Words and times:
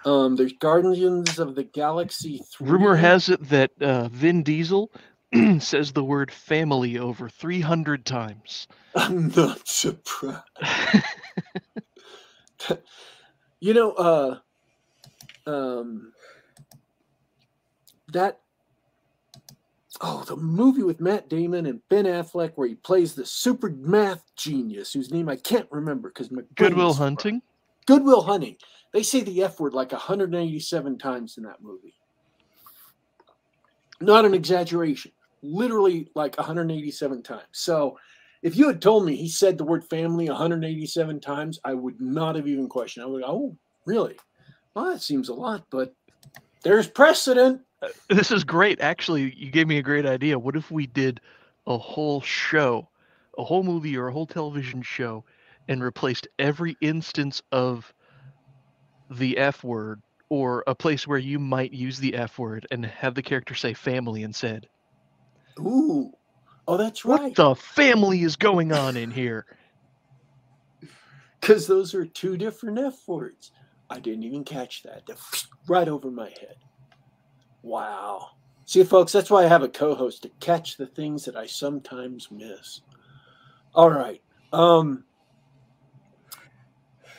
Um, 0.04 0.34
there's 0.36 0.54
Guardians 0.54 1.38
of 1.38 1.54
the 1.54 1.64
Galaxy 1.64 2.40
Three. 2.52 2.70
Rumor 2.70 2.96
has 2.96 3.28
it 3.28 3.48
that 3.48 3.70
uh, 3.80 4.08
Vin 4.08 4.42
Diesel 4.42 4.90
says 5.58 5.92
the 5.92 6.04
word 6.04 6.30
family 6.32 6.98
over 6.98 7.28
300 7.28 8.04
times. 8.04 8.66
I'm 8.94 9.28
not 9.28 9.68
surprised. 9.68 10.42
you 13.60 13.74
know, 13.74 13.92
uh, 13.92 14.38
um, 15.46 16.12
that 18.12 18.40
oh, 20.00 20.24
the 20.26 20.36
movie 20.36 20.82
with 20.82 21.00
Matt 21.00 21.28
Damon 21.28 21.66
and 21.66 21.80
Ben 21.88 22.04
Affleck 22.04 22.52
where 22.54 22.68
he 22.68 22.74
plays 22.74 23.14
the 23.14 23.26
super 23.26 23.70
math 23.70 24.24
genius 24.36 24.92
whose 24.92 25.10
name 25.12 25.28
I 25.28 25.36
can't 25.36 25.68
remember 25.70 26.08
because 26.08 26.30
Goodwill. 26.54 26.94
Hunting. 26.94 27.42
Goodwill 27.86 28.22
Hunting. 28.22 28.56
They 28.92 29.02
say 29.02 29.20
the 29.20 29.42
F 29.42 29.60
word 29.60 29.74
like 29.74 29.92
187 29.92 30.98
times 30.98 31.36
in 31.36 31.44
that 31.44 31.62
movie. 31.62 31.94
Not 34.00 34.24
an 34.24 34.34
exaggeration. 34.34 35.12
Literally 35.42 36.10
like 36.14 36.36
187 36.36 37.22
times. 37.22 37.42
So 37.52 37.98
if 38.42 38.56
you 38.56 38.68
had 38.68 38.80
told 38.80 39.04
me 39.04 39.16
he 39.16 39.28
said 39.28 39.58
the 39.58 39.64
word 39.64 39.84
family 39.88 40.28
187 40.28 41.20
times, 41.20 41.60
I 41.64 41.74
would 41.74 42.00
not 42.00 42.36
have 42.36 42.48
even 42.48 42.68
questioned. 42.68 43.04
I 43.04 43.08
would, 43.08 43.22
oh, 43.24 43.56
really? 43.84 44.16
Well, 44.74 44.86
that 44.86 45.02
seems 45.02 45.28
a 45.28 45.34
lot, 45.34 45.64
but 45.70 45.94
there's 46.62 46.88
precedent. 46.88 47.62
Uh, 47.82 47.88
this 48.08 48.30
is 48.30 48.44
great. 48.44 48.80
Actually, 48.80 49.34
you 49.36 49.50
gave 49.50 49.66
me 49.66 49.78
a 49.78 49.82
great 49.82 50.06
idea. 50.06 50.38
What 50.38 50.56
if 50.56 50.70
we 50.70 50.86
did 50.86 51.20
a 51.66 51.76
whole 51.76 52.20
show, 52.20 52.88
a 53.38 53.44
whole 53.44 53.62
movie 53.62 53.96
or 53.96 54.08
a 54.08 54.12
whole 54.12 54.26
television 54.26 54.82
show, 54.82 55.24
and 55.68 55.82
replaced 55.82 56.28
every 56.38 56.76
instance 56.80 57.42
of 57.52 57.92
the 59.10 59.38
F 59.38 59.64
word 59.64 60.02
or 60.28 60.62
a 60.66 60.74
place 60.74 61.06
where 61.06 61.18
you 61.18 61.38
might 61.38 61.72
use 61.72 61.98
the 61.98 62.14
F 62.14 62.38
word 62.38 62.66
and 62.70 62.86
have 62.86 63.14
the 63.14 63.22
character 63.22 63.54
say 63.54 63.74
family 63.74 64.22
instead? 64.22 64.68
Ooh. 65.58 66.12
Oh, 66.68 66.76
that's 66.76 67.04
right. 67.04 67.22
What 67.22 67.34
the 67.34 67.54
family 67.56 68.22
is 68.22 68.36
going 68.36 68.72
on 68.72 68.96
in 68.96 69.10
here? 69.10 69.46
Because 71.40 71.66
those 71.66 71.94
are 71.94 72.04
two 72.04 72.36
different 72.36 72.78
F 72.78 73.08
words. 73.08 73.50
I 73.90 73.98
didn't 73.98 74.24
even 74.24 74.44
catch 74.44 74.82
that. 74.84 75.02
Right 75.68 75.88
over 75.88 76.10
my 76.10 76.30
head. 76.30 76.56
Wow. 77.62 78.30
See, 78.64 78.82
folks, 78.82 79.12
that's 79.12 79.30
why 79.30 79.44
I 79.44 79.48
have 79.48 79.62
a 79.62 79.68
co 79.68 79.94
host 79.94 80.22
to 80.22 80.30
catch 80.40 80.76
the 80.76 80.86
things 80.86 81.24
that 81.26 81.36
I 81.36 81.46
sometimes 81.46 82.28
miss. 82.30 82.80
All 83.74 83.90
right. 83.90 84.20
Um, 84.52 85.04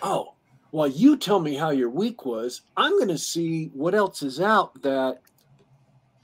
oh, 0.02 0.34
while 0.72 0.88
you 0.88 1.16
tell 1.18 1.40
me 1.40 1.56
how 1.56 1.70
your 1.70 1.90
week 1.90 2.26
was, 2.26 2.62
I'm 2.76 2.94
going 2.94 3.10
to 3.10 3.18
see 3.18 3.68
what 3.74 3.94
else 3.96 4.22
is 4.22 4.42
out 4.42 4.82
that 4.82 5.22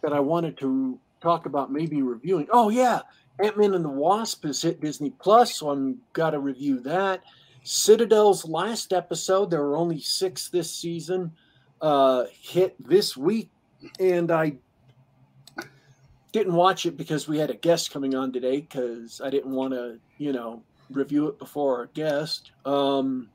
that 0.02 0.12
I 0.12 0.20
wanted 0.20 0.58
to 0.60 1.00
talk 1.22 1.46
about, 1.46 1.72
maybe 1.72 2.02
reviewing. 2.02 2.48
Oh, 2.52 2.70
yeah. 2.70 3.02
Ant 3.44 3.58
Man 3.58 3.74
and 3.74 3.86
the 3.86 3.90
Wasp 3.90 4.44
has 4.46 4.62
hit 4.62 4.82
Disney 4.82 5.12
Plus, 5.12 5.56
so 5.56 5.70
I'm 5.70 6.00
got 6.14 6.32
to 6.32 6.40
review 6.40 6.80
that. 6.82 7.22
Citadel's 7.68 8.46
last 8.46 8.94
episode, 8.94 9.52
there 9.52 9.62
were 9.62 9.76
only 9.76 10.00
six 10.00 10.48
this 10.48 10.74
season, 10.74 11.34
uh, 11.82 12.24
hit 12.32 12.76
this 12.80 13.18
week, 13.18 13.50
and 14.00 14.32
I 14.32 14.54
didn't 16.32 16.54
watch 16.54 16.86
it 16.86 16.96
because 16.96 17.28
we 17.28 17.38
had 17.38 17.50
a 17.50 17.56
guest 17.56 17.92
coming 17.92 18.16
on 18.16 18.32
today 18.32 18.62
because 18.62 19.20
I 19.22 19.30
didn't 19.30 19.52
want 19.52 19.74
to, 19.74 20.00
you 20.18 20.32
know, 20.32 20.64
review 20.90 21.28
it 21.28 21.40
before 21.40 21.78
our 21.80 21.88
guest. 21.88 22.52
Um, 22.64 23.30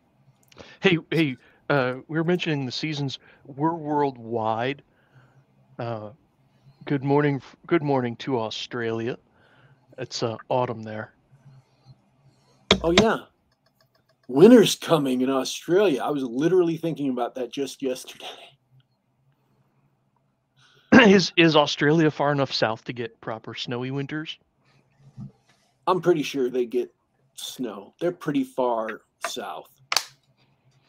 Hey, 0.80 0.96
hey, 1.10 1.36
uh, 1.68 1.96
we 2.08 2.16
were 2.16 2.24
mentioning 2.24 2.64
the 2.64 2.72
seasons. 2.72 3.18
We're 3.44 3.74
worldwide. 3.74 4.82
Uh, 5.78 6.10
good 6.86 7.04
morning, 7.04 7.42
good 7.66 7.82
morning 7.82 8.16
to 8.16 8.38
Australia. 8.38 9.18
It's 9.98 10.22
uh, 10.22 10.36
autumn 10.48 10.82
there. 10.82 11.12
oh 12.82 12.92
yeah, 12.92 13.18
winter's 14.32 14.74
coming 14.74 15.20
in 15.20 15.30
Australia. 15.30 16.02
I 16.02 16.10
was 16.10 16.22
literally 16.22 16.76
thinking 16.76 17.10
about 17.10 17.34
that 17.36 17.52
just 17.52 17.82
yesterday. 17.82 18.26
is 21.06 21.32
is 21.36 21.56
Australia 21.56 22.10
far 22.10 22.32
enough 22.32 22.52
south 22.52 22.84
to 22.84 22.92
get 22.92 23.20
proper 23.20 23.54
snowy 23.54 23.90
winters? 23.90 24.38
I'm 25.86 26.00
pretty 26.00 26.22
sure 26.22 26.48
they 26.48 26.66
get 26.66 26.92
snow. 27.34 27.94
They're 28.00 28.12
pretty 28.12 28.44
far 28.44 29.02
south. 29.26 29.70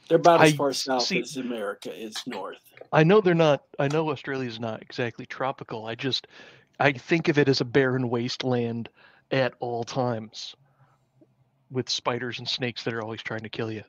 They're 0.08 0.18
about 0.18 0.42
as 0.42 0.54
I 0.54 0.56
far 0.56 0.74
south 0.74 1.04
see- 1.04 1.22
as 1.22 1.38
America 1.38 1.94
is 1.94 2.16
north. 2.28 2.60
I 2.92 3.04
know 3.04 3.22
they're 3.22 3.34
not. 3.34 3.64
I 3.80 3.88
know 3.88 4.10
Australia's 4.12 4.60
not 4.60 4.82
exactly 4.82 5.26
tropical. 5.26 5.86
I 5.86 5.96
just 5.96 6.28
I 6.80 6.92
think 6.92 7.28
of 7.28 7.38
it 7.38 7.48
as 7.48 7.62
a 7.62 7.66
barren 7.66 8.10
wasteland 8.10 8.90
at 9.32 9.54
all 9.60 9.84
times, 9.84 10.56
with 11.70 11.90
spiders 11.90 12.40
and 12.40 12.48
snakes 12.48 12.84
that 12.84 12.94
are 12.94 13.02
always 13.02 13.24
trying 13.24 13.42
to 13.42 13.50
kill 13.50 13.72
you. 13.72 13.84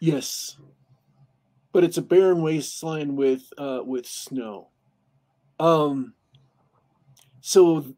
Yes, 0.00 0.56
but 1.72 1.84
it's 1.84 1.98
a 1.98 2.02
barren 2.02 2.42
wasteland 2.42 3.16
with 3.16 3.42
uh, 3.58 3.80
with 3.84 4.06
snow. 4.06 4.68
Um. 5.58 6.14
So, 7.42 7.94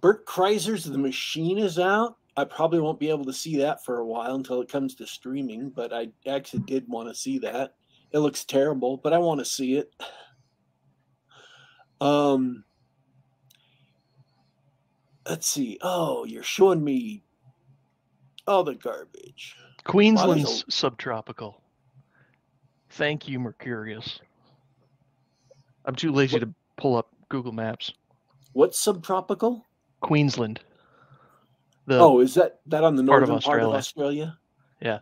Bert 0.00 0.26
Kreischer's 0.26 0.84
The 0.84 0.98
Machine 0.98 1.58
is 1.58 1.78
out. 1.78 2.16
I 2.36 2.44
probably 2.44 2.80
won't 2.80 3.00
be 3.00 3.10
able 3.10 3.24
to 3.24 3.32
see 3.32 3.56
that 3.58 3.84
for 3.84 3.98
a 3.98 4.06
while 4.06 4.34
until 4.34 4.60
it 4.60 4.70
comes 4.70 4.94
to 4.96 5.06
streaming. 5.06 5.70
But 5.70 5.92
I 5.92 6.08
actually 6.26 6.62
did 6.64 6.88
want 6.88 7.08
to 7.08 7.14
see 7.14 7.38
that. 7.40 7.74
It 8.12 8.18
looks 8.18 8.44
terrible, 8.44 8.96
but 8.96 9.12
I 9.12 9.18
want 9.18 9.40
to 9.40 9.44
see 9.44 9.74
it. 9.76 9.92
Um. 12.00 12.64
Let's 15.28 15.46
see. 15.46 15.78
Oh, 15.82 16.24
you're 16.24 16.42
showing 16.42 16.82
me 16.82 17.22
all 18.48 18.64
the 18.64 18.74
garbage. 18.74 19.56
Queensland's 19.84 20.64
subtropical. 20.68 21.62
Thank 22.90 23.28
you, 23.28 23.38
Mercurius. 23.38 24.20
I'm 25.84 25.94
too 25.94 26.10
lazy 26.12 26.34
What- 26.36 26.40
to 26.40 26.54
pull 26.76 26.96
up 26.96 27.08
Google 27.28 27.52
Maps. 27.52 27.92
What's 28.52 28.78
subtropical? 28.78 29.64
Queensland. 30.00 30.60
The 31.86 31.98
oh, 31.98 32.20
is 32.20 32.34
that 32.34 32.60
that 32.66 32.84
on 32.84 32.96
the 32.96 33.04
part 33.04 33.22
of 33.22 33.28
northern 33.28 33.42
part 33.42 33.62
of 33.62 33.70
Australia. 33.70 34.28
Australia? 34.30 34.38
Yeah. 34.80 34.98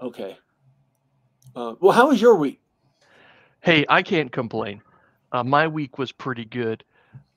Okay. 0.00 0.38
Uh, 1.56 1.74
well, 1.80 1.92
how 1.92 2.08
was 2.08 2.20
your 2.20 2.36
week? 2.36 2.60
Hey, 3.60 3.84
I 3.88 4.02
can't 4.02 4.30
complain. 4.30 4.80
Uh, 5.32 5.42
my 5.42 5.66
week 5.66 5.98
was 5.98 6.12
pretty 6.12 6.44
good. 6.44 6.84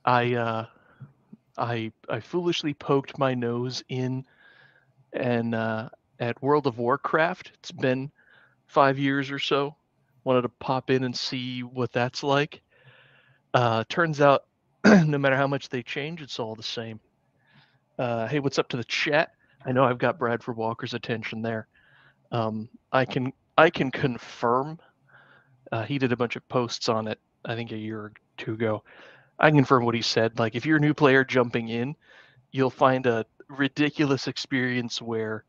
I 0.05 0.35
uh, 0.35 0.65
I 1.57 1.91
I 2.09 2.19
foolishly 2.19 2.73
poked 2.73 3.17
my 3.17 3.33
nose 3.33 3.83
in 3.89 4.25
and 5.19 5.55
uh, 5.55 5.89
at 6.19 6.41
World 6.41 6.67
of 6.67 6.77
Warcraft. 6.77 7.51
It's 7.55 7.71
been 7.71 8.11
five 8.67 8.97
years 8.97 9.31
or 9.31 9.39
so. 9.39 9.75
Wanted 10.23 10.43
to 10.43 10.49
pop 10.49 10.89
in 10.89 11.03
and 11.03 11.15
see 11.15 11.61
what 11.61 11.91
that's 11.91 12.23
like. 12.23 12.61
Uh, 13.53 13.83
turns 13.89 14.21
out 14.21 14.43
no 14.85 15.17
matter 15.17 15.35
how 15.35 15.47
much 15.47 15.69
they 15.69 15.81
change, 15.81 16.21
it's 16.21 16.39
all 16.39 16.55
the 16.55 16.63
same. 16.63 16.99
Uh, 17.97 18.27
hey, 18.27 18.39
what's 18.39 18.59
up 18.59 18.67
to 18.69 18.77
the 18.77 18.83
chat? 18.83 19.31
I 19.65 19.71
know 19.71 19.83
I've 19.83 19.97
got 19.97 20.19
Bradford 20.19 20.57
Walker's 20.57 20.93
attention 20.93 21.41
there. 21.41 21.67
Um, 22.31 22.69
I 22.91 23.05
can 23.05 23.33
I 23.57 23.69
can 23.69 23.89
confirm. 23.89 24.79
Uh, 25.71 25.83
he 25.83 25.97
did 25.97 26.11
a 26.11 26.17
bunch 26.17 26.35
of 26.35 26.47
posts 26.47 26.89
on 26.89 27.07
it. 27.07 27.19
I 27.43 27.55
think 27.55 27.71
a 27.71 27.77
year 27.77 27.99
or 27.99 28.13
two 28.37 28.53
ago. 28.53 28.83
I 29.39 29.49
can 29.49 29.57
confirm 29.57 29.85
what 29.85 29.95
he 29.95 30.01
said. 30.01 30.37
Like 30.39 30.55
if 30.55 30.65
you're 30.65 30.77
a 30.77 30.81
new 30.81 30.93
player 30.93 31.23
jumping 31.23 31.69
in, 31.69 31.95
you'll 32.51 32.69
find 32.69 33.05
a 33.05 33.25
ridiculous 33.49 34.27
experience 34.27 35.01
where 35.01 35.43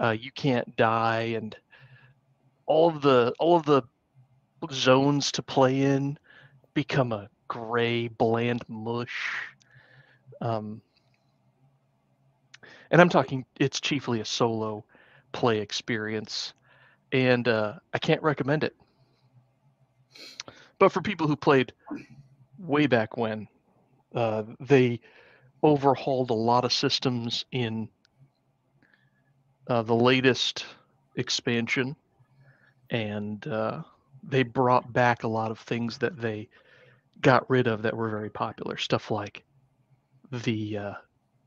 uh, 0.00 0.10
you 0.10 0.30
can't 0.32 0.76
die 0.76 1.34
and 1.36 1.56
all 2.66 2.88
of 2.88 3.02
the 3.02 3.32
all 3.38 3.56
of 3.56 3.64
the 3.64 3.82
zones 4.72 5.32
to 5.32 5.42
play 5.42 5.82
in 5.82 6.18
become 6.74 7.12
a 7.12 7.28
gray 7.48 8.08
bland 8.08 8.62
mush. 8.68 9.40
Um, 10.40 10.82
and 12.90 13.00
i'm 13.00 13.08
talking 13.08 13.44
it's 13.58 13.80
chiefly 13.80 14.20
a 14.20 14.24
solo 14.24 14.84
play 15.32 15.58
experience 15.58 16.52
and 17.12 17.48
uh, 17.48 17.74
i 17.94 17.98
can't 17.98 18.22
recommend 18.22 18.64
it. 18.64 18.74
But 20.78 20.92
for 20.92 21.00
people 21.00 21.26
who 21.26 21.36
played 21.36 21.72
way 22.58 22.86
back 22.86 23.16
when 23.16 23.48
uh, 24.14 24.42
they 24.60 25.00
overhauled 25.62 26.30
a 26.30 26.34
lot 26.34 26.64
of 26.64 26.72
systems 26.72 27.44
in 27.52 27.88
uh, 29.68 29.82
the 29.82 29.94
latest 29.94 30.64
expansion, 31.16 31.96
and 32.90 33.46
uh, 33.46 33.82
they 34.22 34.42
brought 34.42 34.92
back 34.92 35.22
a 35.22 35.28
lot 35.28 35.50
of 35.50 35.58
things 35.58 35.98
that 35.98 36.20
they 36.20 36.48
got 37.20 37.48
rid 37.50 37.66
of 37.66 37.82
that 37.82 37.96
were 37.96 38.08
very 38.10 38.30
popular. 38.30 38.76
Stuff 38.76 39.10
like 39.10 39.42
the 40.30 40.78
uh, 40.78 40.92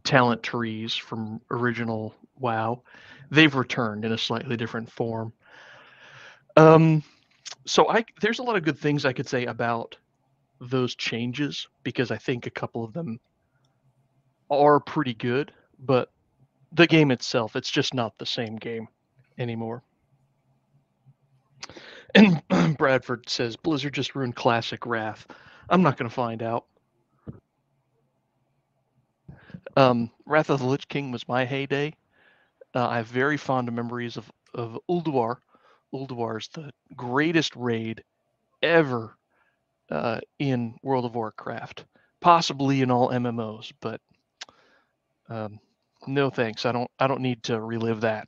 talent 0.04 0.44
trees 0.44 0.96
from 0.96 1.42
original 1.52 2.16
WoW. 2.40 2.82
They've 3.32 3.54
returned 3.54 4.06
in 4.06 4.12
a 4.12 4.18
slightly 4.18 4.58
different 4.58 4.92
form. 4.92 5.34
Um, 6.58 7.04
so 7.66 7.88
I 7.90 8.06
there's 8.22 8.40
a 8.40 8.44
lot 8.44 8.56
of 8.56 8.64
good 8.64 8.80
things 8.80 9.06
I 9.06 9.14
could 9.14 9.28
say 9.28 9.46
about 9.46 9.96
those 10.60 10.96
changes 10.96 11.68
because 11.84 12.12
I 12.12 12.18
think 12.18 12.48
a 12.48 12.52
couple 12.52 12.84
of 12.84 12.94
them 12.94 13.20
are 14.50 14.80
pretty 14.80 15.14
good, 15.14 15.52
but 15.80 16.12
the 16.72 16.88
game 16.88 17.12
itself, 17.12 17.56
it's 17.56 17.70
just 17.70 17.94
not 17.94 18.18
the 18.18 18.26
same 18.26 18.56
game 18.56 18.88
anymore. 19.38 19.84
And 22.16 22.42
Bradford 22.78 23.30
says 23.30 23.56
Blizzard 23.56 23.94
just 23.94 24.16
ruined 24.16 24.36
classic 24.36 24.86
Wrath. 24.86 25.28
I'm 25.70 25.82
not 25.82 25.98
going 25.98 26.10
to 26.10 26.16
find 26.16 26.42
out. 26.42 26.66
Um, 29.78 30.10
Wrath 30.26 30.50
of 30.50 30.60
the 30.60 30.66
Lich 30.66 30.88
King 30.88 31.12
was 31.12 31.28
my 31.28 31.46
heyday. 31.46 31.94
Uh, 32.74 32.88
I 32.88 32.98
have 32.98 33.08
very 33.08 33.38
fond 33.38 33.72
memories 33.72 34.18
of, 34.18 34.32
of 34.54 34.80
Ulduar. 34.90 35.38
Ulduar 35.94 36.40
is 36.40 36.48
the 36.50 36.72
greatest 36.96 37.56
raid 37.56 38.04
ever 38.62 39.16
uh, 39.90 40.20
in 40.38 40.76
World 40.84 41.06
of 41.06 41.16
Warcraft, 41.16 41.86
possibly 42.20 42.82
in 42.82 42.92
all 42.92 43.10
MMOs, 43.10 43.72
but 43.80 44.02
um, 45.30 45.60
no 46.08 46.30
thanks. 46.30 46.66
I 46.66 46.72
don't. 46.72 46.90
I 47.00 47.08
don't 47.08 47.22
need 47.22 47.44
to 47.44 47.60
relive 47.60 48.02
that. 48.02 48.28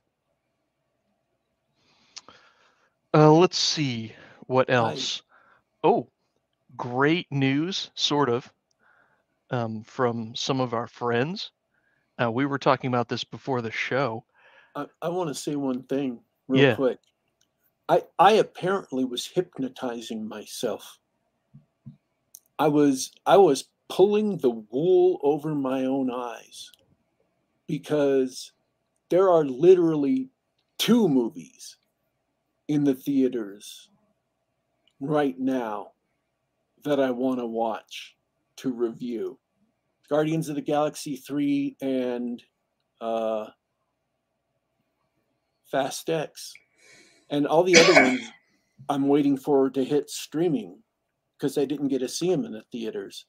Uh, 3.14 3.32
let's 3.32 3.58
see 3.58 4.14
what 4.46 4.70
else. 4.70 5.22
I... 5.82 5.88
Oh, 5.88 6.08
great 6.76 7.26
news, 7.30 7.90
sort 7.94 8.28
of, 8.28 8.50
um, 9.50 9.82
from 9.84 10.34
some 10.34 10.60
of 10.60 10.74
our 10.74 10.86
friends. 10.86 11.50
Uh, 12.22 12.30
we 12.30 12.46
were 12.46 12.58
talking 12.58 12.88
about 12.88 13.08
this 13.08 13.24
before 13.24 13.60
the 13.62 13.70
show. 13.70 14.24
I, 14.74 14.86
I 15.00 15.08
want 15.08 15.28
to 15.28 15.34
say 15.34 15.56
one 15.56 15.82
thing 15.82 16.20
real 16.48 16.62
yeah. 16.62 16.74
quick. 16.74 16.98
I 17.88 18.02
I 18.18 18.32
apparently 18.32 19.04
was 19.04 19.26
hypnotizing 19.26 20.26
myself. 20.26 20.98
I 22.58 22.68
was 22.68 23.10
I 23.26 23.36
was 23.38 23.64
pulling 23.88 24.38
the 24.38 24.50
wool 24.50 25.18
over 25.22 25.54
my 25.54 25.84
own 25.84 26.10
eyes 26.10 26.70
because 27.66 28.52
there 29.10 29.30
are 29.30 29.44
literally 29.44 30.30
two 30.78 31.08
movies 31.08 31.76
in 32.68 32.84
the 32.84 32.94
theaters 32.94 33.88
right 35.00 35.38
now 35.38 35.92
that 36.84 37.00
I 37.00 37.10
want 37.10 37.40
to 37.40 37.46
watch 37.46 38.16
to 38.56 38.72
review 38.72 39.38
Guardians 40.08 40.48
of 40.48 40.56
the 40.56 40.60
Galaxy 40.60 41.16
3 41.16 41.76
and 41.80 42.42
uh, 43.00 43.46
Fast 45.70 46.10
X. 46.10 46.52
And 47.30 47.46
all 47.46 47.64
the 47.64 47.78
other 47.78 47.94
ones 47.94 48.20
I'm 48.88 49.08
waiting 49.08 49.36
for 49.36 49.70
to 49.70 49.82
hit 49.82 50.10
streaming 50.10 50.82
because 51.38 51.56
I 51.56 51.64
didn't 51.64 51.88
get 51.88 52.00
to 52.00 52.08
see 52.08 52.30
them 52.30 52.44
in 52.44 52.52
the 52.52 52.62
theaters. 52.70 53.24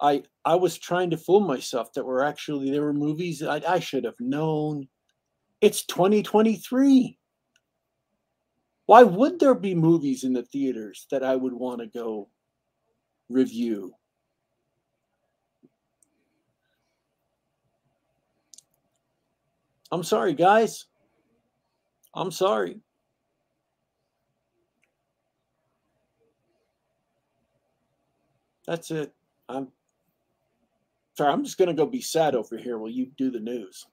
I 0.00 0.22
I 0.44 0.54
was 0.54 0.78
trying 0.78 1.10
to 1.10 1.16
fool 1.16 1.40
myself 1.40 1.92
that 1.94 2.04
were 2.04 2.24
actually 2.24 2.70
there 2.70 2.82
were 2.82 2.92
movies 2.92 3.42
I, 3.42 3.60
I 3.66 3.78
should 3.80 4.04
have 4.04 4.20
known. 4.20 4.88
It's 5.60 5.84
2023. 5.84 7.18
Why 8.86 9.02
would 9.02 9.38
there 9.40 9.54
be 9.54 9.74
movies 9.74 10.24
in 10.24 10.32
the 10.32 10.44
theaters 10.44 11.06
that 11.10 11.22
I 11.22 11.36
would 11.36 11.52
want 11.52 11.80
to 11.80 11.86
go 11.86 12.28
review? 13.28 13.92
I'm 19.90 20.02
sorry, 20.02 20.34
guys. 20.34 20.86
I'm 22.14 22.30
sorry. 22.30 22.80
That's 28.66 28.90
it. 28.90 29.14
I'm 29.48 29.68
Sorry, 31.18 31.32
I'm 31.32 31.42
just 31.42 31.58
going 31.58 31.66
to 31.66 31.74
go 31.74 31.84
be 31.84 32.00
sad 32.00 32.36
over 32.36 32.56
here 32.56 32.78
while 32.78 32.92
you 32.92 33.10
do 33.16 33.32
the 33.32 33.40
news. 33.40 33.84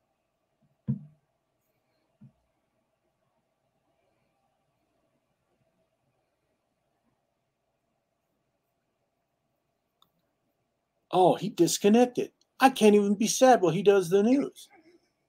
Oh, 11.12 11.34
he 11.34 11.50
disconnected. 11.50 12.30
I 12.60 12.70
can't 12.70 12.94
even 12.94 13.16
be 13.16 13.26
sad 13.26 13.60
while 13.60 13.74
he 13.74 13.82
does 13.82 14.08
the 14.08 14.22
news. 14.22 14.70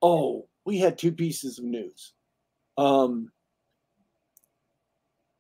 Oh, 0.03 0.49
we 0.67 0.77
had 0.77 0.99
two 0.99 1.13
pieces 1.13 1.59
of 1.59 1.65
news. 1.65 2.13
Um, 2.77 3.33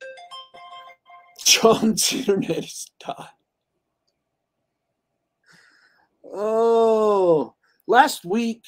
John's 1.44 2.10
internet 2.14 2.64
is 2.64 2.90
died. 2.98 3.35
Oh, 6.38 7.54
last 7.86 8.26
week 8.26 8.62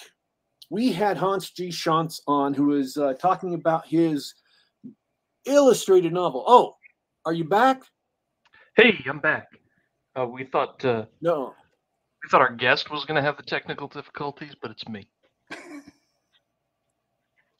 we 0.70 0.90
had 0.90 1.18
Hans 1.18 1.50
G. 1.50 1.68
Schantz 1.68 2.18
on, 2.26 2.54
who 2.54 2.68
was 2.68 2.96
uh, 2.96 3.12
talking 3.20 3.52
about 3.52 3.86
his 3.86 4.32
illustrated 5.44 6.14
novel. 6.14 6.44
Oh, 6.46 6.76
are 7.26 7.34
you 7.34 7.44
back? 7.44 7.82
Hey, 8.74 9.04
I'm 9.06 9.18
back. 9.18 9.48
Uh, 10.18 10.24
we 10.24 10.44
thought 10.44 10.82
uh, 10.82 11.04
no, 11.20 11.54
we 12.24 12.30
thought 12.30 12.40
our 12.40 12.54
guest 12.54 12.90
was 12.90 13.04
going 13.04 13.16
to 13.16 13.22
have 13.22 13.36
the 13.36 13.42
technical 13.42 13.86
difficulties, 13.86 14.54
but 14.62 14.70
it's 14.70 14.88
me. 14.88 15.06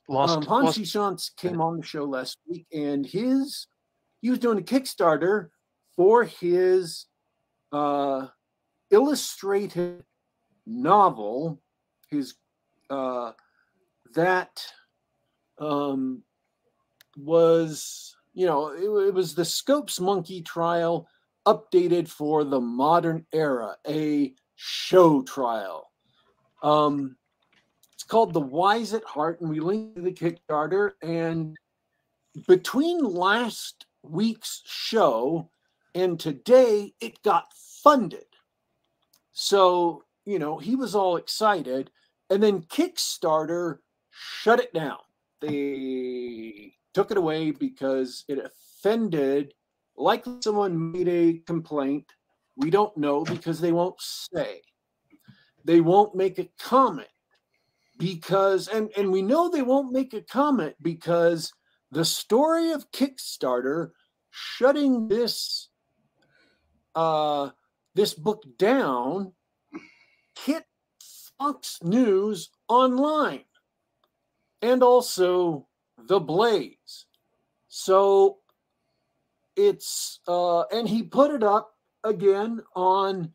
Lost. 0.09 0.39
Um, 0.39 0.43
Hans 0.45 0.75
G. 0.75 0.83
Schantz 0.85 1.37
came 1.37 1.61
on 1.61 1.77
the 1.77 1.87
show 1.87 2.05
last 2.05 2.39
week, 2.49 2.67
and 2.73 3.05
his 3.05 3.67
he 4.23 4.31
was 4.31 4.39
doing 4.39 4.59
a 4.59 4.63
Kickstarter 4.63 5.49
for 5.95 6.25
his 6.25 7.05
uh, 7.73 8.29
illustrated 8.91 10.05
novel, 10.67 11.61
his 12.11 12.35
uh, 12.91 13.33
that 14.15 14.65
um, 15.59 16.23
was 17.17 18.17
you 18.35 18.47
know 18.47 18.69
it, 18.69 19.09
it 19.09 19.15
was 19.15 19.35
the 19.35 19.45
Scopes 19.45 20.01
Monkey 20.01 20.43
trial 20.43 21.09
updated 21.47 22.09
for 22.09 22.45
the 22.45 22.61
modern 22.61 23.25
era, 23.33 23.77
a 23.87 24.35
show 24.57 25.23
trial. 25.23 25.91
Um, 26.63 27.17
it's 27.95 28.05
called 28.05 28.35
The 28.35 28.41
Wise 28.41 28.93
at 28.93 29.05
Heart, 29.05 29.41
and 29.41 29.51
we 29.51 29.61
linked 29.61 29.97
to 29.97 30.03
the 30.03 30.13
Kickstarter. 30.13 30.93
And 31.03 31.57
between 32.47 33.03
last 33.03 33.87
week's 34.03 34.63
show 34.67 35.51
and 35.95 36.21
today, 36.21 36.93
it 37.01 37.23
got 37.23 37.47
funded. 37.83 38.27
So, 39.41 40.03
you 40.27 40.41
know, 40.41 40.59
he 40.59 40.75
was 40.75 40.97
all 40.97 41.17
excited. 41.17 41.93
And 42.29 42.43
then 42.43 42.63
Kickstarter 42.63 43.79
shut 44.11 44.59
it 44.59 44.75
down. 44.75 44.99
They 45.41 46.75
took 46.93 47.13
it 47.13 47.17
away 47.17 47.53
because 47.53 48.25
it 48.27 48.41
offended, 48.41 49.55
like 49.97 50.25
someone 50.41 50.91
made 50.91 51.07
a 51.07 51.39
complaint 51.47 52.07
We 52.57 52.71
don't 52.71 52.97
know 52.97 53.23
because 53.23 53.61
they 53.61 53.71
won't 53.71 54.01
say. 54.01 54.63
They 55.65 55.81
won't 55.81 56.17
make 56.17 56.41
a 56.41 56.49
comment 56.59 57.07
because, 57.97 58.67
and, 58.67 58.91
and 58.97 59.13
we 59.13 59.23
know 59.23 59.49
they 59.49 59.63
won't 59.63 59.93
make 59.93 60.15
a 60.15 60.21
comment 60.21 60.75
because 60.83 61.53
the 61.93 62.05
story 62.05 62.73
of 62.73 62.91
Kickstarter 62.91 63.91
shutting 64.31 65.07
this 65.07 65.69
uh, 66.97 67.51
this 67.99 68.15
book 68.15 68.45
down 68.59 69.33
hit 70.45 70.65
Fox 71.37 71.81
News 71.83 72.51
online 72.69 73.43
and 74.63 74.85
also 74.85 75.67
The 76.07 76.21
Blaze. 76.21 77.07
So 77.67 78.39
it's, 79.57 80.21
uh, 80.29 80.61
and 80.67 80.89
he 80.89 81.03
put 81.03 81.33
it 81.33 81.43
up 81.43 81.75
again 82.05 82.63
on 82.77 83.33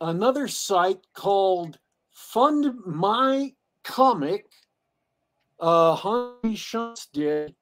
another 0.00 0.48
site 0.48 1.06
called 1.12 1.78
Fund 2.10 2.78
My 2.86 3.52
Comic. 3.84 4.46
Uh, 5.60 5.94
Hans 5.94 6.38
G. 6.44 6.54
Schantz 6.54 7.08
did 7.12 7.54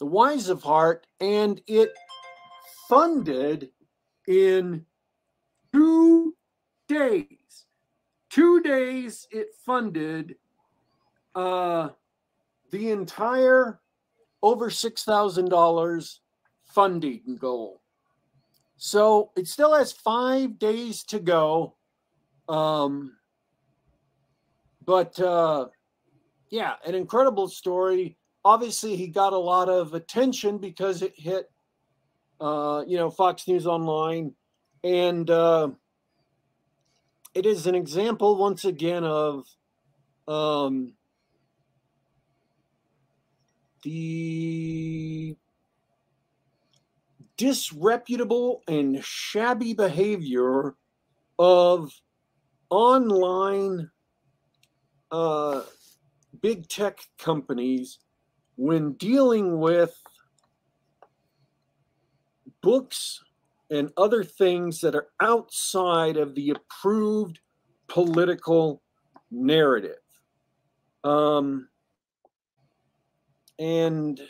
The 0.00 0.06
Wise 0.06 0.50
of 0.50 0.62
Heart, 0.62 1.06
and 1.20 1.62
it 1.66 1.94
funded 2.90 3.70
in 4.28 4.84
two 5.74 6.34
days. 6.88 7.66
Two 8.30 8.60
days 8.62 9.26
it 9.30 9.48
funded 9.66 10.36
uh, 11.34 11.88
the 12.70 12.90
entire 12.90 13.80
over 14.42 14.70
$6,000 14.70 16.18
funding 16.66 17.36
goal. 17.40 17.80
So 18.76 19.30
it 19.36 19.48
still 19.48 19.74
has 19.74 19.92
five 19.92 20.58
days 20.58 21.02
to 21.04 21.18
go. 21.18 21.76
Um, 22.48 23.16
but 24.84 25.18
uh, 25.18 25.66
yeah, 26.50 26.74
an 26.86 26.94
incredible 26.94 27.48
story. 27.48 28.16
Obviously, 28.44 28.96
he 28.96 29.08
got 29.08 29.32
a 29.32 29.38
lot 29.38 29.68
of 29.68 29.94
attention 29.94 30.58
because 30.58 31.00
it 31.02 31.14
hit, 31.16 31.50
uh, 32.40 32.84
you 32.86 32.98
know, 32.98 33.10
Fox 33.10 33.48
News 33.48 33.66
Online. 33.66 34.34
And 34.84 35.30
uh, 35.30 35.70
it 37.34 37.46
is 37.46 37.66
an 37.66 37.74
example, 37.74 38.36
once 38.36 38.66
again, 38.66 39.02
of 39.02 39.46
um, 40.28 40.92
the 43.82 45.34
disreputable 47.38 48.62
and 48.68 49.02
shabby 49.02 49.72
behavior 49.72 50.74
of 51.38 51.90
online 52.68 53.90
uh, 55.10 55.62
big 56.42 56.68
tech 56.68 57.00
companies 57.18 58.00
when 58.56 58.92
dealing 58.92 59.58
with 59.58 59.96
books 62.60 63.23
and 63.70 63.90
other 63.96 64.24
things 64.24 64.80
that 64.80 64.94
are 64.94 65.08
outside 65.20 66.16
of 66.16 66.34
the 66.34 66.50
approved 66.50 67.40
political 67.88 68.82
narrative. 69.30 69.96
Um, 71.02 71.68
and 73.58 74.20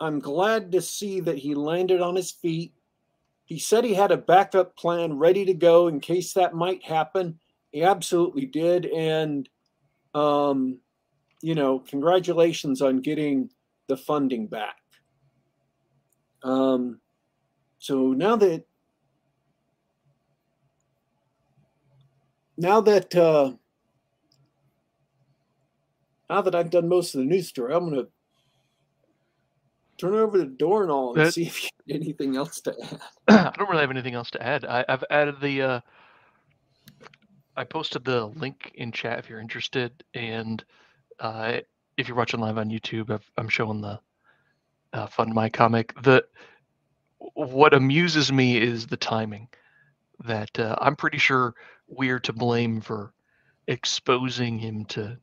I'm 0.00 0.18
glad 0.20 0.72
to 0.72 0.82
see 0.82 1.20
that 1.20 1.38
he 1.38 1.54
landed 1.54 2.00
on 2.00 2.16
his 2.16 2.32
feet. 2.32 2.74
He 3.44 3.58
said 3.58 3.84
he 3.84 3.94
had 3.94 4.10
a 4.10 4.16
backup 4.16 4.76
plan 4.76 5.18
ready 5.18 5.44
to 5.44 5.54
go 5.54 5.88
in 5.88 6.00
case 6.00 6.32
that 6.32 6.54
might 6.54 6.82
happen. 6.82 7.38
He 7.70 7.82
absolutely 7.82 8.46
did. 8.46 8.86
And, 8.86 9.48
um, 10.14 10.78
you 11.42 11.54
know, 11.54 11.78
congratulations 11.80 12.80
on 12.80 13.00
getting 13.00 13.50
the 13.88 13.96
funding 13.96 14.46
back. 14.46 14.76
Um, 16.42 17.00
so 17.84 18.14
now 18.14 18.34
that 18.36 18.64
now 22.56 22.80
that 22.80 23.14
uh, 23.14 23.52
now 26.30 26.40
that 26.40 26.54
I've 26.54 26.70
done 26.70 26.88
most 26.88 27.14
of 27.14 27.18
the 27.18 27.26
news 27.26 27.48
story, 27.48 27.74
I'm 27.74 27.90
going 27.90 28.06
to 28.06 28.08
turn 29.98 30.14
over 30.14 30.38
the 30.38 30.46
door 30.46 30.80
and 30.80 30.90
all 30.90 31.14
and 31.14 31.26
that, 31.26 31.34
see 31.34 31.42
if 31.42 31.62
you 31.62 31.68
have 31.86 32.00
anything 32.00 32.36
else 32.36 32.62
to 32.62 32.74
add. 32.82 33.00
I 33.28 33.52
don't 33.58 33.68
really 33.68 33.82
have 33.82 33.90
anything 33.90 34.14
else 34.14 34.30
to 34.30 34.42
add. 34.42 34.64
I, 34.64 34.86
have 34.88 35.04
added 35.10 35.38
the. 35.42 35.60
Uh, 35.60 35.80
I 37.54 37.64
posted 37.64 38.02
the 38.02 38.28
link 38.28 38.72
in 38.76 38.92
chat 38.92 39.18
if 39.18 39.28
you're 39.28 39.40
interested, 39.40 40.02
and 40.14 40.64
uh, 41.20 41.58
if 41.98 42.08
you're 42.08 42.16
watching 42.16 42.40
live 42.40 42.56
on 42.56 42.70
YouTube, 42.70 43.10
i 43.10 43.18
am 43.38 43.50
showing 43.50 43.82
the 43.82 44.00
uh, 44.94 45.06
fund 45.06 45.34
my 45.34 45.50
comic. 45.50 45.92
The 46.02 46.24
what 47.34 47.74
amuses 47.74 48.32
me 48.32 48.58
is 48.60 48.86
the 48.86 48.96
timing. 48.96 49.48
That 50.24 50.58
uh, 50.58 50.76
I'm 50.80 50.96
pretty 50.96 51.18
sure 51.18 51.54
we're 51.88 52.20
to 52.20 52.32
blame 52.32 52.80
for 52.80 53.12
exposing 53.66 54.58
him 54.58 54.84
to 54.86 55.18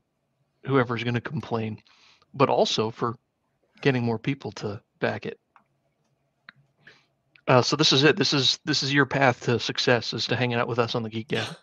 whoever's 0.66 1.04
going 1.04 1.14
to 1.14 1.22
complain, 1.22 1.82
but 2.34 2.50
also 2.50 2.92
for 2.92 3.16
getting 3.82 4.04
more 4.04 4.20
people 4.20 4.52
to 4.54 4.82
back 5.00 5.26
it. 5.26 5.40
Uh, 7.48 7.62
so 7.62 7.76
this 7.76 7.92
is 7.92 8.04
it. 8.04 8.18
This 8.18 8.34
is 8.34 8.60
this 8.66 8.84
is 8.84 8.94
your 8.94 9.06
path 9.06 9.42
to 9.42 9.60
success 9.60 10.14
is 10.14 10.28
to 10.28 10.36
hanging 10.36 10.58
out 10.58 10.68
with 10.68 10.80
us 10.80 10.94
on 10.94 11.04
the 11.04 11.10
Geek 11.10 11.30
Gab. 11.30 11.56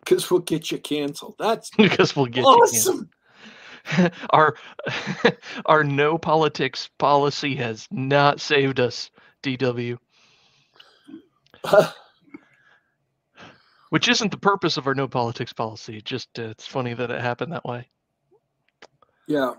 Because 0.00 0.30
we'll 0.30 0.40
get 0.40 0.70
you 0.70 0.78
canceled. 0.78 1.36
That's 1.38 1.70
because 1.76 2.16
we'll 2.16 2.26
get 2.26 2.44
awesome. 2.44 3.10
our 4.30 4.56
our 5.66 5.84
no 5.84 6.18
politics 6.18 6.90
policy 6.98 7.56
has 7.56 7.86
not 7.90 8.40
saved 8.40 8.80
us, 8.80 9.10
DW. 9.42 9.98
Which 13.90 14.08
isn't 14.08 14.30
the 14.30 14.38
purpose 14.38 14.76
of 14.76 14.86
our 14.86 14.94
no 14.94 15.08
politics 15.08 15.52
policy. 15.52 16.00
Just 16.00 16.38
uh, 16.38 16.44
it's 16.44 16.66
funny 16.66 16.94
that 16.94 17.10
it 17.10 17.20
happened 17.20 17.52
that 17.52 17.64
way. 17.64 17.88
Yeah. 19.26 19.54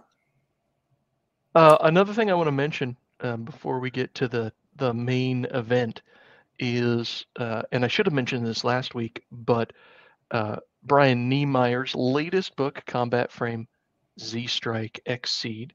Uh, 1.53 1.77
another 1.81 2.13
thing 2.13 2.31
I 2.31 2.33
want 2.35 2.47
to 2.47 2.53
mention 2.53 2.95
um, 3.19 3.43
before 3.43 3.79
we 3.79 3.91
get 3.91 4.13
to 4.15 4.27
the 4.27 4.53
the 4.77 4.93
main 4.93 5.45
event 5.45 6.01
is, 6.59 7.25
uh, 7.37 7.63
and 7.71 7.83
I 7.83 7.87
should 7.87 8.05
have 8.05 8.13
mentioned 8.13 8.45
this 8.45 8.63
last 8.63 8.95
week, 8.95 9.23
but 9.31 9.73
uh, 10.31 10.57
Brian 10.83 11.27
Niemeier's 11.27 11.93
latest 11.95 12.55
book, 12.55 12.83
Combat 12.85 13.31
Frame 13.31 13.67
Z 14.21 14.47
Strike 14.47 15.01
Exceed, 15.05 15.73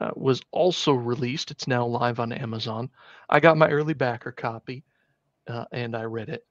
uh, 0.00 0.10
was 0.16 0.42
also 0.52 0.92
released. 0.92 1.50
It's 1.50 1.68
now 1.68 1.86
live 1.86 2.20
on 2.20 2.32
Amazon. 2.32 2.90
I 3.28 3.40
got 3.40 3.56
my 3.56 3.68
early 3.68 3.94
backer 3.94 4.32
copy, 4.32 4.84
uh, 5.48 5.66
and 5.72 5.96
I 5.96 6.04
read 6.04 6.28
it, 6.28 6.44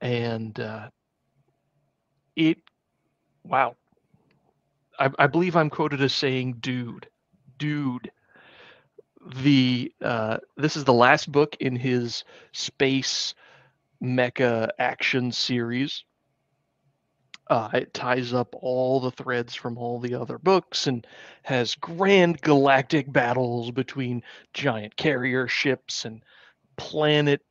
and 0.00 0.58
uh, 0.60 0.90
it, 2.36 2.58
wow, 3.44 3.76
I, 4.98 5.10
I 5.18 5.26
believe 5.26 5.56
I'm 5.56 5.70
quoted 5.70 6.00
as 6.02 6.14
saying, 6.14 6.58
"Dude, 6.60 7.08
dude." 7.58 8.10
The 9.36 9.92
uh, 10.02 10.38
this 10.56 10.76
is 10.76 10.84
the 10.84 10.92
last 10.92 11.30
book 11.30 11.56
in 11.60 11.76
his 11.76 12.24
space 12.52 13.34
mecha 14.02 14.70
action 14.78 15.32
series. 15.32 16.04
Uh, 17.48 17.68
it 17.74 17.92
ties 17.92 18.32
up 18.32 18.54
all 18.60 19.00
the 19.00 19.10
threads 19.10 19.54
from 19.54 19.76
all 19.76 19.98
the 19.98 20.14
other 20.14 20.38
books 20.38 20.86
and 20.86 21.06
has 21.42 21.74
grand 21.74 22.40
galactic 22.40 23.12
battles 23.12 23.70
between 23.70 24.22
giant 24.54 24.96
carrier 24.96 25.48
ships 25.48 26.04
and 26.04 26.22
planet, 26.76 27.42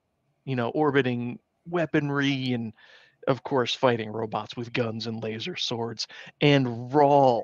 you 0.46 0.56
know, 0.56 0.70
orbiting 0.70 1.38
weaponry 1.68 2.54
and 2.54 2.74
of 3.28 3.44
course, 3.44 3.74
fighting 3.76 4.10
robots 4.12 4.56
with 4.58 4.74
guns 4.74 5.08
and 5.08 5.22
laser 5.22 5.56
swords. 5.56 6.08
And 6.42 6.92
Rawl. 6.92 7.44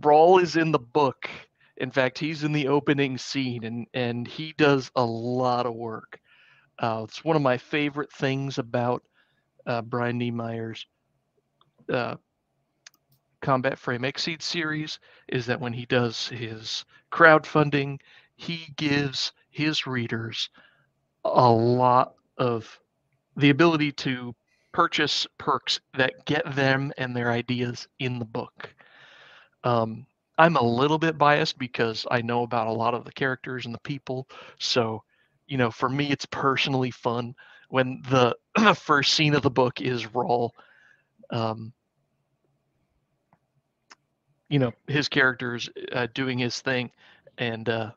Rawl 0.00 0.42
is 0.42 0.56
in 0.56 0.72
the 0.72 0.78
book. 0.78 1.28
In 1.76 1.90
fact, 1.90 2.18
he's 2.18 2.42
in 2.42 2.52
the 2.52 2.68
opening 2.68 3.18
scene 3.18 3.64
and, 3.64 3.86
and 3.94 4.26
he 4.26 4.54
does 4.56 4.90
a 4.96 5.04
lot 5.04 5.66
of 5.66 5.74
work. 5.74 6.18
Uh, 6.78 7.02
it's 7.04 7.24
one 7.24 7.36
of 7.36 7.42
my 7.42 7.58
favorite 7.58 8.12
things 8.12 8.58
about 8.58 9.02
uh, 9.68 9.82
Brian 9.82 10.18
Niemeier's 10.18 10.86
uh, 11.92 12.16
Combat 13.40 13.78
Frame 13.78 14.02
XSeed 14.02 14.42
series 14.42 14.98
is 15.28 15.46
that 15.46 15.60
when 15.60 15.72
he 15.72 15.86
does 15.86 16.28
his 16.28 16.84
crowdfunding, 17.12 18.00
he 18.34 18.72
gives 18.76 19.32
his 19.50 19.86
readers 19.86 20.50
a 21.24 21.50
lot 21.50 22.14
of 22.38 22.80
the 23.36 23.50
ability 23.50 23.92
to 23.92 24.34
purchase 24.72 25.26
perks 25.38 25.80
that 25.96 26.24
get 26.24 26.54
them 26.54 26.92
and 26.98 27.14
their 27.14 27.30
ideas 27.30 27.86
in 27.98 28.18
the 28.18 28.24
book. 28.24 28.74
Um, 29.64 30.06
I'm 30.38 30.56
a 30.56 30.62
little 30.62 30.98
bit 30.98 31.18
biased 31.18 31.58
because 31.58 32.06
I 32.10 32.22
know 32.22 32.42
about 32.42 32.68
a 32.68 32.72
lot 32.72 32.94
of 32.94 33.04
the 33.04 33.12
characters 33.12 33.66
and 33.66 33.74
the 33.74 33.80
people, 33.80 34.28
so 34.58 35.02
you 35.46 35.56
know, 35.56 35.70
for 35.70 35.88
me, 35.88 36.10
it's 36.10 36.26
personally 36.26 36.90
fun 36.90 37.34
when 37.68 38.02
the, 38.10 38.36
the 38.56 38.74
first 38.74 39.14
scene 39.14 39.34
of 39.34 39.42
the 39.42 39.50
book 39.50 39.80
is 39.80 40.06
Rawl. 40.06 40.50
Um, 41.30 41.72
you 44.48 44.58
know, 44.58 44.72
his 44.86 45.08
character's 45.08 45.68
uh, 45.92 46.06
doing 46.14 46.38
his 46.38 46.60
thing, 46.60 46.90
and 47.36 47.68
uh, 47.68 47.90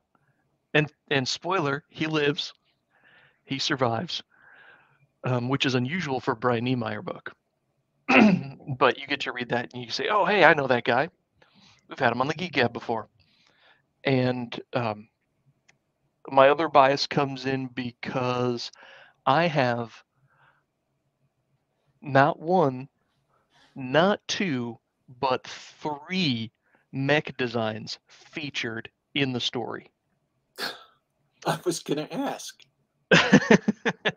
and 0.74 0.92
and 1.10 1.28
spoiler, 1.28 1.84
he 1.90 2.08
lives, 2.08 2.54
he 3.46 3.58
survives, 3.58 4.22
um, 5.24 5.48
which 5.48 5.66
is 5.66 5.75
unusual 5.75 6.20
for 6.20 6.36
Brian 6.36 6.66
Niemeier 6.66 7.04
book. 7.04 7.34
but 8.78 9.00
you 9.00 9.08
get 9.08 9.22
to 9.22 9.32
read 9.32 9.50
that 9.50 9.74
and 9.74 9.84
you 9.84 9.90
say, 9.92 10.08
"Oh, 10.10 10.25
hey, 10.25 10.44
I 10.44 10.54
know 10.54 10.68
that 10.68 10.84
guy. 10.84 11.10
We've 11.88 12.00
had 12.00 12.12
him 12.12 12.22
on 12.22 12.28
the 12.28 12.34
Geek 12.34 12.54
Gab 12.54 12.74
before." 12.74 13.08
And 14.04 14.60
um, 14.74 15.08
my 16.30 16.50
other 16.50 16.68
bias 16.68 17.08
comes 17.08 17.46
in 17.46 17.68
because 17.68 18.72
I 19.25 19.48
have 19.48 20.04
not 22.01 22.40
one, 22.40 22.90
not 23.75 24.20
two, 24.28 24.80
but 25.20 25.46
three 25.48 26.51
mech 26.92 27.36
designs 27.38 28.00
featured 28.08 28.90
in 29.13 29.32
the 29.34 29.40
story. 29.40 29.92
I 31.46 31.60
was 31.66 31.80
going 31.80 32.08
to 32.08 32.13
ask. 32.13 32.60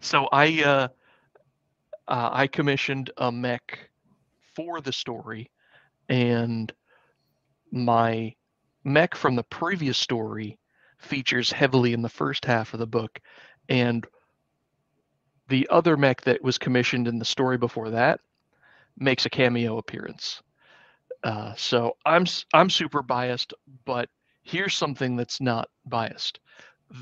so 0.00 0.28
I 0.32 0.62
uh, 0.62 0.88
uh, 2.08 2.30
I 2.32 2.46
commissioned 2.46 3.10
a 3.16 3.30
mech 3.30 3.90
for 4.54 4.80
the 4.80 4.92
story, 4.92 5.50
and 6.08 6.72
my 7.70 8.34
mech 8.84 9.14
from 9.14 9.36
the 9.36 9.44
previous 9.44 9.98
story 9.98 10.58
features 10.98 11.52
heavily 11.52 11.92
in 11.92 12.02
the 12.02 12.08
first 12.08 12.44
half 12.44 12.72
of 12.72 12.80
the 12.80 12.86
book, 12.86 13.20
and 13.68 14.06
the 15.50 15.68
other 15.70 15.96
mech 15.96 16.22
that 16.22 16.42
was 16.42 16.58
commissioned 16.58 17.08
in 17.08 17.18
the 17.18 17.24
story 17.24 17.58
before 17.58 17.90
that 17.90 18.20
makes 18.96 19.26
a 19.26 19.30
cameo 19.30 19.78
appearance. 19.78 20.42
Uh, 21.22 21.52
so 21.56 21.96
I'm 22.06 22.24
I'm 22.54 22.70
super 22.70 23.02
biased, 23.02 23.52
but 23.84 24.08
here's 24.42 24.74
something 24.74 25.16
that's 25.16 25.40
not 25.40 25.68
biased. 25.84 26.40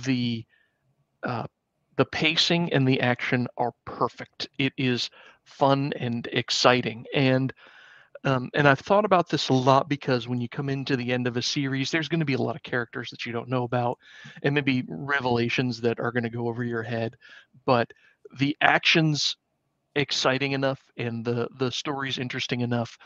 The 0.04 0.44
uh, 1.22 1.46
the 1.96 2.04
pacing 2.06 2.72
and 2.72 2.86
the 2.86 3.00
action 3.00 3.46
are 3.56 3.72
perfect. 3.84 4.48
It 4.58 4.72
is 4.76 5.10
fun 5.44 5.92
and 5.96 6.26
exciting, 6.32 7.04
and 7.14 7.52
um, 8.24 8.50
and 8.54 8.66
I've 8.66 8.80
thought 8.80 9.04
about 9.04 9.28
this 9.28 9.48
a 9.48 9.54
lot 9.54 9.88
because 9.88 10.26
when 10.26 10.40
you 10.40 10.48
come 10.48 10.68
into 10.68 10.96
the 10.96 11.12
end 11.12 11.28
of 11.28 11.36
a 11.36 11.42
series, 11.42 11.90
there's 11.90 12.08
going 12.08 12.18
to 12.20 12.26
be 12.26 12.34
a 12.34 12.42
lot 12.42 12.56
of 12.56 12.62
characters 12.64 13.10
that 13.10 13.24
you 13.24 13.32
don't 13.32 13.48
know 13.48 13.62
about, 13.62 13.98
and 14.42 14.54
maybe 14.54 14.84
revelations 14.88 15.80
that 15.82 16.00
are 16.00 16.10
going 16.10 16.24
to 16.24 16.30
go 16.30 16.48
over 16.48 16.64
your 16.64 16.82
head. 16.82 17.14
But 17.64 17.92
the 18.38 18.56
action's 18.60 19.36
exciting 19.94 20.52
enough, 20.52 20.80
and 20.96 21.24
the 21.24 21.48
the 21.58 21.70
story's 21.70 22.18
interesting 22.18 22.60
enough 22.60 22.98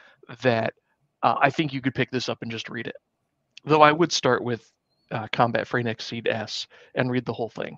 that 0.43 0.75
uh, 1.23 1.37
I 1.41 1.51
think 1.51 1.73
you 1.73 1.81
could 1.81 1.95
pick 1.95 2.11
this 2.11 2.29
up 2.29 2.39
and 2.43 2.51
just 2.51 2.69
read 2.69 2.87
it. 2.87 2.97
Though 3.65 3.83
I 3.83 3.93
would 3.93 4.13
start 4.13 4.43
with 4.43 4.71
uh, 5.11 5.29
Combat 5.33 5.67
Frame 5.67 5.87
XSeed 5.87 6.29
S 6.29 6.67
and 6.95 7.11
read 7.11 7.25
the 7.25 7.33
whole 7.33 7.51
thing. 7.51 7.77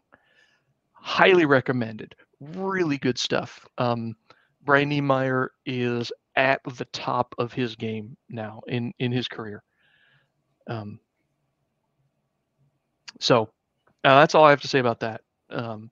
Highly 0.93 1.45
recommended. 1.45 2.15
Really 2.41 2.97
good 2.99 3.19
stuff. 3.19 3.67
Um, 3.77 4.17
Brian 4.63 4.91
Niemeier 4.91 5.49
is 5.67 6.11
at 6.37 6.61
the 6.65 6.87
top 6.87 7.35
of 7.39 7.53
his 7.53 7.77
game 7.77 8.17
now 8.29 8.63
in 8.67 8.93
in 8.99 9.13
his 9.13 9.29
career. 9.29 9.63
Um, 10.67 10.99
so 13.21 13.51
uh, 14.05 14.21
that's 14.21 14.35
all 14.35 14.45
I 14.45 14.51
have 14.51 14.63
to 14.63 14.69
say 14.69 14.79
about 14.79 15.01
that. 15.01 15.21
Um, 15.51 15.91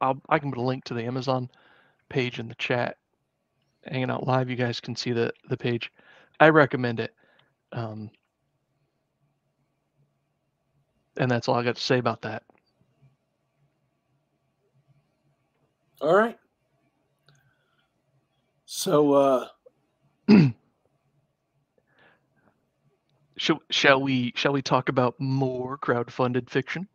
I'll 0.00 0.20
I 0.28 0.38
can 0.38 0.50
put 0.50 0.58
a 0.58 0.62
link 0.62 0.84
to 0.84 0.94
the 0.94 1.04
Amazon 1.04 1.50
page 2.08 2.38
in 2.38 2.48
the 2.48 2.54
chat. 2.56 2.96
Hanging 3.84 4.10
out 4.10 4.26
live, 4.26 4.50
you 4.50 4.56
guys 4.56 4.80
can 4.80 4.96
see 4.96 5.12
the 5.12 5.32
the 5.48 5.56
page. 5.56 5.92
I 6.40 6.48
recommend 6.50 7.00
it. 7.00 7.14
Um, 7.72 8.10
and 11.18 11.30
that's 11.30 11.48
all 11.48 11.56
I 11.56 11.64
got 11.64 11.76
to 11.76 11.82
say 11.82 11.98
about 11.98 12.22
that. 12.22 12.42
All 16.00 16.14
right. 16.14 16.38
So, 18.66 19.12
uh, 19.14 19.48
shall, 23.38 23.62
shall 23.70 24.02
we 24.02 24.32
shall 24.36 24.52
we 24.52 24.60
talk 24.60 24.88
about 24.88 25.14
more 25.18 25.78
crowd-funded 25.78 26.50
fiction? 26.50 26.88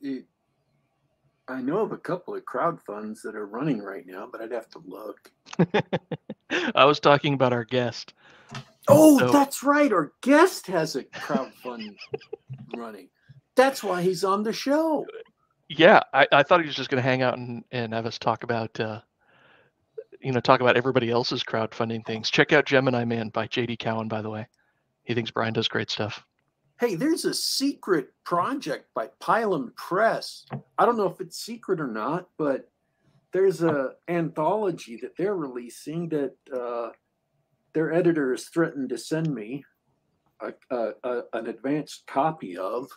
It, 0.00 0.24
I 1.50 1.60
know 1.60 1.78
of 1.78 1.90
a 1.90 1.98
couple 1.98 2.34
of 2.34 2.44
crowd 2.44 2.80
funds 2.80 3.22
that 3.22 3.34
are 3.34 3.46
running 3.46 3.80
right 3.82 4.06
now, 4.06 4.28
but 4.30 4.40
I'd 4.40 4.52
have 4.52 4.70
to 4.70 4.82
look. 4.86 5.32
I 6.74 6.84
was 6.84 7.00
talking 7.00 7.34
about 7.34 7.52
our 7.52 7.64
guest. 7.64 8.14
Oh, 8.88 9.18
so, 9.18 9.30
that's 9.30 9.62
right. 9.62 9.92
Our 9.92 10.12
guest 10.20 10.68
has 10.68 10.94
a 10.96 11.04
crowd 11.04 11.52
fund 11.54 11.96
running. 12.76 13.08
That's 13.56 13.82
why 13.82 14.02
he's 14.02 14.22
on 14.22 14.44
the 14.44 14.52
show. 14.52 15.04
Yeah, 15.68 16.00
I, 16.14 16.26
I 16.32 16.42
thought 16.44 16.60
he 16.60 16.66
was 16.66 16.76
just 16.76 16.88
going 16.88 17.02
to 17.02 17.08
hang 17.08 17.22
out 17.22 17.36
and, 17.36 17.64
and 17.72 17.92
have 17.92 18.06
us 18.06 18.18
talk 18.18 18.44
about 18.44 18.78
uh, 18.78 19.00
you 20.20 20.32
know 20.32 20.40
talk 20.40 20.60
about 20.60 20.76
everybody 20.76 21.10
else's 21.10 21.42
crowdfunding 21.42 22.06
things. 22.06 22.30
Check 22.30 22.52
out 22.52 22.64
Gemini 22.64 23.04
Man 23.04 23.28
by 23.28 23.46
J.D. 23.48 23.76
Cowan, 23.76 24.08
by 24.08 24.22
the 24.22 24.30
way. 24.30 24.46
He 25.02 25.14
thinks 25.14 25.30
Brian 25.30 25.52
does 25.52 25.68
great 25.68 25.90
stuff. 25.90 26.24
Hey, 26.80 26.94
there's 26.94 27.26
a 27.26 27.34
secret 27.34 28.08
project 28.24 28.86
by 28.94 29.10
Pylon 29.20 29.70
Press. 29.76 30.46
I 30.78 30.86
don't 30.86 30.96
know 30.96 31.10
if 31.10 31.20
it's 31.20 31.36
secret 31.36 31.78
or 31.78 31.86
not, 31.86 32.30
but 32.38 32.70
there's 33.34 33.62
a 33.62 33.90
anthology 34.08 34.98
that 35.02 35.14
they're 35.14 35.36
releasing 35.36 36.08
that 36.08 36.34
uh, 36.50 36.88
their 37.74 37.92
editors 37.92 38.48
threatened 38.48 38.88
to 38.88 38.96
send 38.96 39.34
me 39.34 39.62
a, 40.40 40.54
a, 40.74 40.92
a, 41.04 41.22
an 41.34 41.48
advanced 41.48 42.06
copy 42.06 42.56
of. 42.56 42.88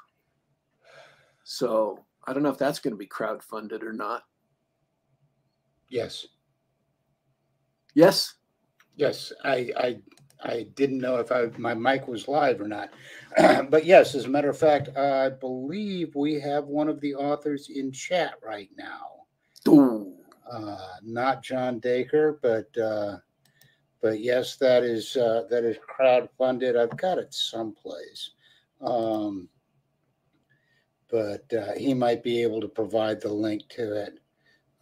So 1.43 2.05
I 2.25 2.31
don't 2.31 2.43
know 2.43 2.51
if 2.51 2.57
that's 2.57 2.79
going 2.79 2.93
to 2.93 2.97
be 2.97 3.05
crowdfunded 3.05 3.83
or 3.83 3.91
not. 3.91 4.23
Yes. 5.89 6.25
Yes. 7.93 8.35
Yes, 8.95 9.33
I, 9.43 9.71
I, 9.75 9.97
I 10.43 10.67
didn't 10.75 10.99
know 10.99 11.17
if 11.17 11.31
I, 11.31 11.45
my 11.57 11.73
mic 11.73 12.07
was 12.07 12.27
live 12.27 12.61
or 12.61 12.67
not, 12.67 12.89
but 13.69 13.85
yes, 13.85 14.15
as 14.15 14.25
a 14.25 14.29
matter 14.29 14.49
of 14.49 14.57
fact, 14.57 14.95
I 14.97 15.29
believe 15.29 16.15
we 16.15 16.39
have 16.39 16.65
one 16.65 16.89
of 16.89 16.99
the 16.99 17.15
authors 17.15 17.69
in 17.69 17.91
chat 17.91 18.35
right 18.45 18.69
now. 18.77 19.09
Uh, 20.51 20.87
not 21.01 21.43
John 21.43 21.79
Dacre, 21.79 22.39
but 22.41 22.77
uh, 22.77 23.17
but 24.01 24.19
yes, 24.19 24.57
that 24.57 24.83
is 24.83 25.15
uh, 25.15 25.43
that 25.49 25.63
is 25.63 25.77
crowd 25.87 26.29
funded. 26.37 26.75
I've 26.75 26.97
got 26.97 27.17
it 27.17 27.33
someplace, 27.33 28.31
um, 28.81 29.47
but 31.09 31.51
uh, 31.53 31.73
he 31.77 31.93
might 31.93 32.21
be 32.21 32.43
able 32.43 32.59
to 32.59 32.67
provide 32.67 33.21
the 33.21 33.33
link 33.33 33.63
to 33.69 34.03
it. 34.03 34.19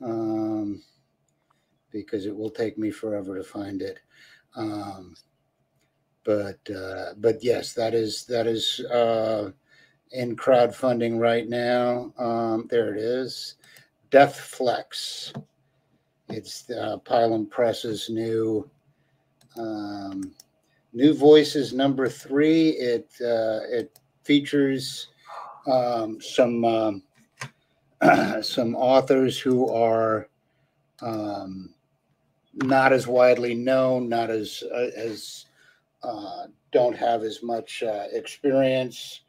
Um, 0.01 0.81
because 1.91 2.25
it 2.25 2.35
will 2.35 2.49
take 2.49 2.77
me 2.77 2.89
forever 2.89 3.37
to 3.37 3.43
find 3.43 3.81
it. 3.81 3.99
Um, 4.55 5.15
but 6.23 6.59
uh, 6.69 7.13
but 7.17 7.43
yes, 7.43 7.73
that 7.73 7.93
is 7.93 8.25
that 8.25 8.47
is 8.47 8.79
uh, 8.91 9.51
in 10.11 10.35
crowdfunding 10.35 11.19
right 11.19 11.47
now. 11.47 12.13
Um, 12.17 12.67
there 12.69 12.93
it 12.93 13.01
is, 13.01 13.55
Death 14.09 14.39
Flex. 14.39 15.33
It's 16.29 16.69
uh, 16.69 16.97
Pylon 16.97 17.45
Press's 17.47 18.09
new 18.09 18.69
um, 19.57 20.33
new 20.93 21.13
voices 21.13 21.73
number 21.73 22.07
three. 22.07 22.69
It 22.69 23.09
uh, 23.21 23.61
it 23.69 23.99
features 24.23 25.07
um, 25.67 26.19
some 26.21 26.63
um, 26.65 27.03
some 28.41 28.75
authors 28.75 29.39
who 29.39 29.69
are 29.69 30.29
um, 31.01 31.73
not 32.53 32.93
as 32.93 33.07
widely 33.07 33.55
known, 33.55 34.09
not 34.09 34.29
as 34.29 34.63
uh, 34.73 34.89
as 34.95 35.45
uh, 36.03 36.47
don't 36.71 36.95
have 36.95 37.23
as 37.23 37.43
much 37.43 37.83
uh, 37.83 38.05
experience, 38.11 39.21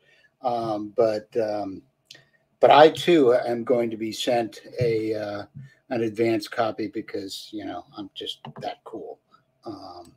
um, 0.43 0.93
but 0.97 1.29
um, 1.37 1.83
but 2.61 2.71
I 2.71 2.91
too 2.91 3.35
am 3.35 3.65
going 3.65 3.91
to 3.91 3.97
be 3.97 4.13
sent 4.13 4.61
a 4.81 5.15
uh, 5.15 5.45
an 5.91 6.03
advanced 6.03 6.51
copy 6.51 6.89
because 6.89 7.49
you 7.53 7.65
know 7.65 7.85
I'm 7.97 8.11
just 8.15 8.39
that 8.61 8.79
cool. 8.85 9.19
Um, 9.65 10.13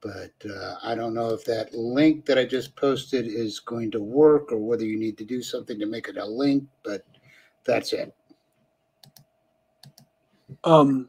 but 0.00 0.32
uh, 0.50 0.76
I 0.82 0.94
don't 0.94 1.14
know 1.14 1.30
if 1.30 1.46
that 1.46 1.72
link 1.72 2.26
that 2.26 2.38
I 2.38 2.44
just 2.44 2.76
posted 2.76 3.26
is 3.26 3.58
going 3.58 3.90
to 3.92 4.02
work 4.02 4.52
or 4.52 4.58
whether 4.58 4.84
you 4.84 4.98
need 4.98 5.16
to 5.16 5.24
do 5.24 5.42
something 5.42 5.78
to 5.78 5.86
make 5.86 6.08
it 6.08 6.18
a 6.18 6.24
link. 6.24 6.64
But 6.82 7.06
that's 7.64 7.94
it. 7.94 8.14
Um, 10.62 11.08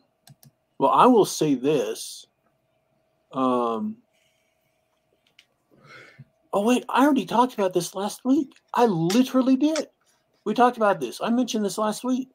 well, 0.78 0.92
I 0.92 1.06
will 1.08 1.26
say 1.26 1.56
this. 1.56 2.28
Um, 3.34 3.98
Oh 6.56 6.62
wait, 6.62 6.86
I 6.88 7.04
already 7.04 7.26
talked 7.26 7.54
about 7.54 7.74
this 7.74 7.94
last 7.96 8.24
week. 8.24 8.54
I 8.74 8.86
literally 8.86 9.58
did. 9.58 9.88
We 10.46 10.54
talked 10.54 10.78
about 10.78 11.02
this. 11.02 11.20
I 11.22 11.30
mentioned 11.30 11.66
this 11.66 11.78
last 11.78 12.06
week 12.06 12.30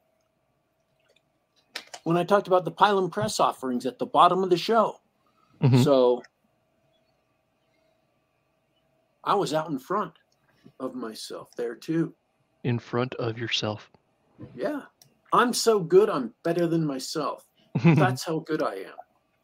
when 2.03 2.17
I 2.17 2.23
talked 2.23 2.45
about 2.45 2.63
the 2.63 2.71
Pylon 2.71 3.09
press 3.09 3.39
offerings 3.39 3.87
at 3.87 3.97
the 3.97 4.05
bottom 4.05 4.43
of 4.43 4.51
the 4.51 4.57
show. 4.57 4.97
Mhm. 5.59 5.83
So 5.83 6.21
I 9.23 9.33
was 9.33 9.55
out 9.55 9.69
in 9.71 9.79
front 9.79 10.13
of 10.79 10.93
myself 10.93 11.49
there 11.55 11.75
too. 11.75 12.13
In 12.63 12.77
front 12.77 13.15
of 13.15 13.39
yourself. 13.39 13.89
Yeah. 14.53 14.83
I'm 15.33 15.51
so 15.51 15.79
good, 15.79 16.11
I'm 16.11 16.35
better 16.43 16.67
than 16.67 16.85
myself. 16.85 17.47
That's 17.83 18.23
how 18.23 18.39
good 18.39 18.61
I 18.61 18.75
am. 18.75 18.97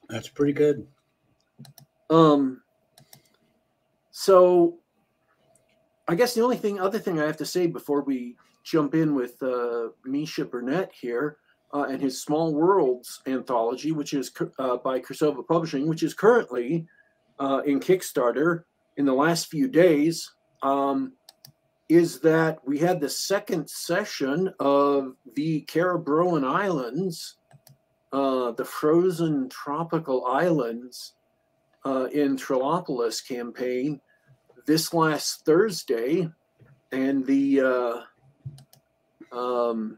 That's 0.07 0.27
pretty 0.27 0.53
good. 0.53 0.87
Um 2.11 2.61
so 4.19 4.79
I 6.07 6.15
guess 6.15 6.33
the 6.33 6.41
only 6.41 6.57
thing 6.57 6.79
other 6.79 6.97
thing 6.97 7.19
I 7.19 7.27
have 7.27 7.37
to 7.37 7.45
say 7.45 7.67
before 7.67 8.01
we 8.01 8.35
jump 8.63 8.95
in 8.95 9.13
with 9.13 9.41
uh, 9.43 9.89
Misha 10.05 10.43
Burnett 10.43 10.91
here 10.91 11.37
uh, 11.71 11.83
and 11.83 12.01
his 12.01 12.23
Small 12.23 12.51
Worlds 12.55 13.21
anthology, 13.27 13.91
which 13.91 14.15
is 14.15 14.31
uh, 14.57 14.77
by 14.77 15.01
Cirsova 15.01 15.47
Publishing, 15.47 15.87
which 15.87 16.01
is 16.01 16.15
currently 16.15 16.87
uh, 17.39 17.61
in 17.67 17.79
Kickstarter 17.79 18.63
in 18.97 19.05
the 19.05 19.13
last 19.13 19.51
few 19.51 19.67
days, 19.67 20.33
um, 20.63 21.13
is 21.87 22.19
that 22.21 22.57
we 22.65 22.79
had 22.79 22.99
the 22.99 23.09
second 23.09 23.69
session 23.69 24.51
of 24.59 25.13
the 25.35 25.61
Caribbean 25.61 26.43
Islands, 26.43 27.35
uh, 28.11 28.49
the 28.53 28.65
frozen 28.65 29.47
tropical 29.49 30.25
islands 30.25 31.13
uh, 31.85 32.05
in 32.05 32.35
Trilopolis 32.35 33.21
campaign 33.21 34.01
this 34.67 34.93
last 34.93 35.43
Thursday, 35.45 36.29
and 36.91 37.25
the 37.25 37.61
uh, 39.33 39.35
um, 39.35 39.97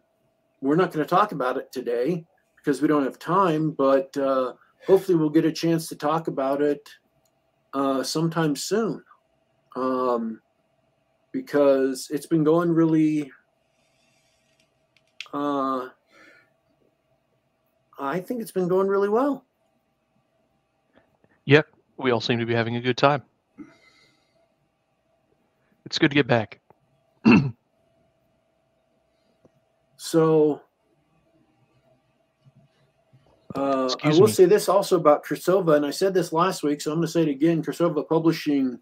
we're 0.62 0.78
not 0.78 0.94
going 0.94 1.06
to 1.06 1.10
talk 1.10 1.34
about 1.34 1.58
it 1.58 1.72
today 1.74 2.26
because 2.56 2.82
we 2.82 2.88
don't 2.88 3.04
have 3.04 3.20
time, 3.20 3.72
but 3.72 4.16
uh, 4.16 4.54
hopefully 4.86 5.18
we'll 5.18 5.30
get 5.30 5.44
a 5.44 5.52
chance 5.52 5.88
to 5.88 5.96
talk 5.96 6.28
about 6.28 6.62
it 6.62 6.88
uh, 7.74 8.04
sometime 8.04 8.56
soon. 8.56 9.04
Um, 9.76 10.42
because 11.32 12.08
it's 12.12 12.26
been 12.26 12.44
going 12.44 12.72
really, 12.72 13.32
uh, 15.34 15.90
I 18.00 18.20
think 18.20 18.42
it's 18.42 18.52
been 18.52 18.68
going 18.68 18.88
really 18.88 19.10
well. 19.10 19.46
Yep, 21.46 21.68
we 21.98 22.12
all 22.12 22.22
seem 22.22 22.40
to 22.40 22.46
be 22.46 22.54
having 22.54 22.76
a 22.76 22.82
good 22.82 22.98
time. 22.98 23.24
It's 25.90 25.98
good 25.98 26.12
to 26.12 26.16
get 26.16 26.28
back. 26.28 26.60
So 30.02 30.62
uh, 33.54 33.90
I 34.02 34.10
will 34.12 34.28
me. 34.28 34.32
say 34.32 34.46
this 34.46 34.70
also 34.70 34.96
about 34.96 35.26
Cirsova, 35.26 35.76
and 35.76 35.86
I 35.86 35.92
said 35.92 36.14
this 36.14 36.32
last 36.32 36.64
week, 36.64 36.80
so 36.80 36.92
I'm 36.92 37.00
going 37.00 37.08
to 37.08 37.12
say 37.12 37.24
it 37.24 37.28
again. 37.28 37.62
Cirsova 37.62 38.08
Publishing 38.08 38.80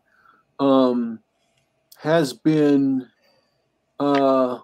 um, 0.60 1.20
has 1.98 2.34
been 2.34 3.10
uh, 4.00 4.60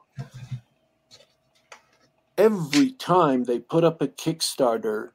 every 2.37 2.91
time 2.91 3.43
they 3.45 3.57
put 3.57 3.83
up 3.83 3.99
a 4.03 4.07
Kickstarter, 4.07 5.09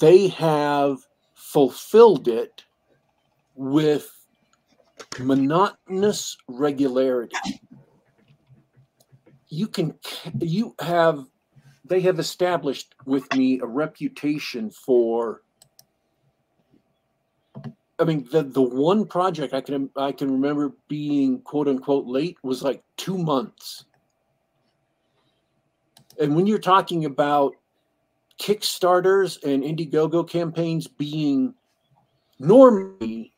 they 0.00 0.28
have 0.28 0.98
fulfilled 1.36 2.26
it 2.26 2.64
with 3.54 4.19
monotonous 5.18 6.36
regularity. 6.48 7.60
You 9.48 9.66
can 9.66 9.98
you 10.40 10.74
have 10.80 11.24
they 11.84 12.00
have 12.00 12.18
established 12.18 12.94
with 13.04 13.32
me 13.34 13.58
a 13.60 13.66
reputation 13.66 14.70
for 14.70 15.42
i 17.98 18.04
mean 18.04 18.28
the 18.30 18.44
the 18.44 18.62
one 18.62 19.04
project 19.04 19.52
i 19.52 19.60
can 19.60 19.90
i 19.96 20.12
can 20.12 20.30
remember 20.30 20.72
being 20.88 21.40
quote 21.42 21.66
unquote 21.66 22.06
late 22.06 22.36
was 22.42 22.62
like 22.62 22.82
2 22.96 23.18
months. 23.18 23.86
And 26.20 26.36
when 26.36 26.46
you're 26.46 26.58
talking 26.58 27.06
about 27.06 27.54
kickstarters 28.40 29.42
and 29.42 29.62
indiegogo 29.64 30.28
campaigns 30.28 30.86
being 30.86 31.54
normally 32.38 33.32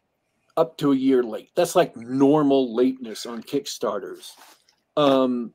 up 0.57 0.77
to 0.77 0.93
a 0.93 0.97
year 0.97 1.23
late 1.23 1.51
that's 1.55 1.75
like 1.75 1.97
normal 1.97 2.75
lateness 2.75 3.27
on 3.27 3.43
kickstarters 3.43 4.33
um 4.97 5.53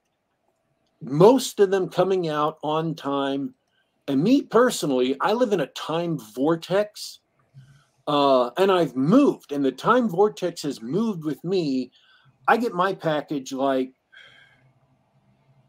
most 1.02 1.60
of 1.60 1.72
them 1.72 1.90
coming 1.90 2.28
out 2.28 2.58
on 2.64 2.96
time. 2.96 3.54
And 4.08 4.24
me 4.24 4.42
personally, 4.42 5.16
I 5.22 5.34
live 5.34 5.54
in 5.54 5.60
a 5.60 5.68
time 5.68 6.18
vortex. 6.34 7.20
Uh, 8.08 8.52
and 8.58 8.72
I've 8.72 8.96
moved, 8.96 9.52
and 9.52 9.66
the 9.66 9.72
time 9.72 10.08
vortex 10.08 10.62
has 10.62 10.82
moved 10.82 11.26
with 11.26 11.44
me. 11.44 11.92
I 12.48 12.56
get 12.56 12.74
my 12.74 12.94
package 12.94 13.52
like 13.52 13.92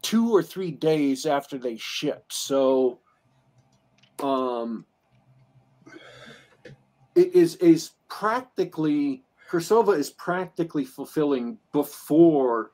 two 0.01 0.33
or 0.33 0.41
three 0.41 0.71
days 0.71 1.25
after 1.25 1.57
they 1.57 1.75
ship. 1.75 2.23
So 2.29 3.01
um, 4.23 4.85
it 7.13 7.35
is 7.35 7.57
is 7.57 7.91
practically 8.09 9.23
Cirsova 9.49 9.97
is 9.97 10.11
practically 10.11 10.85
fulfilling 10.85 11.57
before 11.71 12.71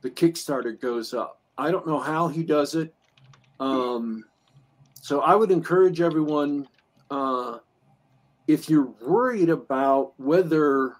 the 0.00 0.10
Kickstarter 0.10 0.78
goes 0.80 1.14
up. 1.14 1.40
I 1.56 1.70
don't 1.70 1.86
know 1.86 2.00
how 2.00 2.28
he 2.28 2.42
does 2.42 2.74
it. 2.74 2.94
Um, 3.60 4.24
so 4.94 5.20
I 5.20 5.34
would 5.34 5.50
encourage 5.50 6.00
everyone, 6.00 6.66
uh, 7.10 7.58
if 8.48 8.68
you're 8.68 8.92
worried 9.06 9.50
about 9.50 10.18
whether, 10.18 10.96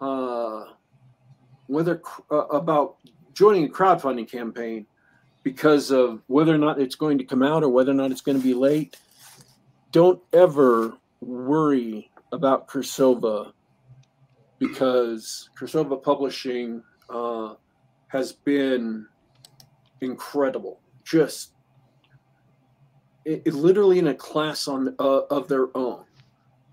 uh, 0.00 0.64
whether 1.66 2.00
uh, 2.30 2.36
about 2.36 2.96
joining 3.34 3.64
a 3.64 3.68
crowdfunding 3.68 4.30
campaign 4.30 4.86
because 5.42 5.90
of 5.90 6.22
whether 6.26 6.54
or 6.54 6.58
not 6.58 6.80
it's 6.80 6.94
going 6.94 7.18
to 7.18 7.24
come 7.24 7.42
out 7.42 7.62
or 7.62 7.68
whether 7.68 7.90
or 7.90 7.94
not 7.94 8.12
it's 8.12 8.22
going 8.22 8.38
to 8.38 8.42
be 8.42 8.54
late, 8.54 8.96
don't 9.92 10.22
ever 10.32 10.96
worry 11.20 12.10
about 12.32 12.68
Cirsova 12.68 13.52
because 14.58 15.50
Cirsova 15.58 16.02
Publishing 16.02 16.82
uh, 17.08 17.54
has 18.08 18.32
been 18.32 19.06
incredible. 20.00 20.80
Just 21.04 21.52
it, 23.24 23.42
it 23.44 23.54
literally 23.54 23.98
in 23.98 24.08
a 24.08 24.14
class 24.14 24.68
on 24.68 24.94
uh, 24.98 25.20
of 25.30 25.48
their 25.48 25.76
own. 25.76 26.04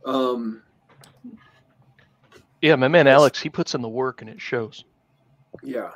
Um, 0.05 0.63
Yeah, 2.61 2.75
my 2.75 2.87
man 2.87 3.07
Alex, 3.07 3.41
he 3.41 3.49
puts 3.49 3.75
in 3.75 3.81
the 3.81 3.89
work 3.89 4.21
and 4.21 4.29
it 4.29 4.41
shows. 4.41 4.83
yeah. 5.63 5.91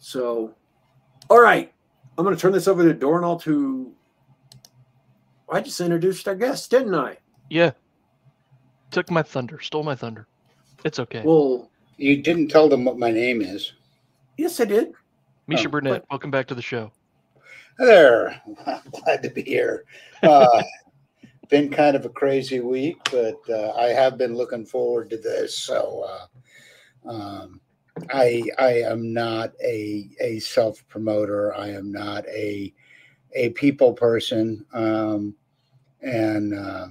So, 0.00 0.54
all 1.28 1.40
right, 1.40 1.72
I'm 2.16 2.24
going 2.24 2.36
to 2.36 2.40
turn 2.40 2.52
this 2.52 2.68
over 2.68 2.86
to 2.86 2.94
Dornall 2.94 3.40
to. 3.42 3.92
I 5.50 5.60
just 5.60 5.80
introduced 5.80 6.26
our 6.28 6.34
guest, 6.34 6.70
didn't 6.70 6.94
I? 6.94 7.18
Yeah. 7.50 7.72
Took 8.90 9.10
my 9.10 9.22
thunder, 9.22 9.60
stole 9.60 9.82
my 9.82 9.94
thunder. 9.94 10.26
It's 10.84 10.98
okay. 10.98 11.22
Well, 11.24 11.70
You 11.96 12.22
didn't 12.22 12.48
tell 12.48 12.68
them 12.68 12.84
what 12.84 12.98
my 12.98 13.10
name 13.10 13.42
is. 13.42 13.72
yes, 14.36 14.60
I 14.60 14.64
did. 14.64 14.92
Misha 15.46 15.68
oh, 15.68 15.70
Burnett, 15.70 16.04
welcome 16.10 16.30
back 16.30 16.46
to 16.48 16.54
the 16.54 16.62
show. 16.62 16.90
Hi 17.78 17.84
There, 17.84 18.42
glad 19.04 19.22
to 19.22 19.30
be 19.30 19.42
here. 19.42 19.84
Uh, 20.22 20.62
been 21.50 21.70
kind 21.70 21.96
of 21.96 22.04
a 22.04 22.08
crazy 22.08 22.60
week, 22.60 22.96
but 23.10 23.38
uh, 23.48 23.72
I 23.72 23.88
have 23.88 24.16
been 24.16 24.34
looking 24.34 24.64
forward 24.64 25.10
to 25.10 25.18
this. 25.18 25.58
So 25.58 26.06
uh, 27.06 27.08
um, 27.10 27.60
I 28.10 28.42
I 28.58 28.82
am 28.82 29.12
not 29.12 29.52
a 29.62 30.08
a 30.20 30.38
self 30.40 30.86
promoter. 30.88 31.54
I 31.54 31.68
am 31.68 31.92
not 31.92 32.26
a 32.26 32.72
a 33.34 33.50
people 33.50 33.92
person, 33.92 34.64
um, 34.72 35.34
and 36.00 36.54
uh, 36.54 36.86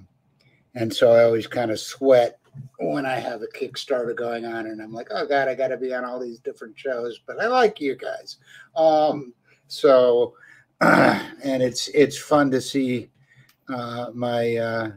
and 0.75 0.93
so 0.93 1.11
I 1.11 1.23
always 1.23 1.47
kind 1.47 1.71
of 1.71 1.79
sweat 1.79 2.39
when 2.79 3.05
I 3.05 3.15
have 3.15 3.41
a 3.41 3.47
Kickstarter 3.47 4.15
going 4.15 4.45
on, 4.45 4.67
and 4.67 4.81
I'm 4.81 4.93
like, 4.93 5.07
oh 5.11 5.25
God, 5.25 5.47
I 5.47 5.55
got 5.55 5.69
to 5.69 5.77
be 5.77 5.93
on 5.93 6.05
all 6.05 6.19
these 6.19 6.39
different 6.39 6.77
shows. 6.77 7.19
But 7.25 7.41
I 7.41 7.47
like 7.47 7.79
you 7.79 7.95
guys, 7.95 8.37
um, 8.75 9.33
so 9.67 10.35
and 10.81 11.63
it's 11.63 11.87
it's 11.89 12.17
fun 12.17 12.51
to 12.51 12.59
see 12.59 13.09
uh, 13.69 14.07
my 14.13 14.55
uh, 14.57 14.91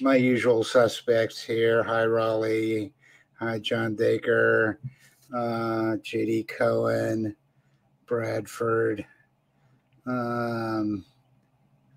my 0.00 0.16
usual 0.16 0.64
suspects 0.64 1.42
here. 1.42 1.82
Hi 1.82 2.04
Raleigh, 2.04 2.92
hi 3.38 3.58
John 3.58 3.96
Dacre, 3.96 4.80
uh, 5.34 5.96
JD 6.02 6.48
Cowan, 6.48 7.34
Bradford, 8.06 9.06
um, 10.06 11.04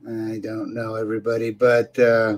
I 0.07 0.39
don't 0.39 0.73
know 0.73 0.95
everybody, 0.95 1.51
but 1.51 1.97
uh, 1.97 2.37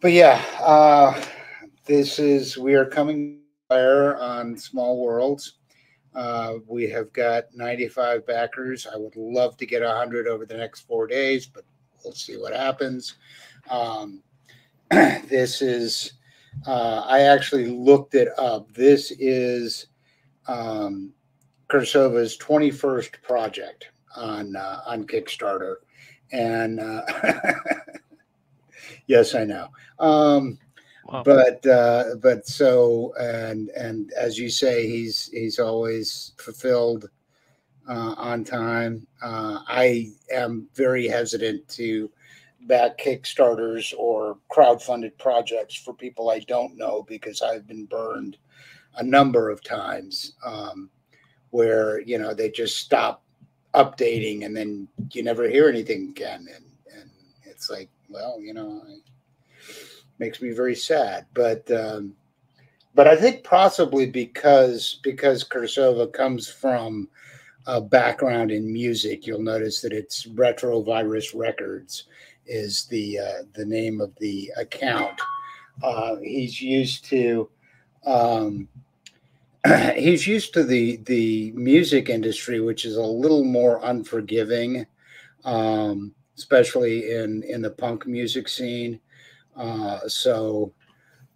but 0.00 0.12
yeah, 0.12 0.42
uh, 0.60 1.22
this 1.84 2.18
is 2.18 2.56
we 2.56 2.74
are 2.74 2.86
coming 2.86 3.40
fire 3.68 4.16
on 4.16 4.56
Small 4.56 5.00
Worlds. 5.00 5.54
Uh, 6.14 6.54
we 6.66 6.88
have 6.90 7.12
got 7.12 7.44
95 7.54 8.26
backers. 8.26 8.86
I 8.86 8.96
would 8.96 9.16
love 9.16 9.56
to 9.58 9.66
get 9.66 9.82
100 9.82 10.26
over 10.26 10.44
the 10.44 10.56
next 10.56 10.80
four 10.80 11.06
days, 11.06 11.46
but 11.46 11.64
we'll 12.04 12.12
see 12.12 12.36
what 12.36 12.52
happens. 12.52 13.14
Um, 13.70 14.22
this 14.90 15.62
is, 15.62 16.14
uh, 16.66 17.04
I 17.06 17.20
actually 17.20 17.66
looked 17.66 18.14
it 18.14 18.28
up. 18.38 18.70
This 18.74 19.10
is 19.12 19.86
um, 20.48 21.14
Cirsova's 21.72 22.36
21st 22.36 23.22
project 23.22 23.88
on 24.14 24.54
uh, 24.56 24.80
on 24.86 25.06
Kickstarter, 25.06 25.76
and 26.30 26.78
uh, 26.78 27.02
yes, 29.06 29.34
I 29.34 29.44
know. 29.44 29.68
Um, 29.98 30.58
wow. 31.06 31.22
But 31.24 31.66
uh, 31.66 32.16
but 32.20 32.46
so 32.46 33.14
and 33.18 33.70
and 33.70 34.12
as 34.12 34.38
you 34.38 34.50
say, 34.50 34.86
he's 34.86 35.30
he's 35.32 35.58
always 35.58 36.32
fulfilled 36.36 37.08
uh, 37.88 38.14
on 38.18 38.44
time. 38.44 39.06
Uh, 39.22 39.60
I 39.66 40.10
am 40.30 40.68
very 40.74 41.08
hesitant 41.08 41.66
to 41.70 42.10
back 42.66 42.98
Kickstarters 42.98 43.94
or 43.96 44.36
crowd-funded 44.50 45.16
projects 45.16 45.74
for 45.74 45.94
people 45.94 46.28
I 46.30 46.40
don't 46.40 46.76
know 46.76 47.02
because 47.08 47.40
I've 47.40 47.66
been 47.66 47.86
burned 47.86 48.36
a 48.96 49.02
number 49.02 49.48
of 49.48 49.64
times 49.64 50.34
um, 50.46 50.90
where 51.52 52.00
you 52.00 52.18
know 52.18 52.34
they 52.34 52.50
just 52.50 52.78
stop 52.78 53.22
updating 53.74 54.44
and 54.44 54.54
then 54.54 54.86
you 55.12 55.22
never 55.22 55.48
hear 55.48 55.68
anything 55.68 56.08
again. 56.10 56.46
And 56.54 56.64
and 56.98 57.10
it's 57.44 57.70
like 57.70 57.88
well 58.08 58.40
you 58.40 58.52
know 58.52 58.82
it 58.88 59.02
makes 60.18 60.42
me 60.42 60.50
very 60.50 60.74
sad. 60.74 61.26
But 61.32 61.70
um 61.70 62.14
but 62.94 63.08
i 63.08 63.16
think 63.16 63.42
possibly 63.42 64.04
because 64.04 65.00
because 65.02 65.48
Cirsova 65.48 66.12
comes 66.12 66.50
from 66.50 67.08
a 67.66 67.80
background 67.80 68.50
in 68.50 68.70
music 68.70 69.26
you'll 69.26 69.40
notice 69.40 69.80
that 69.80 69.94
it's 69.94 70.26
retrovirus 70.26 71.34
records 71.34 72.04
is 72.46 72.84
the 72.86 73.18
uh, 73.18 73.42
the 73.54 73.64
name 73.64 74.00
of 74.00 74.14
the 74.16 74.52
account. 74.56 75.20
Uh, 75.82 76.16
he's 76.16 76.60
used 76.60 77.04
to 77.06 77.48
um, 78.04 78.68
he's 79.96 80.26
used 80.26 80.52
to 80.54 80.64
the 80.64 80.96
the 81.04 81.52
music 81.52 82.08
industry, 82.08 82.60
which 82.60 82.84
is 82.84 82.96
a 82.96 83.02
little 83.02 83.44
more 83.44 83.80
unforgiving, 83.84 84.86
um, 85.44 86.12
especially 86.36 87.12
in 87.12 87.42
in 87.44 87.62
the 87.62 87.70
punk 87.70 88.06
music 88.06 88.48
scene. 88.48 88.98
Uh, 89.56 90.00
so, 90.08 90.72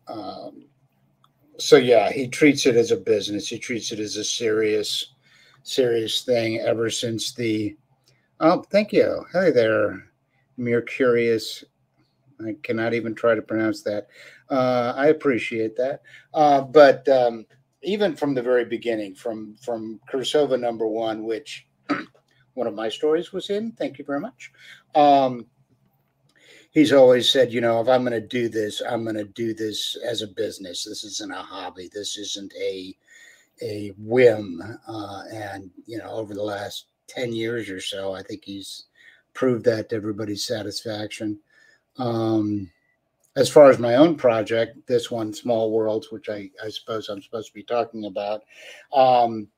um, 0.08 0.64
so 1.58 1.76
yeah, 1.76 2.10
he 2.10 2.26
treats 2.26 2.66
it 2.66 2.74
as 2.74 2.90
a 2.90 2.96
business. 2.96 3.48
He 3.48 3.58
treats 3.58 3.92
it 3.92 4.00
as 4.00 4.16
a 4.16 4.24
serious, 4.24 5.14
serious 5.62 6.22
thing. 6.22 6.58
Ever 6.58 6.90
since 6.90 7.32
the 7.32 7.76
oh, 8.40 8.62
thank 8.72 8.92
you. 8.92 9.24
Hey 9.32 9.52
there, 9.52 10.10
Mercurius. 10.56 11.64
I 12.44 12.54
cannot 12.62 12.92
even 12.92 13.14
try 13.14 13.34
to 13.34 13.40
pronounce 13.40 13.82
that. 13.84 14.08
Uh, 14.50 14.92
I 14.96 15.06
appreciate 15.06 15.76
that, 15.76 16.02
uh, 16.34 16.62
but. 16.62 17.08
Um, 17.08 17.46
even 17.86 18.16
from 18.16 18.34
the 18.34 18.42
very 18.42 18.64
beginning, 18.64 19.14
from 19.14 19.56
from 19.62 20.00
Cirsova 20.12 20.60
number 20.60 20.86
one, 20.86 21.24
which 21.24 21.66
one 22.54 22.66
of 22.66 22.74
my 22.74 22.88
stories 22.88 23.32
was 23.32 23.48
in. 23.48 23.72
Thank 23.72 23.98
you 23.98 24.04
very 24.04 24.20
much. 24.20 24.52
Um, 24.94 25.46
he's 26.72 26.92
always 26.92 27.30
said, 27.30 27.52
you 27.52 27.60
know, 27.60 27.80
if 27.80 27.88
I'm 27.88 28.02
going 28.02 28.20
to 28.20 28.26
do 28.26 28.48
this, 28.48 28.82
I'm 28.82 29.04
going 29.04 29.16
to 29.16 29.24
do 29.24 29.54
this 29.54 29.96
as 30.04 30.20
a 30.20 30.26
business. 30.26 30.84
This 30.84 31.04
isn't 31.04 31.32
a 31.32 31.42
hobby. 31.42 31.88
This 31.92 32.18
isn't 32.18 32.52
a 32.60 32.94
a 33.62 33.92
whim. 33.96 34.60
Uh, 34.86 35.22
and 35.32 35.70
you 35.86 35.98
know, 35.98 36.10
over 36.10 36.34
the 36.34 36.42
last 36.42 36.86
ten 37.06 37.32
years 37.32 37.70
or 37.70 37.80
so, 37.80 38.12
I 38.12 38.22
think 38.22 38.44
he's 38.44 38.86
proved 39.32 39.64
that 39.66 39.90
to 39.90 39.96
everybody's 39.96 40.44
satisfaction. 40.44 41.38
Um, 41.98 42.70
as 43.36 43.50
far 43.50 43.68
as 43.68 43.78
my 43.78 43.96
own 43.96 44.16
project, 44.16 44.86
this 44.86 45.10
one, 45.10 45.32
Small 45.32 45.70
Worlds, 45.70 46.10
which 46.10 46.28
I, 46.30 46.50
I 46.64 46.70
suppose 46.70 47.08
I'm 47.08 47.22
supposed 47.22 47.48
to 47.48 47.54
be 47.54 47.62
talking 47.62 48.06
about, 48.06 48.42
um, 48.94 49.48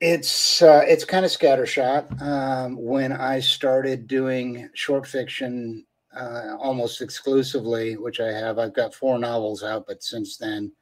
it's 0.00 0.60
uh, 0.60 0.82
it's 0.86 1.04
kind 1.04 1.24
of 1.24 1.30
scattershot. 1.30 2.20
Um, 2.20 2.76
when 2.76 3.12
I 3.12 3.40
started 3.40 4.06
doing 4.08 4.68
short 4.74 5.06
fiction 5.06 5.86
uh, 6.14 6.56
almost 6.58 7.00
exclusively, 7.00 7.96
which 7.96 8.20
I 8.20 8.32
have, 8.32 8.58
I've 8.58 8.74
got 8.74 8.94
four 8.94 9.18
novels 9.18 9.62
out, 9.62 9.86
but 9.86 10.02
since 10.02 10.36
then, 10.36 10.72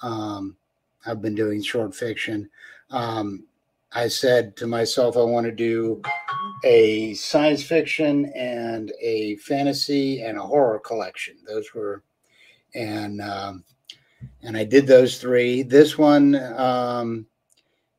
um, 0.00 0.56
I've 1.04 1.20
been 1.20 1.34
doing 1.34 1.60
short 1.60 1.94
fiction. 1.94 2.48
Um, 2.90 3.44
I 3.94 4.08
said 4.08 4.56
to 4.56 4.66
myself, 4.66 5.16
I 5.16 5.22
want 5.22 5.44
to 5.46 5.52
do 5.52 6.00
a 6.64 7.14
science 7.14 7.62
fiction 7.62 8.26
and 8.34 8.92
a 9.00 9.36
fantasy 9.36 10.22
and 10.22 10.38
a 10.38 10.42
horror 10.42 10.78
collection. 10.78 11.36
Those 11.46 11.74
were, 11.74 12.02
and 12.74 13.20
um, 13.20 13.64
and 14.42 14.56
I 14.56 14.64
did 14.64 14.86
those 14.86 15.18
three. 15.18 15.62
This 15.62 15.98
one 15.98 16.36
um, 16.56 17.26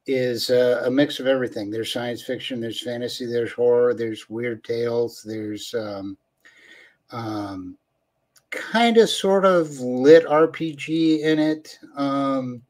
is 0.08 0.50
a, 0.50 0.84
a, 0.86 0.92
mix 0.92 1.20
of 1.20 1.28
everything. 1.28 1.70
There's 1.70 1.94
science 1.94 2.22
fiction, 2.22 2.60
there's 2.60 2.82
fantasy, 2.82 3.26
there's 3.26 3.52
horror, 3.52 3.94
there's 3.94 4.30
weird 4.30 4.64
tales, 4.64 5.24
there's 5.26 5.74
um, 5.74 6.18
um, 7.12 7.78
kind 8.50 8.98
of 8.98 9.10
sort 9.10 9.46
of 9.46 9.80
lit 9.80 10.26
RPG 10.26 11.20
in 11.22 11.40
it. 11.40 11.78
Um, 11.96 12.62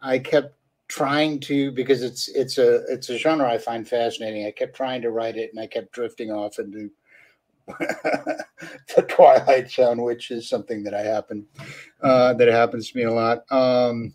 I 0.00 0.18
kept 0.18 0.55
trying 0.96 1.38
to 1.38 1.70
because 1.72 2.02
it's 2.02 2.28
it's 2.28 2.56
a 2.56 2.76
it's 2.88 3.10
a 3.10 3.18
genre 3.18 3.46
I 3.46 3.58
find 3.58 3.86
fascinating. 3.86 4.46
I 4.46 4.50
kept 4.50 4.74
trying 4.74 5.02
to 5.02 5.10
write 5.10 5.36
it 5.36 5.50
and 5.50 5.60
I 5.60 5.66
kept 5.66 5.92
drifting 5.92 6.30
off 6.30 6.58
into 6.58 6.90
the 7.68 9.02
Twilight 9.06 9.70
Zone, 9.70 10.00
which 10.00 10.30
is 10.30 10.48
something 10.48 10.82
that 10.84 10.94
I 10.94 11.02
happen 11.02 11.44
uh, 12.00 12.32
that 12.34 12.48
happens 12.48 12.90
to 12.90 12.96
me 12.96 13.04
a 13.04 13.12
lot. 13.12 13.44
Um, 13.52 14.14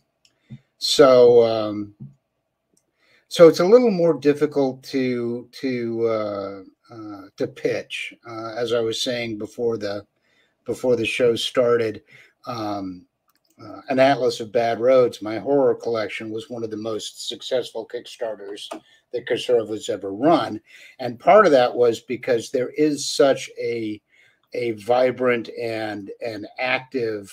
so 0.80 1.44
um, 1.44 1.94
so 3.28 3.48
it's 3.48 3.60
a 3.60 3.66
little 3.66 3.92
more 3.92 4.16
difficult 4.16 4.82
to 4.86 5.48
to 5.52 6.08
uh, 6.08 6.62
uh, 6.92 7.22
to 7.38 7.46
pitch, 7.46 8.16
uh, 8.28 8.56
as 8.58 8.74
I 8.74 8.80
was 8.80 9.04
saying 9.04 9.38
before 9.38 9.78
the 9.78 10.04
before 10.66 10.96
the 10.96 11.06
show 11.06 11.36
started. 11.36 12.02
Um, 12.48 13.06
uh, 13.62 13.82
an 13.90 14.00
atlas 14.00 14.40
of 14.40 14.52
bad 14.52 14.80
roads 14.80 15.22
my 15.22 15.38
horror 15.38 15.76
collection 15.76 16.30
was 16.30 16.50
one 16.50 16.64
of 16.64 16.72
the 16.72 16.78
most 16.78 17.28
successful 17.28 17.88
kickstarters 17.94 18.68
that 19.12 19.28
Cirsova's 19.28 19.90
ever 19.90 20.14
run. 20.14 20.60
And 21.00 21.20
part 21.20 21.46
of 21.46 21.52
that 21.52 21.74
was 21.74 22.00
because 22.00 22.50
there 22.50 22.70
is 22.70 23.06
such 23.06 23.50
a 23.60 24.02
a 24.54 24.72
vibrant 24.72 25.50
and 25.60 26.12
and 26.26 26.48
active 26.60 27.32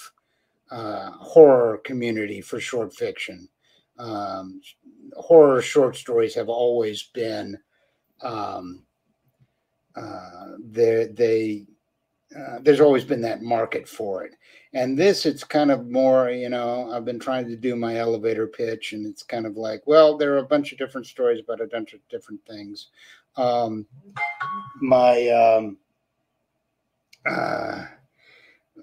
uh, 0.71 1.11
horror 1.13 1.79
community 1.79 2.41
for 2.41 2.61
short 2.61 2.95
fiction. 2.95 3.49
Um, 3.99 4.61
horror 5.17 5.63
short 5.63 5.97
stories 5.97 6.35
have 6.35 6.49
always 6.49 7.05
been 7.15 7.59
um, 8.23 8.85
uh, 9.97 10.47
they 10.71 11.67
uh, 12.37 12.59
there's 12.61 12.81
always 12.81 13.05
been 13.05 13.23
that 13.23 13.43
market 13.43 13.89
for 13.89 14.25
it. 14.25 14.35
And 14.75 14.99
this, 14.99 15.25
it's 15.25 15.45
kind 15.45 15.71
of 15.71 15.89
more, 15.89 16.31
you 16.31 16.51
know, 16.51 16.91
I've 16.93 17.05
been 17.05 17.19
trying 17.19 17.49
to 17.49 17.57
do 17.57 17.75
my 17.75 17.97
elevator 17.97 18.47
pitch, 18.47 18.93
and 18.93 19.07
it's 19.07 19.23
kind 19.23 19.47
of 19.47 19.57
like, 19.57 19.83
well, 19.87 20.19
there 20.19 20.35
are 20.35 20.39
a 20.39 20.47
bunch 20.47 20.73
of 20.73 20.79
different 20.79 21.07
stories 21.07 21.41
about 21.41 21.63
a 21.63 21.67
bunch 21.67 21.95
of 21.95 22.07
different 22.09 22.45
things. 22.47 22.89
Um, 23.37 23.87
my 24.81 25.29
um, 25.29 25.79
uh, 27.27 27.87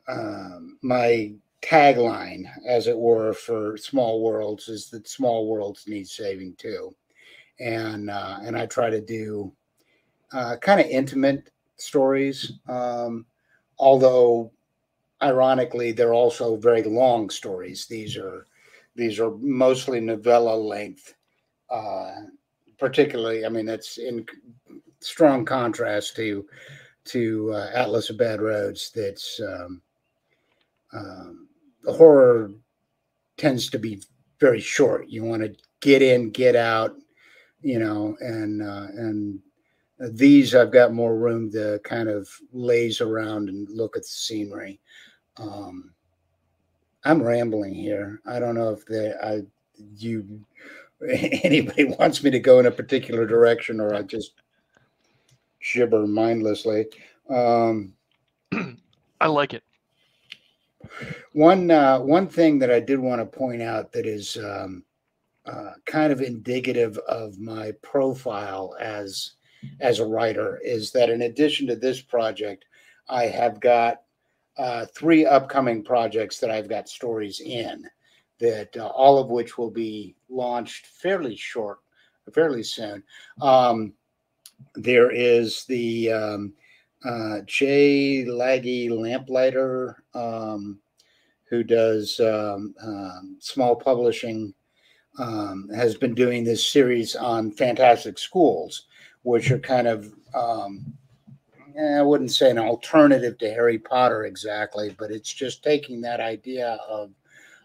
uh, 0.08 0.60
my 0.82 1.34
tagline, 1.62 2.46
as 2.68 2.88
it 2.88 2.98
were, 2.98 3.34
for 3.34 3.78
Small 3.78 4.22
Worlds 4.22 4.70
is 4.70 4.90
that 4.90 5.08
Small 5.08 5.48
Worlds 5.48 5.86
need 5.88 6.08
saving 6.08 6.56
too, 6.58 6.96
and 7.60 8.10
uh, 8.10 8.40
and 8.42 8.58
I 8.58 8.66
try 8.66 8.90
to 8.90 9.02
do 9.02 9.52
uh, 10.32 10.58
kind 10.58 10.80
of 10.80 10.88
intimate 10.88 11.52
stories. 11.78 12.54
Um, 12.68 13.26
although 13.78 14.52
ironically 15.22 15.92
they're 15.92 16.14
also 16.14 16.56
very 16.56 16.84
long 16.84 17.30
stories. 17.30 17.86
These 17.88 18.18
are 18.18 18.46
these 18.96 19.20
are 19.20 19.32
mostly 19.38 20.00
novella 20.00 20.56
length 20.56 21.16
uh, 21.70 22.12
particularly 22.80 23.46
i 23.46 23.50
mean 23.50 23.66
that's 23.66 23.98
in 23.98 24.26
strong 25.02 25.44
contrast 25.44 26.16
to 26.16 26.46
to 27.04 27.52
uh, 27.54 27.70
atlas 27.74 28.10
of 28.10 28.18
bad 28.18 28.42
roads 28.42 28.92
that's 28.96 29.42
um, 29.42 29.82
um, 30.94 31.48
horror 31.88 32.52
tends 33.38 33.70
to 33.70 33.80
be 33.80 34.02
very 34.40 34.60
short. 34.60 35.08
You 35.10 35.24
want 35.24 35.44
to 35.44 35.54
get 35.82 36.02
in 36.02 36.32
get 36.32 36.56
out 36.56 36.96
you 37.62 37.80
know 37.80 38.18
and 38.20 38.62
uh, 38.62 38.88
and 38.96 39.40
these 40.00 40.56
I've 40.56 40.72
got 40.72 40.94
more 40.94 41.16
room 41.16 41.52
to 41.52 41.80
kind 41.84 42.10
of 42.10 42.30
laze 42.52 43.02
around 43.02 43.50
and 43.50 43.70
look 43.70 43.96
at 43.96 44.04
the 44.04 44.08
scenery. 44.08 44.80
Um, 45.38 45.94
I'm 47.04 47.22
rambling 47.22 47.74
here. 47.74 48.22
I 48.26 48.40
don't 48.40 48.56
know 48.56 48.72
if 48.72 48.84
I, 49.24 49.42
you, 49.98 50.44
anybody 51.44 51.86
wants 51.86 52.24
me 52.24 52.32
to 52.32 52.40
go 52.40 52.60
in 52.60 52.66
a 52.66 52.72
particular 52.72 53.26
direction 53.26 53.80
or 53.80 53.94
I 53.94 54.02
just 54.02 54.34
gibber 55.74 56.06
mindlessly. 56.08 56.88
Um, 57.30 57.94
I 59.22 59.28
like 59.28 59.54
it. 59.54 59.64
One 61.34 61.72
uh, 61.72 62.00
one 62.00 62.28
thing 62.28 62.60
that 62.60 62.72
I 62.72 62.80
did 62.80 63.00
want 63.00 63.20
to 63.20 63.26
point 63.26 63.62
out 63.62 63.92
that 63.92 64.06
is 64.06 64.38
um, 64.38 64.84
uh, 65.46 65.72
kind 65.86 66.14
of 66.14 66.22
indicative 66.22 66.98
of 67.10 67.40
my 67.40 67.72
profile 67.82 68.76
as 68.80 69.32
as 69.80 70.00
a 70.00 70.06
writer 70.06 70.60
is 70.64 70.92
that 70.92 71.10
in 71.10 71.24
addition 71.24 71.68
to 71.68 71.76
this 71.76 72.02
project, 72.02 72.66
I 73.10 73.26
have 73.26 73.60
got 73.60 74.02
uh, 74.58 74.86
three 74.86 75.26
upcoming 75.26 75.84
projects 75.84 76.40
that 76.40 76.52
I've 76.52 76.70
got 76.70 76.90
stories 76.90 77.42
in 77.42 77.86
that 78.40 78.76
uh, 78.78 78.88
all 78.88 79.18
of 79.18 79.30
which 79.30 79.58
will 79.58 79.72
be 79.72 80.16
launched 80.30 80.88
fairly 80.88 81.36
short, 81.36 81.80
fairly 82.34 82.64
soon. 82.64 83.04
Um, 83.42 83.94
there 84.76 85.12
is 85.12 85.66
the 85.66 86.12
um, 86.12 86.54
uh, 87.04 87.42
Jagi 87.46 88.90
Lamplighter, 88.90 90.04
um, 90.14 90.80
who 91.50 91.64
does 91.64 92.20
um, 92.20 92.74
um, 92.82 93.38
small 93.40 93.76
publishing, 93.76 94.54
um, 95.20 95.70
has 95.74 95.96
been 95.96 96.14
doing 96.14 96.44
this 96.44 96.68
series 96.68 97.16
on 97.16 97.52
fantastic 97.52 98.18
schools, 98.18 98.88
which 99.26 99.50
are 99.50 99.60
kind 99.60 99.88
of, 99.88 100.14
um, 100.36 100.94
eh, 101.76 101.98
I 101.98 102.02
wouldn't 102.04 102.32
say 102.32 102.52
an 102.52 102.60
alternative 102.60 103.40
to 103.40 103.50
Harry 103.50 103.80
Potter 103.80 104.26
exactly, 104.26 104.96
but 104.98 105.10
it's 105.10 105.34
just 105.34 105.64
taking 105.64 106.00
that 106.02 106.20
idea 106.20 106.78
of 106.88 107.12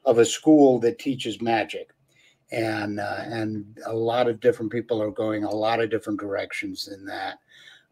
of 0.06 0.16
a 0.16 0.24
school 0.24 0.78
that 0.78 0.98
teaches 0.98 1.42
magic 1.42 1.90
and 2.50 2.98
uh, 2.98 3.18
and 3.24 3.78
a 3.84 3.92
lot 3.92 4.26
of 4.26 4.40
different 4.40 4.72
people 4.72 5.02
are 5.02 5.10
going 5.10 5.44
a 5.44 5.50
lot 5.50 5.80
of 5.80 5.90
different 5.90 6.18
directions 6.18 6.88
in 6.88 7.04
that. 7.04 7.38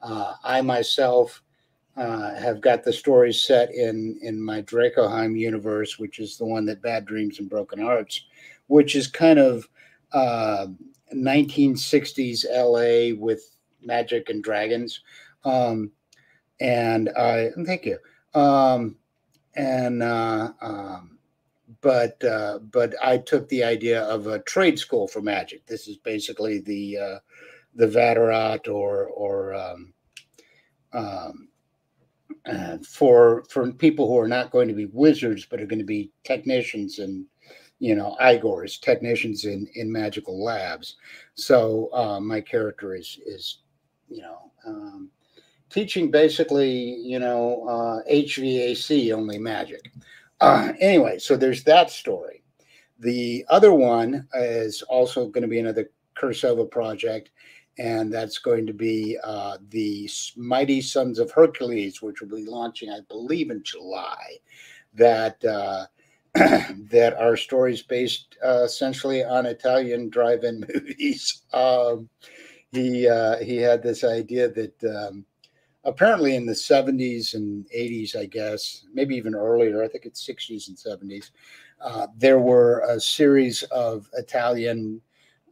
Uh, 0.02 0.32
I 0.42 0.62
myself 0.62 1.42
uh, 1.98 2.36
have 2.36 2.62
got 2.62 2.84
the 2.84 2.92
story 2.92 3.34
set 3.34 3.74
in 3.74 4.18
in 4.22 4.42
my 4.42 4.62
Dracoheim 4.62 5.38
universe, 5.38 5.98
which 5.98 6.20
is 6.20 6.38
the 6.38 6.46
one 6.46 6.64
that 6.66 6.80
Bad 6.80 7.04
Dreams 7.04 7.38
and 7.38 7.50
Broken 7.50 7.80
Hearts, 7.80 8.24
which 8.68 8.96
is 8.96 9.06
kind 9.06 9.38
of 9.38 9.68
1960s 10.14 12.46
uh, 12.46 12.66
LA 12.66 13.14
with 13.14 13.57
magic 13.82 14.28
and 14.30 14.42
dragons. 14.42 15.00
Um, 15.44 15.92
and 16.60 17.08
I 17.10 17.50
thank 17.64 17.84
you. 17.84 17.98
Um, 18.34 18.96
and 19.54 20.02
uh, 20.02 20.52
um, 20.60 21.18
but 21.80 22.22
uh, 22.24 22.58
but 22.58 22.94
I 23.02 23.18
took 23.18 23.48
the 23.48 23.64
idea 23.64 24.02
of 24.02 24.26
a 24.26 24.40
trade 24.40 24.78
school 24.78 25.06
for 25.08 25.20
magic. 25.20 25.66
This 25.66 25.88
is 25.88 25.96
basically 25.98 26.60
the 26.60 26.98
uh, 26.98 27.18
the 27.74 27.86
Vatterott 27.86 28.68
or 28.68 29.06
or 29.06 29.54
um, 29.54 29.92
um, 30.92 31.48
uh, 32.46 32.78
for 32.86 33.44
for 33.50 33.72
people 33.72 34.06
who 34.08 34.18
are 34.18 34.28
not 34.28 34.50
going 34.50 34.68
to 34.68 34.74
be 34.74 34.86
wizards 34.86 35.46
but 35.48 35.60
are 35.60 35.66
going 35.66 35.78
to 35.78 35.84
be 35.84 36.10
technicians 36.24 36.98
and 36.98 37.26
you 37.78 37.94
know 37.94 38.16
Igors, 38.20 38.80
technicians 38.80 39.44
in 39.44 39.68
in 39.74 39.90
magical 39.90 40.42
labs. 40.42 40.96
So 41.34 41.90
uh, 41.92 42.20
my 42.20 42.40
character 42.40 42.94
is 42.94 43.18
is 43.26 43.58
you 44.08 44.22
know. 44.22 44.50
Um, 44.66 45.10
teaching 45.70 46.10
basically, 46.10 46.72
you 46.72 47.18
know, 47.18 47.66
uh, 47.68 48.10
HVAC 48.10 49.12
only 49.12 49.38
magic. 49.38 49.90
Uh, 50.40 50.72
anyway, 50.80 51.18
so 51.18 51.36
there's 51.36 51.64
that 51.64 51.90
story. 51.90 52.42
The 52.98 53.44
other 53.48 53.72
one 53.72 54.26
is 54.34 54.82
also 54.82 55.26
going 55.26 55.42
to 55.42 55.48
be 55.48 55.58
another 55.58 55.90
Cirsova 56.16 56.70
project, 56.70 57.30
and 57.78 58.12
that's 58.12 58.38
going 58.38 58.66
to 58.66 58.72
be 58.72 59.16
uh, 59.22 59.58
the 59.68 60.10
Mighty 60.36 60.80
Sons 60.80 61.18
of 61.18 61.30
Hercules, 61.30 62.02
which 62.02 62.20
will 62.20 62.36
be 62.36 62.46
launching, 62.46 62.90
I 62.90 63.00
believe, 63.08 63.50
in 63.50 63.62
July. 63.62 64.38
That 64.94 65.44
uh, 65.44 65.86
that 66.34 67.16
are 67.18 67.36
stories 67.36 67.82
based 67.82 68.36
uh, 68.44 68.62
essentially 68.64 69.24
on 69.24 69.46
Italian 69.46 70.08
drive-in 70.08 70.64
movies. 70.74 71.42
Um, 71.52 72.08
he 72.72 73.08
uh, 73.08 73.38
he 73.38 73.56
had 73.56 73.82
this 73.82 74.04
idea 74.04 74.48
that 74.48 74.84
um, 74.84 75.24
apparently 75.84 76.36
in 76.36 76.46
the 76.46 76.52
70s 76.52 77.34
and 77.34 77.66
80s, 77.70 78.16
I 78.16 78.26
guess, 78.26 78.84
maybe 78.92 79.16
even 79.16 79.34
earlier, 79.34 79.82
I 79.82 79.88
think 79.88 80.04
it's 80.04 80.26
60s 80.26 80.68
and 80.68 80.76
70s, 80.76 81.30
uh, 81.80 82.08
there 82.16 82.38
were 82.38 82.80
a 82.80 83.00
series 83.00 83.62
of 83.64 84.08
Italian 84.14 85.00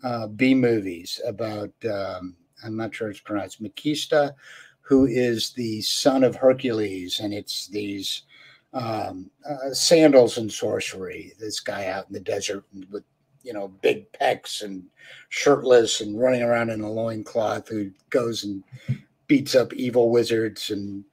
uh, 0.05 0.27
B 0.27 0.55
movies 0.55 1.21
about, 1.27 1.73
um, 1.91 2.37
I'm 2.65 2.77
not 2.77 2.95
sure 2.95 3.09
it's 3.09 3.21
pronounced, 3.21 3.63
Maciste, 3.63 4.35
who 4.81 5.07
is 5.07 5.51
the 5.51 5.81
son 5.83 6.23
of 6.23 6.37
Hercules. 6.37 7.21
And 7.21 7.33
it's 7.33 7.69
these 7.69 8.23
um, 8.73 9.31
uh, 9.49 9.73
sandals 9.73 10.39
and 10.39 10.53
sorcery, 10.53 11.33
this 11.39 11.61
guy 11.61 11.87
out 11.87 12.07
in 12.09 12.13
the 12.13 12.21
desert 12.21 12.65
with 12.91 13.05
you 13.47 13.53
know, 13.53 13.69
big 13.69 14.11
pecs 14.13 14.63
and 14.63 14.83
shirtless 15.29 16.01
and 16.01 16.21
running 16.21 16.43
around 16.43 16.69
in 16.71 16.81
a 16.81 16.91
loincloth 16.91 17.69
who 17.69 17.93
goes 18.11 18.43
and 18.43 18.65
beats 19.29 19.55
up 19.55 19.73
evil 19.73 20.11
wizards 20.11 20.71
and 20.71 21.05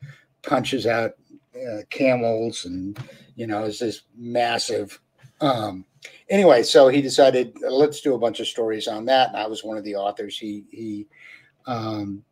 punches 0.42 0.88
out 0.88 1.12
uh, 1.56 1.82
camels 1.90 2.66
and 2.66 3.00
you 3.36 3.46
know 3.46 3.64
is 3.64 3.80
this 3.80 4.02
massive 4.18 5.00
um 5.42 5.86
anyway 6.30 6.64
so 6.64 6.88
he 6.88 7.02
decided 7.02 7.56
let's 7.62 8.02
do 8.02 8.16
a 8.16 8.20
bunch 8.20 8.40
of 8.40 8.48
stories 8.48 8.88
on 8.88 9.06
that. 9.06 9.30
And 9.30 9.38
i 9.38 9.48
was 9.48 9.64
one 9.64 9.78
of 9.78 9.84
the 9.84 9.96
authors. 9.96 10.38
He 10.38 10.64
he 10.72 11.08
um 11.68 12.24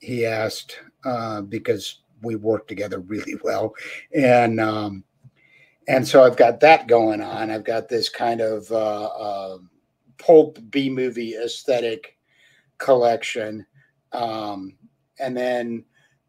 he 0.00 0.26
asked 0.26 0.80
uh 1.04 1.42
because 1.42 2.00
we 2.22 2.36
worked 2.36 2.68
together 2.68 2.98
really 3.00 3.36
well. 3.44 3.74
And 4.14 4.60
um 4.60 5.04
and 5.88 6.06
so 6.06 6.22
i've 6.22 6.36
got 6.36 6.60
that 6.60 6.86
going 6.86 7.20
on. 7.20 7.50
I've 7.50 7.64
got 7.64 7.88
this 7.88 8.08
kind 8.08 8.40
of 8.40 8.70
uh, 8.70 9.04
uh 9.04 9.58
pulp 10.18 10.58
b 10.70 10.88
movie 10.88 11.34
aesthetic 11.34 12.16
collection. 12.78 13.66
Um 14.12 14.76
and 15.18 15.36
then 15.36 15.84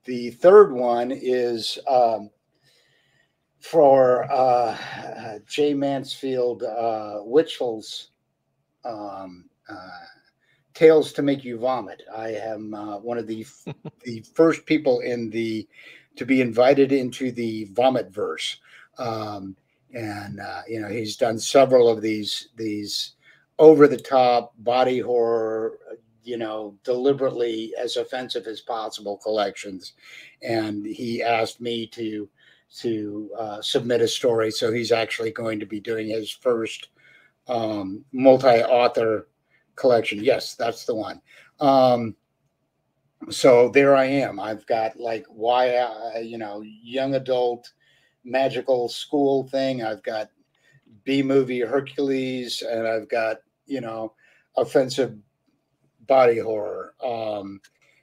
the 0.06 0.32
third 0.32 0.72
one 0.72 1.12
is 1.12 1.80
um, 1.88 2.30
for 3.60 4.32
uh, 4.32 4.78
J. 5.48 5.74
Manfred 5.74 6.62
uh, 6.62 7.20
Weichsel's 7.26 8.12
um, 8.84 9.46
uh, 9.68 9.90
Tales 10.76 11.12
to 11.14 11.24
Make 11.24 11.44
You 11.44 11.58
Vomit. 11.58 12.04
I 12.16 12.30
am 12.30 12.74
uh, 12.74 12.98
one 13.00 13.18
of 13.18 13.26
the 13.28 13.46
the 14.04 14.24
first 14.34 14.66
people 14.66 15.00
in 15.00 15.30
the 15.32 15.68
to 16.16 16.26
be 16.26 16.40
invited 16.42 16.92
into 16.92 17.32
the 17.32 17.66
Vomit 17.72 18.10
verse, 18.12 18.58
um, 18.98 19.56
and 19.94 20.40
uh, 20.40 20.62
you 20.68 20.82
know 20.82 20.90
he's 20.90 21.18
done 21.18 21.40
several 21.40 21.88
of 21.90 22.02
these 22.02 22.50
these 22.56 23.14
over 23.58 23.88
the 23.88 23.98
top 23.98 24.54
body 24.58 25.00
horror 25.00 25.80
you 26.26 26.38
know, 26.38 26.76
deliberately 26.84 27.74
as 27.80 27.98
offensive 27.98 28.48
as 28.48 28.60
possible 28.60 29.18
collections. 29.18 29.94
And 30.42 30.86
he 30.86 31.24
asked 31.24 31.62
me 31.62 31.88
to 31.88 32.28
to 32.80 33.30
uh, 33.38 33.62
submit 33.62 34.02
a 34.02 34.08
story. 34.08 34.52
So 34.52 34.74
he's 34.74 34.92
actually 34.92 35.32
going 35.32 35.60
to 35.62 35.66
be 35.66 35.80
doing 35.80 36.10
his 36.10 36.30
first 36.30 36.90
um, 37.48 38.04
multi-author 38.12 39.30
collection. 39.76 40.22
Yes, 40.22 40.56
that's 40.56 40.84
the 40.84 40.96
one. 40.96 41.22
Um, 41.62 42.16
so 43.30 43.70
there 43.70 43.96
I 43.96 44.06
am. 44.06 44.40
I've 44.40 44.66
got 44.66 45.00
like 45.00 45.26
why 45.30 45.76
uh, 45.78 46.20
you 46.20 46.38
know 46.38 46.62
young 46.64 47.16
adult 47.16 47.72
magical 48.26 48.90
school 48.90 49.48
thing. 49.48 49.84
I've 49.84 50.04
got 50.04 50.30
B 51.04 51.24
movie 51.24 51.62
Hercules, 51.62 52.62
and 52.62 52.88
I've 52.88 53.08
got 53.08 53.38
you 53.68 53.80
know 53.82 54.14
offensive 54.58 55.16
body 56.08 56.40
horror. 56.40 56.96
Um, 57.04 57.62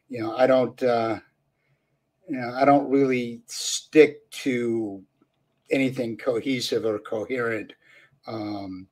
you 0.08 0.20
know, 0.20 0.36
I 0.36 0.46
don't, 0.46 0.80
uh, 0.82 1.18
you 2.28 2.36
know, 2.36 2.54
I 2.54 2.64
don't 2.64 2.90
really 2.90 3.42
stick 3.46 4.30
to 4.30 5.02
anything 5.70 6.16
cohesive 6.16 6.84
or 6.84 6.98
coherent. 6.98 7.72
Um, 8.26 8.86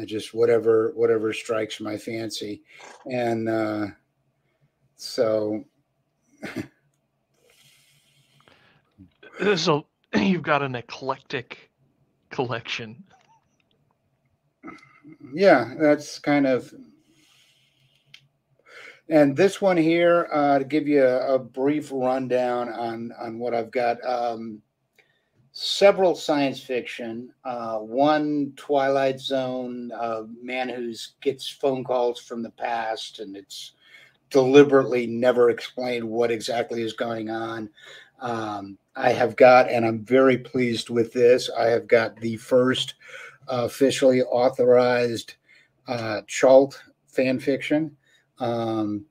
I 0.00 0.04
just 0.04 0.34
whatever 0.34 0.92
whatever 0.94 1.32
strikes 1.32 1.80
my 1.80 1.96
fancy, 1.96 2.62
and 3.10 3.48
uh, 3.48 3.86
so. 4.96 5.64
so 9.56 9.86
you've 10.22 10.42
got 10.42 10.62
an 10.62 10.74
eclectic 10.74 11.70
collection. 12.30 13.02
Yeah, 15.34 15.74
that's 15.78 16.18
kind 16.18 16.46
of 16.46 16.72
and 19.08 19.36
this 19.36 19.60
one 19.60 19.76
here, 19.76 20.28
uh, 20.32 20.58
to 20.58 20.64
give 20.64 20.88
you 20.88 21.04
a, 21.04 21.34
a, 21.34 21.38
brief 21.38 21.90
rundown 21.92 22.70
on 22.70 23.12
on 23.20 23.38
what 23.38 23.54
I've 23.54 23.70
got. 23.70 24.02
Um, 24.04 24.62
several 25.52 26.14
science 26.14 26.60
fiction, 26.60 27.30
uh, 27.44 27.78
one 27.78 28.54
Twilight 28.56 29.20
Zone, 29.20 29.92
uh, 29.92 30.22
man 30.42 30.70
who 30.70 30.92
gets 31.20 31.48
phone 31.48 31.84
calls 31.84 32.18
from 32.18 32.42
the 32.42 32.50
past, 32.50 33.20
and 33.20 33.36
it's 33.36 33.72
deliberately 34.30 35.06
never 35.06 35.50
explained 35.50 36.04
what 36.04 36.30
exactly 36.30 36.82
is 36.82 36.94
going 36.94 37.28
on. 37.28 37.68
Um, 38.24 38.78
I 38.96 39.10
have 39.10 39.36
got, 39.36 39.70
and 39.70 39.84
I'm 39.84 40.02
very 40.02 40.38
pleased 40.38 40.88
with 40.88 41.12
this. 41.12 41.50
I 41.50 41.66
have 41.66 41.86
got 41.86 42.16
the 42.16 42.38
first 42.38 42.94
officially 43.48 44.22
authorized 44.22 45.34
uh, 45.86 46.22
Cha'alt 46.26 46.78
fan 47.06 47.38
fiction. 47.38 47.94
Um, 48.38 49.04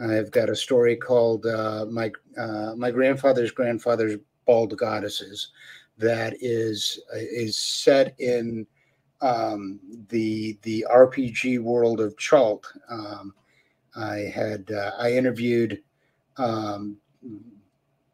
I've 0.00 0.30
got 0.30 0.48
a 0.48 0.54
story 0.54 0.94
called 0.96 1.46
uh, 1.46 1.86
"My 1.90 2.12
uh, 2.38 2.74
My 2.76 2.92
Grandfather's 2.92 3.50
Grandfather's 3.50 4.16
Bald 4.46 4.78
Goddesses," 4.78 5.50
that 5.98 6.34
is 6.40 7.00
is 7.12 7.58
set 7.58 8.14
in 8.20 8.64
um, 9.20 9.80
the 10.10 10.56
the 10.62 10.86
RPG 10.88 11.58
world 11.58 12.00
of 12.00 12.16
Cha'alt. 12.16 12.64
Um, 12.88 13.34
I 13.96 14.18
had 14.32 14.70
uh, 14.70 14.92
I 14.96 15.12
interviewed 15.12 15.82
um, 16.36 16.98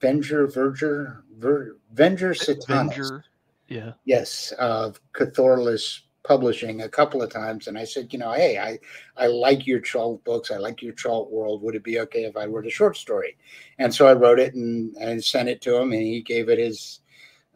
Venger 0.00 0.52
Verger 0.52 1.22
Ver, 1.36 1.76
Venger 1.94 2.34
Satanis. 2.34 3.22
Yeah. 3.68 3.92
Yes, 4.04 4.52
of 4.58 5.00
Kort'thalis 5.12 6.00
Publishing 6.22 6.82
a 6.82 6.88
couple 6.88 7.22
of 7.22 7.30
times, 7.30 7.68
and 7.68 7.78
I 7.78 7.84
said, 7.84 8.12
you 8.12 8.18
know, 8.18 8.32
hey, 8.32 8.58
I 8.58 8.80
I 9.16 9.28
like 9.28 9.64
your 9.64 9.80
Cha'alt 9.80 10.24
books. 10.24 10.50
I 10.50 10.56
like 10.56 10.82
your 10.82 10.92
Cha'alt 10.92 11.30
world. 11.30 11.62
Would 11.62 11.76
it 11.76 11.84
be 11.84 12.00
okay 12.00 12.24
if 12.24 12.36
I 12.36 12.46
wrote 12.46 12.66
a 12.66 12.70
short 12.70 12.96
story? 12.96 13.36
And 13.78 13.94
so 13.94 14.08
I 14.08 14.12
wrote 14.12 14.40
it 14.40 14.54
and, 14.54 14.92
and 14.96 15.22
sent 15.22 15.48
it 15.48 15.62
to 15.62 15.76
him, 15.76 15.92
and 15.92 16.02
he 16.02 16.22
gave 16.22 16.48
it 16.48 16.58
his 16.58 16.98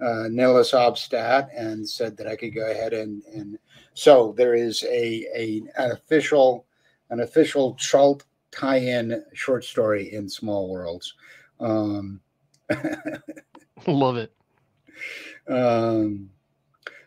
uh, 0.01 0.29
Nihilus 0.31 0.73
Obstat 0.73 1.49
and 1.57 1.89
said 1.89 2.17
that 2.17 2.29
I 2.29 2.37
could 2.37 2.55
go 2.55 2.71
ahead 2.71 2.93
and 2.93 3.25
and 3.35 3.59
so 3.95 4.35
there 4.37 4.55
is 4.55 4.85
a, 4.85 5.27
a 5.35 5.63
an 5.77 5.91
official 5.91 6.65
an 7.11 7.21
official 7.21 7.75
Cha'alt 7.75 8.23
tie-in 8.53 9.25
short 9.35 9.65
story 9.65 10.13
in 10.13 10.29
Small 10.29 10.71
Worlds. 10.71 11.15
Um, 11.59 12.21
Love 13.87 14.17
it. 14.17 14.33
Um, 15.49 16.31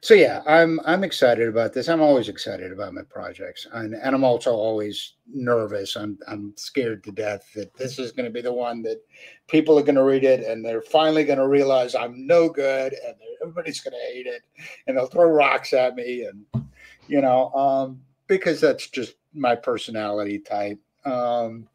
so 0.03 0.15
yeah, 0.15 0.41
I'm 0.45 0.81
I'm 0.85 1.05
excited 1.05 1.47
about 1.47 1.71
this. 1.71 1.87
I'm 1.87 2.01
always 2.01 2.27
excited 2.27 2.73
about 2.73 2.93
my 2.93 3.03
projects, 3.03 3.67
and, 3.71 3.93
and 3.93 4.13
I'm 4.13 4.25
also 4.25 4.51
always 4.53 5.13
nervous. 5.33 5.95
I'm 5.95 6.19
I'm 6.27 6.51
scared 6.57 7.05
to 7.05 7.11
death 7.13 7.49
that 7.55 7.73
this 7.75 7.97
is 7.99 8.11
going 8.11 8.25
to 8.25 8.31
be 8.31 8.41
the 8.41 8.51
one 8.51 8.81
that 8.81 9.01
people 9.47 9.79
are 9.79 9.83
going 9.83 9.95
to 9.95 10.03
read 10.03 10.25
it, 10.25 10.45
and 10.45 10.63
they're 10.63 10.81
finally 10.81 11.23
going 11.23 11.39
to 11.39 11.47
realize 11.47 11.95
I'm 11.95 12.27
no 12.27 12.49
good, 12.49 12.93
and 13.05 13.15
everybody's 13.41 13.79
going 13.79 13.93
to 13.93 14.13
hate 14.13 14.27
it, 14.27 14.41
and 14.87 14.97
they'll 14.97 15.07
throw 15.07 15.29
rocks 15.29 15.71
at 15.71 15.95
me, 15.95 16.25
and 16.25 16.65
you 17.07 17.21
know, 17.21 17.49
um, 17.53 18.01
because 18.27 18.59
that's 18.59 18.89
just 18.89 19.15
my 19.33 19.55
personality 19.55 20.39
type. 20.39 20.79
Um, 21.05 21.69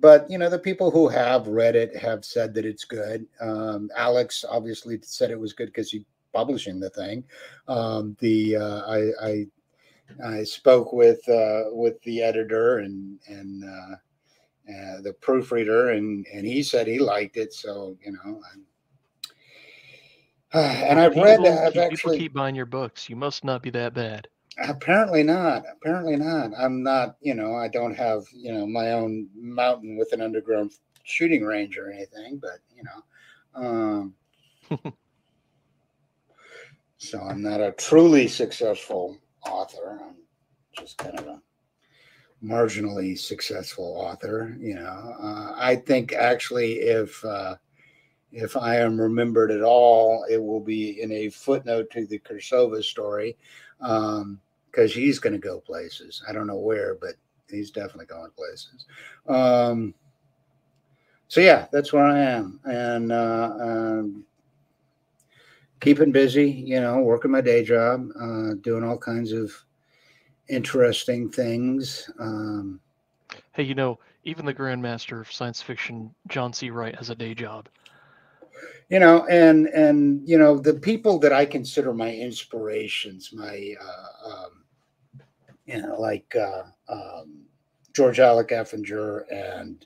but 0.00 0.30
you 0.30 0.38
know 0.38 0.50
the 0.50 0.58
people 0.58 0.90
who 0.90 1.08
have 1.08 1.46
read 1.46 1.74
it 1.74 1.96
have 1.96 2.24
said 2.24 2.52
that 2.54 2.66
it's 2.66 2.84
good 2.84 3.26
um, 3.40 3.90
alex 3.96 4.44
obviously 4.48 4.98
said 5.02 5.30
it 5.30 5.38
was 5.38 5.52
good 5.52 5.66
because 5.66 5.90
he's 5.90 6.04
publishing 6.36 6.78
the 6.78 6.90
thing. 6.90 7.24
Um, 7.66 8.16
the 8.20 8.56
uh, 8.56 8.80
I, 8.86 9.00
I, 9.22 9.46
I 10.24 10.44
spoke 10.44 10.92
with 10.92 11.26
uh, 11.28 11.64
with 11.72 12.00
the 12.02 12.22
editor 12.22 12.78
and 12.80 13.18
and 13.26 13.64
uh, 13.64 13.94
uh, 14.72 15.00
the 15.02 15.14
proofreader, 15.20 15.90
and 15.90 16.26
and 16.32 16.46
he 16.46 16.62
said 16.62 16.86
he 16.86 16.98
liked 16.98 17.36
it. 17.36 17.54
So 17.54 17.96
you 18.04 18.12
know. 18.12 18.40
and 20.52 21.00
I've 21.00 21.16
read. 21.16 21.40
I've 21.40 21.72
people 21.72 21.92
actually 21.92 22.18
keep 22.18 22.34
buying 22.34 22.54
your 22.54 22.66
books. 22.66 23.08
You 23.08 23.16
must 23.16 23.44
not 23.44 23.62
be 23.62 23.70
that 23.70 23.94
bad. 23.94 24.28
Apparently 24.58 25.22
not. 25.22 25.64
Apparently 25.70 26.16
not. 26.16 26.52
I'm 26.58 26.82
not. 26.82 27.16
You 27.20 27.34
know, 27.34 27.54
I 27.54 27.68
don't 27.68 27.94
have 27.94 28.24
you 28.32 28.52
know 28.52 28.66
my 28.66 28.92
own 28.92 29.28
mountain 29.34 29.96
with 29.96 30.12
an 30.12 30.22
underground 30.22 30.72
shooting 31.04 31.44
range 31.44 31.76
or 31.76 31.90
anything. 31.90 32.38
But 32.38 32.58
you 32.74 32.82
know, 32.84 33.62
um, 33.66 34.14
So 36.98 37.20
I'm 37.20 37.42
not 37.42 37.60
a 37.60 37.72
truly 37.72 38.26
successful 38.26 39.18
author. 39.46 40.00
I'm 40.02 40.16
just 40.76 40.96
kind 40.96 41.18
of 41.18 41.26
a 41.26 41.42
marginally 42.42 43.18
successful 43.18 43.96
author. 43.98 44.56
You 44.58 44.76
know, 44.76 45.14
uh, 45.20 45.54
I 45.56 45.76
think 45.76 46.14
actually 46.14 46.80
if 46.80 47.22
uh, 47.24 47.56
if 48.32 48.56
I 48.56 48.76
am 48.76 49.00
remembered 49.00 49.50
at 49.50 49.62
all, 49.62 50.24
it 50.30 50.42
will 50.42 50.60
be 50.60 51.00
in 51.02 51.12
a 51.12 51.28
footnote 51.28 51.90
to 51.90 52.06
the 52.06 52.18
Cirsova 52.20 52.82
story 52.82 53.36
because 54.76 54.92
he's 54.92 55.18
going 55.18 55.32
to 55.32 55.38
go 55.38 55.58
places. 55.58 56.22
I 56.28 56.32
don't 56.32 56.46
know 56.46 56.58
where, 56.58 56.96
but 56.96 57.14
he's 57.48 57.70
definitely 57.70 58.06
going 58.06 58.30
places. 58.36 58.84
Um, 59.26 59.94
so 61.28 61.40
yeah, 61.40 61.66
that's 61.72 61.92
where 61.92 62.04
I 62.04 62.18
am, 62.18 62.60
and 62.64 63.10
uh, 63.10 63.56
um, 63.58 64.24
keeping 65.80 66.12
busy, 66.12 66.48
you 66.48 66.80
know, 66.80 67.00
working 67.00 67.30
my 67.30 67.40
day 67.40 67.64
job, 67.64 68.08
uh, 68.20 68.54
doing 68.60 68.84
all 68.84 68.98
kinds 68.98 69.32
of 69.32 69.52
interesting 70.48 71.30
things. 71.30 72.08
Um, 72.20 72.78
hey, 73.52 73.64
you 73.64 73.74
know, 73.74 73.98
even 74.24 74.44
the 74.44 74.54
grandmaster 74.54 75.20
of 75.20 75.32
science 75.32 75.62
fiction, 75.62 76.14
John 76.28 76.52
C. 76.52 76.70
Wright, 76.70 76.94
has 76.94 77.10
a 77.10 77.16
day 77.16 77.34
job. 77.34 77.68
You 78.88 79.00
know, 79.00 79.26
and 79.26 79.66
and 79.68 80.20
you 80.28 80.38
know 80.38 80.58
the 80.58 80.74
people 80.74 81.18
that 81.20 81.32
I 81.32 81.44
consider 81.44 81.92
my 81.92 82.14
inspirations, 82.14 83.32
my 83.32 83.74
uh, 83.82 84.28
um, 84.30 84.65
you 85.66 85.82
know, 85.82 86.00
like 86.00 86.34
uh, 86.36 86.62
um, 86.88 87.42
George 87.92 88.20
Alec 88.20 88.48
Effinger 88.48 89.24
and 89.30 89.84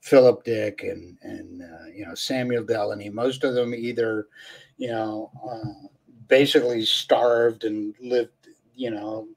Philip 0.00 0.44
Dick 0.44 0.82
and 0.82 1.18
and 1.22 1.62
uh, 1.62 1.86
you 1.94 2.06
know 2.06 2.14
Samuel 2.14 2.64
Delany. 2.64 3.08
Most 3.08 3.44
of 3.44 3.54
them 3.54 3.74
either 3.74 4.28
you 4.80 4.88
know, 4.88 5.30
uh, 5.46 5.88
basically 6.26 6.86
starved 6.86 7.64
and 7.64 7.94
lived, 8.00 8.48
you 8.74 8.90
know, 8.90 9.28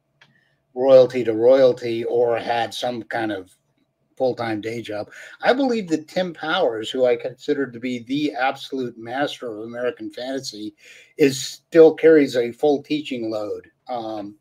royalty 0.73 1.21
to 1.25 1.33
royalty 1.33 2.05
or 2.05 2.39
had 2.39 2.73
some 2.73 3.03
kind 3.03 3.33
of 3.33 3.51
full-time 4.15 4.61
day 4.61 4.81
job. 4.81 5.09
I 5.41 5.51
believe 5.51 5.89
that 5.89 6.07
Tim 6.07 6.33
Powers, 6.33 6.89
who 6.89 7.05
I 7.05 7.17
consider 7.17 7.69
to 7.69 7.77
be 7.77 7.99
the 8.03 8.31
absolute 8.31 8.97
master 8.97 9.49
of 9.49 9.65
American 9.65 10.09
fantasy, 10.09 10.73
is 11.17 11.37
still 11.41 11.93
carries 11.93 12.37
a 12.37 12.53
full 12.53 12.81
teaching 12.81 13.29
load 13.29 13.69
um, 13.89 14.35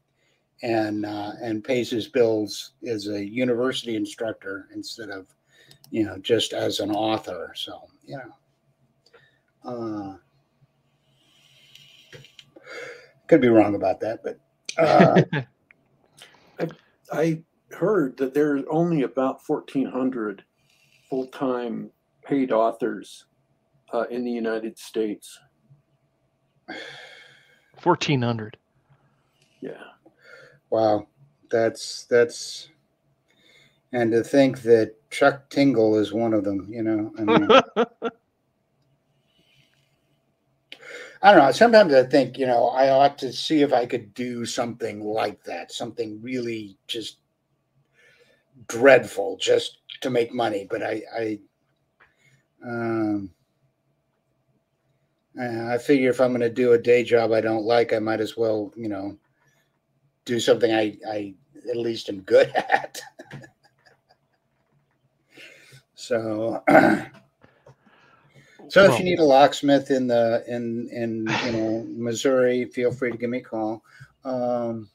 and 0.62 1.04
uh, 1.04 1.32
and 1.42 1.64
pays 1.64 1.90
his 1.90 2.08
bills 2.08 2.72
as 2.86 3.08
a 3.08 3.24
university 3.24 3.96
instructor 3.96 4.68
instead 4.74 5.10
of 5.10 5.26
you 5.90 6.04
know 6.04 6.18
just 6.18 6.52
as 6.52 6.80
an 6.80 6.90
author. 6.90 7.52
So 7.54 7.88
you 8.04 8.18
know. 8.18 8.32
Uh, 9.64 10.16
could 13.28 13.40
be 13.40 13.48
wrong 13.48 13.74
about 13.76 14.00
that, 14.00 14.20
but 14.22 14.38
uh, 14.78 15.22
I, 16.60 16.68
I 17.12 17.42
heard 17.74 18.16
that 18.18 18.34
there's 18.34 18.64
only 18.70 19.02
about 19.02 19.40
1,400 19.46 20.44
full 21.08 21.26
time 21.28 21.90
paid 22.24 22.52
authors 22.52 23.26
uh, 23.92 24.04
in 24.10 24.24
the 24.24 24.30
United 24.30 24.78
States. 24.78 25.38
1,400. 27.82 28.56
Yeah. 29.60 29.72
Wow. 30.72 31.06
That's, 31.50 32.04
that's, 32.04 32.70
and 33.92 34.10
to 34.10 34.24
think 34.24 34.62
that 34.62 34.94
Chuck 35.10 35.50
Tingle 35.50 35.98
is 35.98 36.14
one 36.14 36.32
of 36.32 36.44
them, 36.44 36.66
you 36.70 36.82
know, 36.82 37.12
I 37.18 37.24
mean, 37.24 37.42
I 41.22 41.30
don't 41.30 41.44
know. 41.44 41.52
Sometimes 41.52 41.92
I 41.92 42.04
think, 42.04 42.38
you 42.38 42.46
know, 42.46 42.68
I 42.68 42.88
ought 42.88 43.18
to 43.18 43.34
see 43.34 43.60
if 43.60 43.74
I 43.74 43.84
could 43.84 44.14
do 44.14 44.46
something 44.46 45.04
like 45.04 45.44
that, 45.44 45.72
something 45.72 46.18
really 46.22 46.78
just 46.86 47.18
dreadful 48.66 49.36
just 49.36 49.76
to 50.00 50.08
make 50.08 50.32
money. 50.32 50.66
But 50.70 50.82
I, 50.82 51.02
I, 51.14 51.38
um, 52.64 53.30
I 55.38 55.76
figure 55.76 56.08
if 56.08 56.18
I'm 56.18 56.30
going 56.30 56.40
to 56.40 56.48
do 56.48 56.72
a 56.72 56.78
day 56.78 57.04
job 57.04 57.30
I 57.30 57.42
don't 57.42 57.66
like, 57.66 57.92
I 57.92 57.98
might 57.98 58.20
as 58.22 58.38
well, 58.38 58.72
you 58.74 58.88
know, 58.88 59.18
do 60.24 60.40
something 60.40 60.72
I, 60.72 60.98
I 61.08 61.34
at 61.68 61.76
least 61.76 62.08
am 62.08 62.20
good 62.20 62.48
at. 62.54 63.00
so, 65.94 66.62
So 68.72 68.90
if 68.90 68.98
you 68.98 69.04
need 69.04 69.18
a 69.18 69.24
locksmith 69.24 69.90
in 69.90 70.06
the 70.06 70.42
in 70.48 70.88
in 70.88 71.28
you 71.44 71.52
know 71.52 71.86
Missouri, 71.90 72.64
feel 72.64 72.90
free 72.90 73.12
to 73.12 73.18
give 73.18 73.28
me 73.28 73.36
a 73.36 73.42
call. 73.42 73.84
Um, 74.24 74.88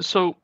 so, 0.00 0.34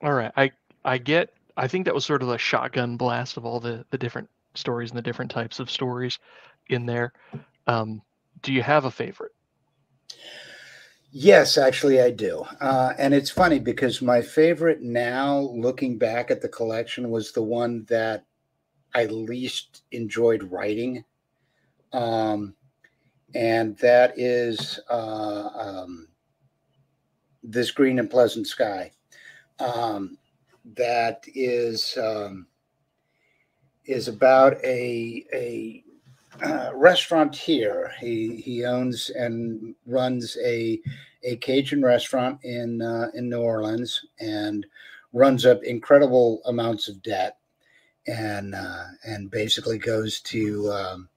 all 0.00 0.12
right, 0.12 0.30
I 0.36 0.52
I 0.84 0.98
get 0.98 1.34
I 1.56 1.66
think 1.66 1.86
that 1.86 1.94
was 1.94 2.06
sort 2.06 2.22
of 2.22 2.28
a 2.28 2.38
shotgun 2.38 2.96
blast 2.96 3.36
of 3.36 3.44
all 3.44 3.58
the 3.58 3.84
the 3.90 3.98
different 3.98 4.30
stories 4.54 4.90
and 4.90 4.98
the 4.98 5.02
different 5.02 5.32
types 5.32 5.58
of 5.58 5.72
stories 5.72 6.20
in 6.68 6.86
there. 6.86 7.12
Um, 7.66 8.00
do 8.42 8.52
you 8.52 8.62
have 8.62 8.84
a 8.84 8.92
favorite? 8.92 9.32
Yes, 11.10 11.56
actually, 11.56 12.00
I 12.00 12.10
do. 12.10 12.44
Uh, 12.60 12.92
and 12.98 13.14
it's 13.14 13.30
funny 13.30 13.58
because 13.58 14.02
my 14.02 14.20
favorite 14.20 14.82
now, 14.82 15.38
looking 15.38 15.96
back 15.98 16.30
at 16.30 16.42
the 16.42 16.48
collection, 16.48 17.10
was 17.10 17.32
the 17.32 17.42
one 17.42 17.84
that 17.88 18.26
I 18.94 19.06
least 19.06 19.84
enjoyed 19.92 20.44
writing. 20.44 21.04
Um, 21.92 22.54
and 23.34 23.76
that 23.78 24.14
is 24.18 24.80
uh, 24.90 25.48
um, 25.54 26.08
This 27.42 27.70
Green 27.70 27.98
and 27.98 28.10
Pleasant 28.10 28.46
Sky. 28.46 28.92
Um, 29.58 30.18
that 30.76 31.24
is 31.34 31.96
um, 31.98 32.46
is 33.86 34.08
about 34.08 34.62
a, 34.64 35.24
a 35.32 35.84
uh, 36.42 36.72
here. 37.34 37.92
He 38.00 38.36
he 38.36 38.64
owns 38.64 39.10
and 39.10 39.74
runs 39.86 40.36
a 40.44 40.80
a 41.24 41.36
Cajun 41.36 41.82
restaurant 41.82 42.38
in 42.44 42.82
uh, 42.82 43.08
in 43.14 43.28
New 43.28 43.40
Orleans 43.40 44.04
and 44.20 44.66
runs 45.12 45.46
up 45.46 45.62
incredible 45.64 46.40
amounts 46.46 46.88
of 46.88 47.02
debt 47.02 47.38
and 48.06 48.54
uh, 48.54 48.84
and 49.04 49.30
basically 49.30 49.78
goes 49.78 50.20
to 50.20 50.70
um, 50.72 51.08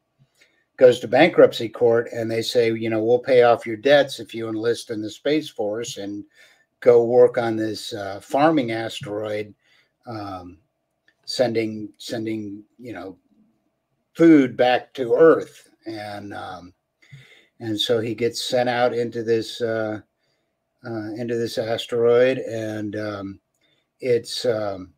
goes 0.78 1.00
to 1.00 1.08
bankruptcy 1.08 1.70
court 1.70 2.10
and 2.12 2.30
they 2.30 2.42
say 2.42 2.72
you 2.74 2.90
know 2.90 3.04
we'll 3.04 3.20
pay 3.20 3.44
off 3.44 3.66
your 3.66 3.78
debts 3.78 4.20
if 4.20 4.34
you 4.34 4.50
enlist 4.50 4.90
in 4.90 5.02
the 5.02 5.10
space 5.10 5.50
force 5.50 5.98
and 5.98 6.24
go 6.80 7.04
work 7.06 7.38
on 7.38 7.56
this 7.56 7.94
uh, 7.94 8.20
farming 8.20 8.72
asteroid 8.72 9.54
um, 10.08 10.58
sending 11.26 11.94
sending 11.98 12.64
you 12.80 12.94
know 12.94 13.16
food 14.14 14.58
back 14.58 14.94
to 14.94 15.14
Earth, 15.14 15.70
and 15.86 16.34
um, 16.34 16.74
and 17.60 17.80
so 17.80 18.00
he 18.00 18.16
gets 18.16 18.44
sent 18.44 18.70
out 18.70 18.94
into 18.94 19.24
this 19.24 19.62
uh, 19.62 20.00
uh, 20.86 21.14
into 21.14 21.36
this 21.36 21.58
asteroid, 21.58 22.40
and 22.40 22.96
um, 22.96 23.40
it's 24.00 24.46
um, 24.46 24.94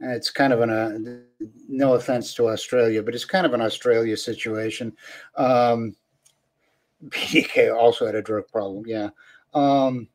it's 0.00 0.30
kind 0.30 0.52
of 0.52 0.60
an 0.60 0.70
uh, 0.70 1.44
no 1.68 1.94
offense 1.94 2.34
to 2.34 2.48
Australia, 2.48 3.02
but 3.02 3.14
it's 3.14 3.24
kind 3.24 3.46
of 3.46 3.54
an 3.54 3.60
Australia 3.60 4.16
situation. 4.16 4.96
Um, 5.36 5.94
PDK 7.08 7.74
also 7.74 8.06
had 8.06 8.14
a 8.14 8.22
drug 8.22 8.48
problem, 8.48 8.84
yeah. 8.86 9.10
Um, 9.54 10.08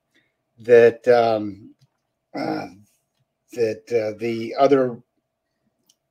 that 0.60 1.08
um, 1.08 1.74
uh, 2.36 2.68
that 3.54 3.84
uh, 3.91 4.18
the 4.20 4.56
other 4.58 5.01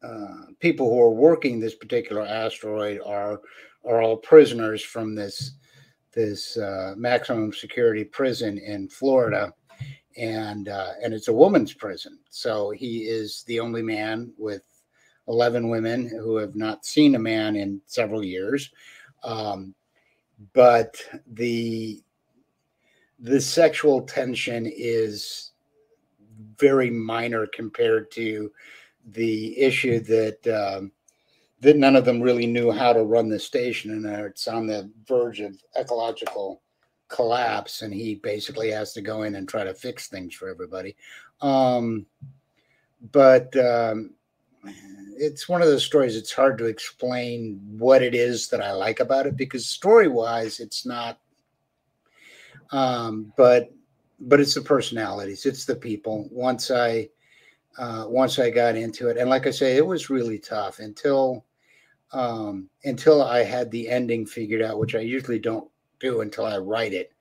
uh, 0.03 0.47
people 0.61 0.91
who 0.91 1.01
are 1.01 1.11
working 1.11 1.61
this 1.61 1.75
particular 1.75 2.23
asteroid 2.23 3.01
are 3.05 3.41
are 3.85 4.01
all 4.01 4.17
prisoners 4.17 4.83
from 4.83 5.15
this 5.15 5.53
this 6.13 6.57
uh, 6.57 6.95
maximum 6.97 7.53
security 7.53 8.05
prison 8.05 8.59
in 8.59 8.89
Florida, 8.89 9.53
and 10.17 10.69
uh, 10.69 10.93
and 11.03 11.15
it's 11.15 11.29
a 11.29 11.33
woman's 11.33 11.73
prison. 11.73 12.19
So 12.31 12.71
he 12.71 13.03
is 13.03 13.45
the 13.47 13.61
only 13.61 13.83
man 13.83 14.33
with 14.37 14.63
eleven 15.29 15.69
women 15.69 16.09
who 16.09 16.37
have 16.37 16.55
not 16.55 16.85
seen 16.85 17.15
a 17.15 17.19
man 17.19 17.57
in 17.57 17.81
several 17.87 18.25
years. 18.25 18.71
Um, 19.25 19.75
but 20.53 21.01
the 21.33 22.03
the 23.21 23.41
sexual 23.41 24.03
tension 24.03 24.67
is 24.67 25.53
very 26.59 26.91
minor 26.91 27.47
compared 27.47 28.11
to 28.13 28.51
the 29.11 29.59
issue 29.59 30.01
that 30.01 30.47
um, 30.47 30.93
that 31.61 31.77
none 31.77 31.97
of 31.97 32.05
them 32.05 32.21
really 32.21 32.47
knew 32.47 32.71
how 32.71 32.93
to 32.93 33.05
run 33.05 33.29
the 33.29 33.39
station, 33.39 33.93
and 33.93 34.07
it's 34.07 34.49
on 34.49 34.67
the 34.67 34.91
verge 35.07 35.41
of 35.41 35.57
ecological 35.79 36.61
collapse. 37.09 37.83
And 37.83 37.93
he 37.93 38.17
basically 38.17 38.71
has 38.71 38.93
to 38.95 39.01
go 39.01 39.23
in 39.23 39.37
and 39.37 39.49
try 39.49 39.65
to 39.65 39.75
fix 39.75 40.09
things 40.09 40.35
for 40.35 40.49
everybody. 40.49 40.97
Um, 41.41 42.07
but 43.13 43.55
um, 43.57 44.15
it's 45.17 45.49
one 45.49 45.63
of 45.63 45.69
those 45.69 45.85
stories. 45.85 46.17
It's 46.17 46.33
hard 46.33 46.59
to 46.59 46.67
explain 46.67 47.61
what 47.79 48.03
it 48.03 48.15
is 48.15 48.49
that 48.49 48.63
I 48.63 48.73
like 48.73 49.01
about 49.01 49.27
it 49.27 49.37
because 49.37 49.67
story 49.67 50.09
wise, 50.09 50.59
it's 50.59 50.87
not. 50.87 51.19
Um, 52.71 53.33
but 53.37 53.71
but 54.19 54.41
it's 54.41 54.55
the 54.55 54.61
personalities, 54.63 55.47
it's 55.47 55.65
the 55.65 55.75
people. 55.75 56.29
Once 56.31 56.71
I 56.71 57.09
uh, 57.79 58.05
once 58.09 58.39
I 58.39 58.51
got 58.51 58.77
into 58.77 59.09
it. 59.09 59.17
And 59.17 59.31
like 59.31 59.47
I 59.47 59.51
say, 59.51 59.77
it 59.77 59.87
was 59.87 60.11
really 60.11 60.39
tough 60.39 60.79
until 60.79 61.45
um, 62.13 62.69
until 62.85 63.23
I 63.23 63.43
had 63.43 63.71
the 63.71 63.89
ending 63.89 64.27
figured 64.27 64.63
out, 64.63 64.79
which 64.79 64.95
I 64.95 65.01
usually 65.01 65.39
don't 65.39 65.71
do 65.99 66.21
until 66.21 66.45
I 66.45 66.59
write 66.59 66.93
it. 66.93 67.13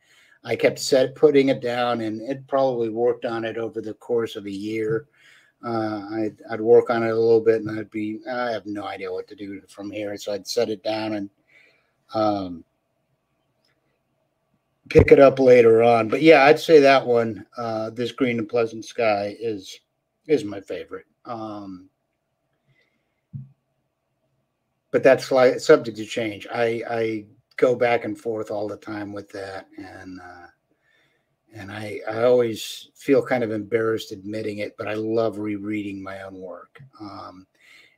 I 0.44 0.56
kept 0.56 0.80
set 0.80 1.16
putting 1.16 1.50
it 1.50 1.62
down, 1.62 2.02
and 2.02 2.22
it 2.22 2.48
probably 2.48 2.90
worked 2.90 3.26
on 3.26 3.46
it 3.46 3.58
over 3.58 3.80
the 3.80 3.94
course 3.94 4.36
of 4.36 4.46
a 4.48 4.52
year. 4.52 5.08
Uh, 5.64 6.02
I'd, 6.14 6.38
I'd 6.50 6.62
work 6.62 6.90
on 6.90 7.04
it 7.04 7.12
a 7.12 7.16
little 7.16 7.40
bit, 7.40 7.62
and 7.62 7.80
I'd 7.80 7.92
be 7.92 8.20
I 8.30 8.52
have 8.52 8.66
no 8.66 8.84
idea 8.84 9.12
what 9.12 9.28
to 9.28 9.36
do 9.36 9.62
from 9.70 9.92
here, 9.92 10.18
so 10.18 10.34
I'd 10.34 10.48
set 10.48 10.70
it 10.70 10.84
down 10.84 11.14
and 11.14 11.30
um, 12.14 12.64
pick 14.90 15.12
it 15.12 15.20
up 15.20 15.40
later 15.40 15.84
on. 15.84 16.10
But 16.10 16.22
yeah, 16.22 16.44
I'd 16.46 16.60
say 16.60 16.80
that 16.80 17.06
one, 17.06 17.46
uh, 17.56 17.92
this 17.92 18.12
green 18.12 18.40
and 18.40 18.50
pleasant 18.50 18.84
sky, 18.84 19.36
is 19.40 19.80
is 20.32 20.46
my 20.46 20.62
favorite. 20.62 21.06
Um, 21.26 21.90
but 24.92 25.04
that's 25.04 25.32
like 25.32 25.60
subject 25.60 25.98
to 25.98 26.06
change. 26.06 26.48
I 26.52 26.84
I 26.90 27.26
go 27.58 27.76
back 27.76 28.06
and 28.06 28.18
forth 28.18 28.52
all 28.52 28.68
the 28.68 28.78
time 28.78 29.14
with 29.14 29.30
that, 29.32 29.68
and 29.78 30.20
uh, 30.20 30.48
and 31.54 31.72
I 31.72 32.00
I 32.10 32.24
always 32.24 32.90
feel 32.96 33.26
kind 33.26 33.44
of 33.44 33.52
embarrassed 33.52 34.12
admitting 34.12 34.60
it, 34.60 34.76
but 34.78 34.88
I 34.88 34.94
love 34.94 35.38
rereading 35.38 36.02
my 36.02 36.22
own 36.24 36.36
work, 36.36 36.82
um, 37.00 37.46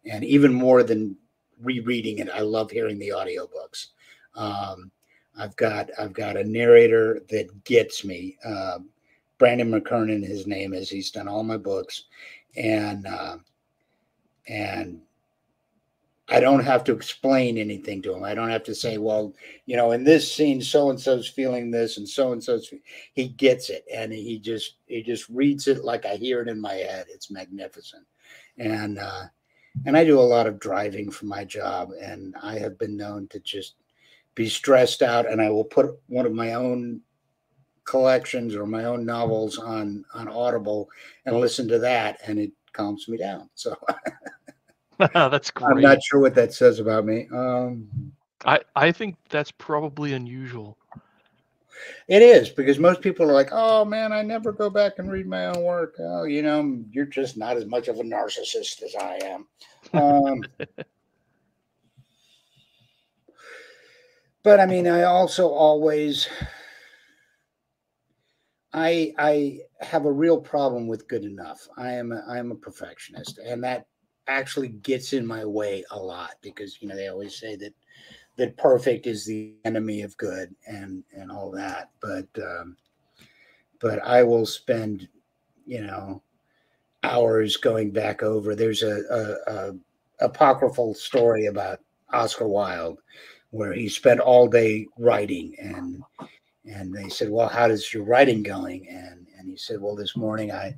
and 0.05 0.23
even 0.23 0.53
more 0.53 0.83
than 0.83 1.15
rereading 1.61 2.19
it, 2.19 2.29
I 2.29 2.41
love 2.41 2.71
hearing 2.71 2.99
the 2.99 3.09
audiobooks. 3.09 3.87
Um, 4.35 4.91
I've 5.37 5.55
got 5.55 5.89
I've 5.99 6.13
got 6.13 6.37
a 6.37 6.43
narrator 6.43 7.21
that 7.29 7.63
gets 7.63 8.03
me. 8.03 8.37
Um, 8.45 8.89
Brandon 9.43 9.69
McKernan, 9.69 10.25
his 10.25 10.47
name 10.47 10.73
is. 10.73 10.89
He's 10.89 11.11
done 11.11 11.27
all 11.27 11.43
my 11.43 11.57
books, 11.57 12.05
and 12.55 13.05
uh, 13.05 13.35
and 14.47 15.01
I 16.29 16.39
don't 16.39 16.63
have 16.63 16.85
to 16.85 16.93
explain 16.93 17.57
anything 17.57 18.01
to 18.03 18.13
him. 18.13 18.23
I 18.23 18.35
don't 18.35 18.51
have 18.51 18.63
to 18.63 18.73
say, 18.73 18.97
well, 18.99 19.33
you 19.65 19.75
know, 19.75 19.91
in 19.91 20.05
this 20.05 20.33
scene, 20.33 20.61
so 20.61 20.91
and 20.91 20.97
so's 20.97 21.27
feeling 21.27 21.71
this, 21.71 21.97
and 21.97 22.07
so 22.07 22.31
and 22.31 22.41
so's. 22.41 22.73
He 23.15 23.27
gets 23.27 23.69
it, 23.69 23.83
and 23.93 24.13
he 24.13 24.39
just 24.39 24.75
he 24.85 25.03
just 25.03 25.27
reads 25.27 25.67
it 25.67 25.83
like 25.83 26.05
I 26.05 26.15
hear 26.15 26.41
it 26.41 26.47
in 26.47 26.61
my 26.61 26.75
head. 26.75 27.07
It's 27.09 27.29
magnificent, 27.29 28.05
and 28.57 28.97
uh, 28.97 29.23
and 29.85 29.97
I 29.97 30.05
do 30.05 30.21
a 30.21 30.21
lot 30.21 30.47
of 30.47 30.57
driving 30.57 31.11
for 31.11 31.25
my 31.25 31.43
job, 31.43 31.89
and 32.01 32.33
I 32.41 32.59
have 32.59 32.79
been 32.79 32.95
known 32.95 33.27
to 33.27 33.41
just 33.41 33.75
be 34.35 34.47
stressed 34.47 35.01
out, 35.01 35.29
and 35.29 35.41
I 35.41 35.49
will 35.49 35.65
put 35.65 35.99
one 36.07 36.25
of 36.25 36.31
my 36.31 36.53
own 36.53 37.01
collections 37.85 38.55
or 38.55 38.65
my 38.65 38.85
own 38.85 39.05
novels 39.05 39.57
on 39.57 40.05
on 40.13 40.27
Audible 40.27 40.89
and 41.25 41.39
listen 41.39 41.67
to 41.67 41.79
that, 41.79 42.19
and 42.25 42.39
it 42.39 42.51
calms 42.71 43.07
me 43.07 43.17
down. 43.17 43.49
So 43.55 43.75
that's 45.13 45.51
great. 45.51 45.77
I'm 45.77 45.81
not 45.81 46.03
sure 46.03 46.19
what 46.19 46.35
that 46.35 46.53
says 46.53 46.79
about 46.79 47.05
me. 47.05 47.27
Um, 47.31 48.13
I 48.45 48.59
I 48.75 48.91
think 48.91 49.15
that's 49.29 49.51
probably 49.51 50.13
unusual. 50.13 50.77
It 52.07 52.21
is 52.21 52.49
because 52.49 52.79
most 52.79 53.01
people 53.01 53.29
are 53.29 53.33
like, 53.33 53.49
"Oh 53.51 53.83
man, 53.85 54.11
I 54.11 54.21
never 54.21 54.51
go 54.51 54.69
back 54.69 54.99
and 54.99 55.11
read 55.11 55.27
my 55.27 55.47
own 55.47 55.63
work." 55.63 55.95
Oh, 55.99 56.23
you 56.23 56.41
know, 56.41 56.83
you're 56.91 57.05
just 57.05 57.37
not 57.37 57.57
as 57.57 57.65
much 57.65 57.87
of 57.87 57.99
a 57.99 58.03
narcissist 58.03 58.83
as 58.83 58.95
I 58.95 59.19
am. 59.23 59.47
Um, 59.93 60.43
but 64.43 64.59
I 64.59 64.65
mean, 64.65 64.87
I 64.87 65.03
also 65.03 65.49
always 65.49 66.27
I 68.73 69.13
I 69.17 69.59
have 69.81 70.05
a 70.05 70.11
real 70.11 70.39
problem 70.39 70.87
with 70.87 71.07
good 71.07 71.23
enough. 71.23 71.67
I 71.77 71.91
am 71.93 72.11
a, 72.11 72.23
I 72.27 72.37
am 72.37 72.51
a 72.51 72.55
perfectionist, 72.55 73.39
and 73.39 73.63
that 73.63 73.85
actually 74.27 74.69
gets 74.69 75.13
in 75.13 75.25
my 75.25 75.45
way 75.45 75.83
a 75.91 75.99
lot 75.99 76.31
because 76.41 76.81
you 76.81 76.87
know 76.87 76.95
they 76.95 77.07
always 77.07 77.37
say 77.39 77.55
that 77.57 77.73
that 78.37 78.57
perfect 78.57 79.05
is 79.05 79.25
the 79.25 79.53
enemy 79.65 80.01
of 80.01 80.17
good 80.17 80.55
and 80.67 81.03
and 81.15 81.31
all 81.31 81.51
that. 81.51 81.91
But 82.01 82.27
um, 82.41 82.77
but 83.79 83.99
I 84.03 84.23
will 84.23 84.45
spend 84.45 85.07
you 85.65 85.81
know 85.81 86.23
hours 87.03 87.57
going 87.57 87.91
back 87.91 88.23
over. 88.23 88.55
There's 88.55 88.81
a, 88.81 89.03
a, 89.11 89.53
a 89.53 89.73
apocryphal 90.25 90.93
story 90.93 91.47
about 91.47 91.79
Oscar 92.11 92.47
Wilde 92.47 92.99
where 93.51 93.73
he 93.73 93.87
spent 93.87 94.19
all 94.19 94.47
day 94.47 94.87
writing 94.97 95.55
and 95.59 96.01
and 96.65 96.93
they 96.93 97.09
said, 97.09 97.29
"Well, 97.29 97.47
how 97.47 97.67
does 97.67 97.93
your 97.93 98.03
writing 98.03 98.43
going?" 98.43 98.87
And 98.89 99.27
and 99.37 99.49
he 99.49 99.57
said, 99.57 99.81
"Well, 99.81 99.95
this 99.95 100.15
morning 100.15 100.51
I 100.51 100.75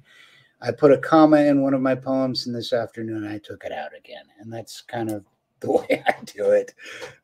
I 0.62 0.72
put 0.72 0.92
a 0.92 0.98
comma 0.98 1.38
in 1.38 1.62
one 1.62 1.74
of 1.74 1.82
my 1.82 1.96
poems, 1.96 2.48
and 2.48 2.56
this 2.56 2.74
afternoon 2.74 3.28
I 3.28 3.38
took 3.38 3.64
it 3.66 3.72
out 3.72 3.96
again, 3.98 4.26
and 4.40 4.52
that's 4.52 4.82
kind 4.82 5.12
of 5.12 5.24
the 5.60 5.72
way 5.72 6.04
I 6.06 6.16
do 6.26 6.52
it. 6.52 6.74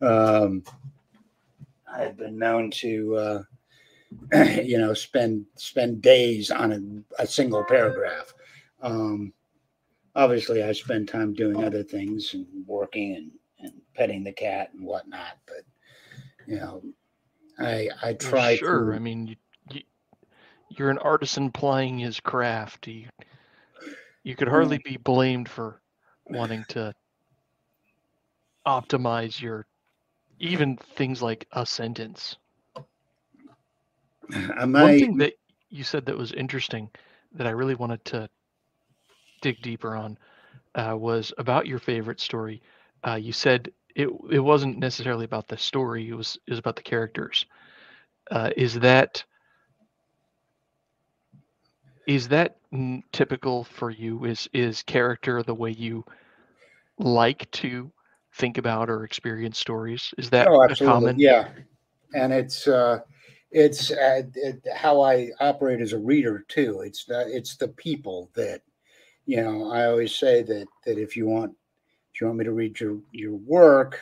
Um, 0.01 0.63
I've 1.91 2.17
been 2.17 2.37
known 2.37 2.71
to, 2.71 3.15
uh, 3.15 3.43
you 4.63 4.77
know, 4.77 4.93
spend 4.93 5.45
spend 5.55 6.01
days 6.01 6.49
on 6.51 7.05
a, 7.17 7.23
a 7.23 7.27
single 7.27 7.63
paragraph. 7.63 8.33
Um, 8.81 9.33
obviously, 10.15 10.63
I 10.63 10.71
spend 10.71 11.07
time 11.07 11.33
doing 11.33 11.63
other 11.63 11.83
things 11.83 12.33
and 12.33 12.45
working 12.65 13.15
and, 13.15 13.31
and 13.59 13.73
petting 13.95 14.23
the 14.23 14.31
cat 14.31 14.71
and 14.73 14.85
whatnot, 14.85 15.37
but 15.45 15.63
you 16.47 16.55
know, 16.57 16.81
I 17.61 17.89
I 18.01 18.13
try. 18.13 18.55
Sure, 18.55 18.91
to, 18.91 18.95
I 18.95 18.99
mean, 18.99 19.27
you, 19.27 19.35
you, 19.71 19.81
you're 20.69 20.89
an 20.89 20.97
artisan 20.99 21.51
plying 21.51 21.99
his 21.99 22.19
craft. 22.19 22.87
You, 22.87 23.07
you 24.23 24.35
could 24.35 24.47
hardly 24.47 24.79
be 24.79 24.97
blamed 24.97 25.49
for 25.49 25.81
wanting 26.29 26.63
to 26.69 26.93
optimize 28.65 29.41
your 29.41 29.65
even 30.39 30.77
things 30.95 31.21
like 31.21 31.47
a 31.51 31.65
sentence. 31.65 32.37
Am 34.33 34.73
One 34.73 34.83
I, 34.83 34.99
thing 34.99 35.17
that 35.17 35.33
you 35.69 35.83
said 35.83 36.05
that 36.05 36.17
was 36.17 36.31
interesting 36.31 36.89
that 37.33 37.47
I 37.47 37.51
really 37.51 37.75
wanted 37.75 38.03
to 38.05 38.29
dig 39.41 39.61
deeper 39.61 39.95
on 39.95 40.17
uh, 40.75 40.95
was 40.97 41.33
about 41.37 41.67
your 41.67 41.79
favorite 41.79 42.19
story. 42.19 42.61
Uh, 43.05 43.15
you 43.15 43.31
said 43.33 43.71
it 43.95 44.09
it 44.31 44.39
wasn't 44.39 44.79
necessarily 44.79 45.25
about 45.25 45.47
the 45.47 45.57
story; 45.57 46.09
it 46.09 46.15
was 46.15 46.37
it 46.47 46.51
was 46.51 46.59
about 46.59 46.75
the 46.75 46.81
characters. 46.81 47.45
Uh, 48.29 48.51
is 48.55 48.79
that 48.79 49.23
is 52.07 52.27
that 52.27 52.57
typical 53.11 53.63
for 53.63 53.89
you? 53.89 54.25
Is 54.25 54.49
is 54.53 54.83
character 54.83 55.43
the 55.43 55.53
way 55.53 55.71
you 55.71 56.03
like 56.97 57.49
to 57.51 57.91
think 58.33 58.57
about 58.57 58.89
or 58.89 59.03
experience 59.03 59.57
stories? 59.57 60.13
Is 60.17 60.29
that 60.31 60.47
oh, 60.47 60.63
absolutely, 60.63 60.85
common? 60.85 61.19
yeah, 61.19 61.49
and 62.13 62.33
it's 62.33 62.67
uh, 62.67 62.99
it's 63.51 63.91
uh, 63.91 64.23
it, 64.35 64.65
how 64.73 65.01
I 65.01 65.29
operate 65.39 65.81
as 65.81 65.93
a 65.93 65.99
reader 65.99 66.45
too. 66.47 66.81
It's 66.81 67.05
the 67.05 67.25
it's 67.27 67.55
the 67.57 67.69
people 67.69 68.29
that 68.35 68.61
you 69.25 69.37
know. 69.37 69.71
I 69.71 69.85
always 69.85 70.15
say 70.15 70.43
that 70.43 70.67
that 70.85 70.97
if 70.97 71.15
you 71.15 71.27
want 71.27 71.55
you 72.21 72.27
want 72.27 72.39
me 72.39 72.45
to 72.45 72.53
read 72.53 72.79
your 72.79 72.99
your 73.11 73.35
work, 73.35 73.99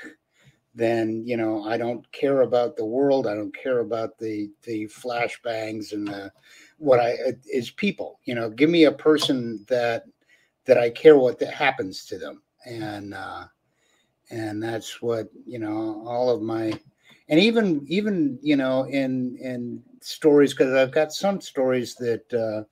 then 0.76 1.24
you 1.26 1.38
know 1.38 1.64
I 1.66 1.78
don't 1.78 2.10
care 2.12 2.42
about 2.42 2.76
the 2.76 2.86
world. 2.86 3.28
I 3.28 3.36
don't 3.36 3.56
care 3.56 3.80
about 3.80 4.18
the 4.18 4.50
the 4.64 4.88
flashbangs 4.88 5.94
and 5.94 6.08
the 6.08 6.32
what 6.78 7.00
I 7.00 7.16
is 7.52 7.72
people. 7.72 8.20
You 8.26 8.36
know, 8.36 8.50
give 8.50 8.70
me 8.70 8.86
a 8.86 8.92
person 8.92 9.66
that 9.68 10.04
that 10.66 10.78
I 10.78 10.90
care 10.90 11.18
what 11.18 11.40
that 11.40 11.54
happens 11.54 12.06
to 12.06 12.18
them, 12.18 12.44
and 12.66 13.14
uh, 13.14 13.46
and 14.30 14.62
that's 14.62 15.02
what 15.02 15.30
you 15.46 15.60
know. 15.60 16.04
All 16.06 16.30
of 16.30 16.42
my 16.42 16.72
and 17.30 17.40
even 17.40 17.84
even 17.88 18.40
you 18.42 18.56
know 18.56 18.84
in 18.86 19.38
in 19.38 19.82
stories 20.02 20.54
because 20.54 20.74
I've 20.74 20.92
got 20.92 21.12
some 21.12 21.42
stories 21.42 21.96
that 21.96 22.34
uh, 22.34 22.64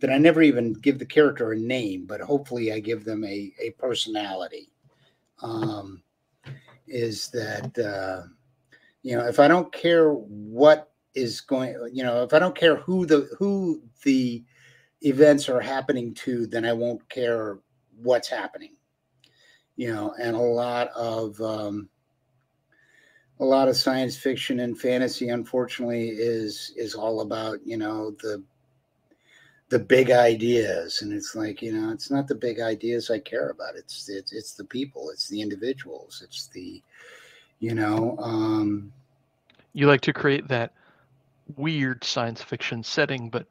that 0.00 0.10
I 0.10 0.18
never 0.18 0.42
even 0.42 0.72
give 0.74 0.98
the 0.98 1.06
character 1.06 1.52
a 1.52 1.56
name, 1.58 2.06
but 2.06 2.20
hopefully 2.20 2.72
I 2.72 2.80
give 2.80 3.04
them 3.04 3.24
a 3.24 3.52
a 3.60 3.70
personality. 3.78 4.70
Um, 5.42 6.02
is 6.86 7.28
that 7.28 7.76
uh, 7.78 8.26
you 9.02 9.16
know 9.16 9.26
if 9.26 9.40
I 9.40 9.48
don't 9.48 9.72
care 9.72 10.12
what 10.12 10.90
is 11.14 11.40
going, 11.40 11.76
you 11.92 12.02
know, 12.02 12.22
if 12.22 12.32
I 12.32 12.38
don't 12.38 12.56
care 12.56 12.76
who 12.76 13.06
the 13.06 13.28
who 13.38 13.82
the 14.02 14.44
events 15.02 15.48
are 15.48 15.60
happening 15.60 16.14
to, 16.14 16.46
then 16.46 16.64
I 16.64 16.72
won't 16.72 17.08
care 17.08 17.58
what's 18.02 18.28
happening. 18.28 18.76
You 19.76 19.92
know, 19.92 20.14
and 20.20 20.36
a 20.36 20.40
lot 20.40 20.88
of 20.88 21.40
um, 21.40 21.88
a 23.40 23.44
lot 23.44 23.68
of 23.68 23.76
science 23.76 24.16
fiction 24.16 24.60
and 24.60 24.78
fantasy, 24.78 25.28
unfortunately, 25.28 26.10
is 26.10 26.72
is 26.76 26.94
all 26.94 27.20
about 27.20 27.58
you 27.64 27.76
know 27.76 28.12
the 28.22 28.42
the 29.70 29.78
big 29.78 30.10
ideas, 30.10 31.02
and 31.02 31.12
it's 31.12 31.34
like 31.34 31.62
you 31.62 31.72
know, 31.72 31.90
it's 31.90 32.10
not 32.10 32.28
the 32.28 32.34
big 32.34 32.60
ideas 32.60 33.10
I 33.10 33.18
care 33.18 33.50
about. 33.50 33.76
It's 33.76 34.08
it's 34.08 34.32
it's 34.32 34.54
the 34.54 34.64
people, 34.64 35.10
it's 35.10 35.28
the 35.28 35.40
individuals, 35.40 36.22
it's 36.24 36.48
the 36.48 36.82
you 37.60 37.74
know. 37.74 38.16
Um, 38.18 38.92
You 39.72 39.86
like 39.86 40.02
to 40.02 40.12
create 40.12 40.48
that 40.48 40.72
weird 41.56 42.04
science 42.04 42.42
fiction 42.42 42.82
setting, 42.82 43.30
but 43.30 43.46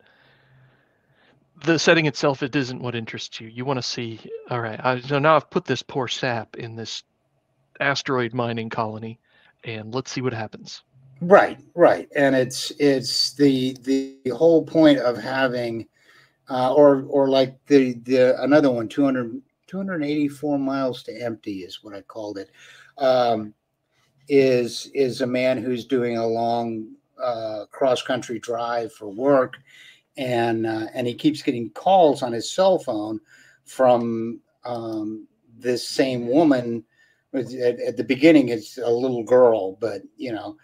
the 1.65 1.77
setting 1.79 2.05
itself 2.05 2.43
it 2.43 2.55
isn't 2.55 2.81
what 2.81 2.95
interests 2.95 3.39
you. 3.39 3.47
You 3.47 3.65
want 3.65 3.77
to 3.77 3.83
see, 3.83 4.19
all 4.49 4.59
right, 4.59 4.79
I, 4.83 4.99
so 4.99 5.19
now 5.19 5.35
I've 5.35 5.49
put 5.49 5.65
this 5.65 5.83
poor 5.83 6.07
sap 6.07 6.55
in 6.57 6.75
this 6.75 7.03
asteroid 7.79 8.33
mining 8.33 8.69
colony, 8.69 9.19
and 9.63 9.93
let's 9.93 10.11
see 10.11 10.21
what 10.21 10.33
happens. 10.33 10.83
Right, 11.21 11.59
right, 11.73 12.09
and 12.15 12.35
it's 12.35 12.71
it's 12.79 13.33
the 13.33 13.77
the 13.83 14.17
whole 14.29 14.63
point 14.63 14.99
of 14.99 15.17
having, 15.17 15.87
uh, 16.49 16.73
or 16.73 17.03
or 17.07 17.29
like 17.29 17.57
the 17.67 17.93
the 18.03 18.41
another 18.41 18.71
one 18.71 18.87
200, 18.87 19.41
284 19.67 20.59
miles 20.59 21.03
to 21.03 21.21
empty 21.21 21.59
is 21.59 21.83
what 21.83 21.95
I 21.95 22.01
called 22.01 22.37
it, 22.37 22.51
um, 22.97 23.53
is 24.27 24.89
is 24.93 25.21
a 25.21 25.27
man 25.27 25.57
who's 25.57 25.85
doing 25.85 26.17
a 26.17 26.27
long 26.27 26.87
uh, 27.21 27.65
cross 27.71 28.01
country 28.01 28.39
drive 28.39 28.93
for 28.93 29.09
work, 29.09 29.57
and 30.17 30.65
uh, 30.65 30.87
and 30.93 31.07
he 31.07 31.13
keeps 31.13 31.41
getting 31.41 31.69
calls 31.71 32.23
on 32.23 32.31
his 32.31 32.49
cell 32.49 32.79
phone 32.79 33.19
from 33.65 34.39
um, 34.65 35.27
this 35.57 35.87
same 35.87 36.27
woman. 36.27 36.83
At, 37.33 37.79
at 37.79 37.97
the 37.97 38.03
beginning, 38.03 38.49
it's 38.49 38.77
a 38.77 38.89
little 38.89 39.23
girl, 39.23 39.77
but 39.81 40.03
you 40.17 40.31
know 40.31 40.55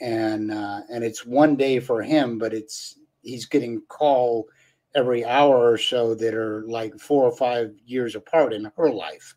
and 0.00 0.52
uh, 0.52 0.80
and 0.90 1.02
it's 1.02 1.26
one 1.26 1.56
day 1.56 1.80
for 1.80 2.02
him, 2.02 2.38
but 2.38 2.52
it's 2.52 2.98
he's 3.22 3.46
getting 3.46 3.82
call 3.88 4.46
every 4.94 5.24
hour 5.24 5.70
or 5.72 5.78
so 5.78 6.14
that 6.14 6.34
are 6.34 6.64
like 6.66 6.98
four 6.98 7.24
or 7.24 7.36
five 7.36 7.74
years 7.86 8.14
apart 8.14 8.52
in 8.52 8.70
her 8.76 8.90
life, 8.90 9.34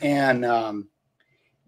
and 0.00 0.44
um, 0.44 0.88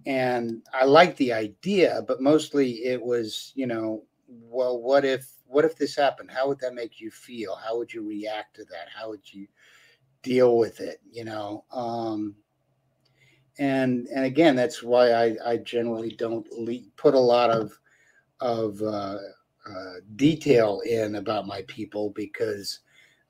and 0.07 0.62
I 0.73 0.85
like 0.85 1.17
the 1.17 1.33
idea, 1.33 2.03
but 2.07 2.21
mostly 2.21 2.85
it 2.85 3.03
was 3.03 3.53
you 3.55 3.67
know 3.67 4.05
well 4.29 4.81
what 4.81 5.05
if 5.05 5.33
what 5.47 5.64
if 5.64 5.77
this 5.77 5.97
happened? 5.97 6.31
How 6.31 6.49
would 6.49 6.59
that 6.61 6.75
make 6.75 7.01
you 7.01 7.11
feel? 7.11 7.57
How 7.57 7.77
would 7.79 7.93
you 7.93 8.03
react 8.07 8.57
to 8.57 8.64
that? 8.64 8.89
How 8.95 9.09
would 9.09 9.33
you 9.33 9.47
deal 10.23 10.59
with 10.59 10.81
it? 10.81 11.01
You 11.11 11.25
know. 11.25 11.64
Um, 11.73 12.37
and 13.59 14.07
and 14.09 14.25
again, 14.25 14.55
that's 14.57 14.83
why 14.83 15.12
I, 15.12 15.37
I 15.45 15.57
generally 15.59 16.11
don't 16.11 16.47
le- 16.53 16.91
put 16.97 17.14
a 17.14 17.19
lot 17.19 17.51
of 17.51 17.79
of 18.41 18.81
uh, 18.83 19.19
uh, 19.69 19.93
detail 20.17 20.83
in 20.87 21.17
about 21.17 21.47
my 21.47 21.62
people 21.67 22.11
because 22.11 22.81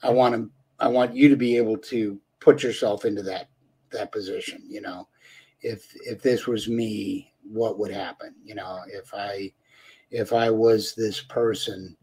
I 0.06 0.10
want 0.10 0.34
to 0.34 0.50
I 0.78 0.88
want 0.88 1.16
you 1.16 1.28
to 1.28 1.36
be 1.36 1.56
able 1.56 1.78
to 1.78 2.18
put 2.40 2.62
yourself 2.62 3.04
into 3.04 3.22
that 3.22 3.48
that 3.90 4.12
position. 4.12 4.62
You 4.68 4.82
know, 4.82 5.08
if 5.62 5.90
if 5.94 6.22
this 6.22 6.46
was 6.46 6.68
me, 6.68 7.32
what 7.42 7.78
would 7.78 7.90
happen? 7.90 8.34
You 8.44 8.54
know, 8.54 8.80
if 8.88 9.12
I 9.12 9.52
if 10.10 10.32
I 10.32 10.50
was 10.50 10.94
this 10.94 11.20
person, 11.20 11.96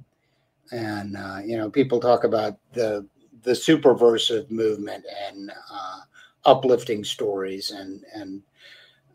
and 0.72 1.16
uh, 1.16 1.40
you 1.46 1.58
know, 1.58 1.70
people 1.70 2.00
talk 2.00 2.26
about 2.26 2.58
the 2.74 3.08
the 3.44 3.52
superversive 3.52 4.52
movement 4.52 5.06
and 5.28 5.52
uh, 5.72 6.00
uplifting 6.46 7.04
stories 7.04 7.72
and 7.72 8.04
and 8.14 8.42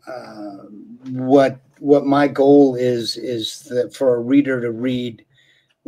uh, 0.07 0.63
what 1.11 1.59
what 1.77 2.05
my 2.05 2.27
goal 2.27 2.75
is 2.75 3.17
is 3.17 3.59
that 3.69 3.93
for 3.93 4.15
a 4.15 4.19
reader 4.19 4.59
to 4.59 4.71
read 4.71 5.23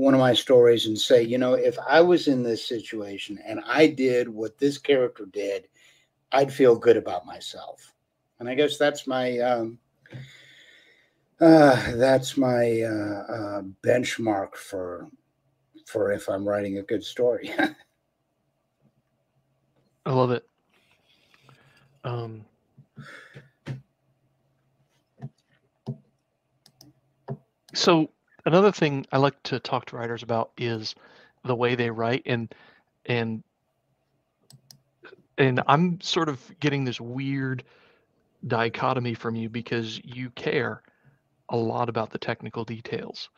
one 0.01 0.15
of 0.15 0.19
my 0.19 0.33
stories 0.33 0.87
and 0.87 0.97
say, 0.97 1.21
you 1.21 1.37
know, 1.37 1.53
if 1.53 1.77
I 1.87 2.01
was 2.01 2.27
in 2.27 2.41
this 2.41 2.67
situation 2.67 3.37
and 3.45 3.61
I 3.67 3.85
did 3.85 4.27
what 4.27 4.57
this 4.57 4.79
character 4.79 5.27
did, 5.27 5.67
I'd 6.31 6.51
feel 6.51 6.75
good 6.75 6.97
about 6.97 7.27
myself. 7.27 7.93
And 8.39 8.49
I 8.49 8.55
guess 8.55 8.79
that's 8.79 9.05
my 9.05 9.37
um, 9.37 9.77
uh, 11.39 11.95
that's 11.97 12.35
my 12.35 12.81
uh, 12.81 13.31
uh, 13.31 13.61
benchmark 13.83 14.55
for 14.55 15.07
for 15.85 16.11
if 16.11 16.27
I'm 16.27 16.47
writing 16.47 16.79
a 16.79 16.83
good 16.83 17.03
story. 17.03 17.51
I 20.07 20.11
love 20.11 20.31
it. 20.31 20.47
Um, 22.03 22.43
so 27.75 28.09
another 28.45 28.71
thing 28.71 29.05
I 29.11 29.17
like 29.17 29.41
to 29.43 29.59
talk 29.59 29.85
to 29.87 29.95
writers 29.95 30.23
about 30.23 30.51
is 30.57 30.95
the 31.43 31.55
way 31.55 31.75
they 31.75 31.89
write 31.89 32.23
and 32.25 32.53
and 33.05 33.43
and 35.37 35.61
I'm 35.67 35.99
sort 36.01 36.29
of 36.29 36.39
getting 36.59 36.83
this 36.83 37.01
weird 37.01 37.63
dichotomy 38.47 39.13
from 39.13 39.35
you 39.35 39.49
because 39.49 39.99
you 40.03 40.29
care 40.31 40.83
a 41.49 41.57
lot 41.57 41.89
about 41.89 42.11
the 42.11 42.17
technical 42.17 42.63
details. 42.63 43.29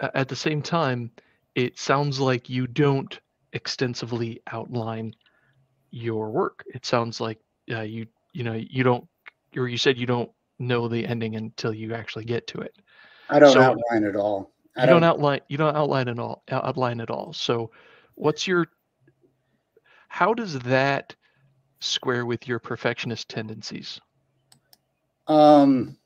At 0.00 0.28
the 0.28 0.36
same 0.36 0.62
time, 0.62 1.10
it 1.54 1.78
sounds 1.78 2.18
like 2.18 2.48
you 2.48 2.66
don't 2.66 3.18
extensively 3.52 4.42
outline 4.50 5.14
your 5.90 6.30
work. 6.30 6.64
It 6.74 6.84
sounds 6.86 7.20
like 7.20 7.38
uh, 7.70 7.82
you 7.82 8.06
you 8.32 8.42
know 8.42 8.54
you 8.54 8.82
don't 8.82 9.06
or 9.56 9.68
you 9.68 9.76
said 9.78 9.98
you 9.98 10.06
don't 10.06 10.30
know 10.58 10.88
the 10.88 11.06
ending 11.06 11.36
until 11.36 11.74
you 11.74 11.94
actually 11.94 12.24
get 12.24 12.46
to 12.48 12.60
it. 12.60 12.76
I 13.32 13.38
don't 13.38 13.52
so, 13.52 13.62
outline 13.62 14.04
at 14.04 14.14
all. 14.14 14.52
I 14.76 14.82
you 14.82 14.86
don't, 14.86 15.00
don't 15.00 15.08
outline 15.08 15.40
you 15.48 15.56
don't 15.56 15.76
outline 15.76 16.08
at 16.08 16.18
all 16.18 16.42
outline 16.50 17.00
at 17.00 17.10
all. 17.10 17.32
So 17.32 17.70
what's 18.14 18.46
your 18.46 18.66
how 20.08 20.34
does 20.34 20.58
that 20.60 21.14
square 21.80 22.26
with 22.26 22.46
your 22.46 22.58
perfectionist 22.58 23.28
tendencies? 23.28 24.00
Um 25.26 25.96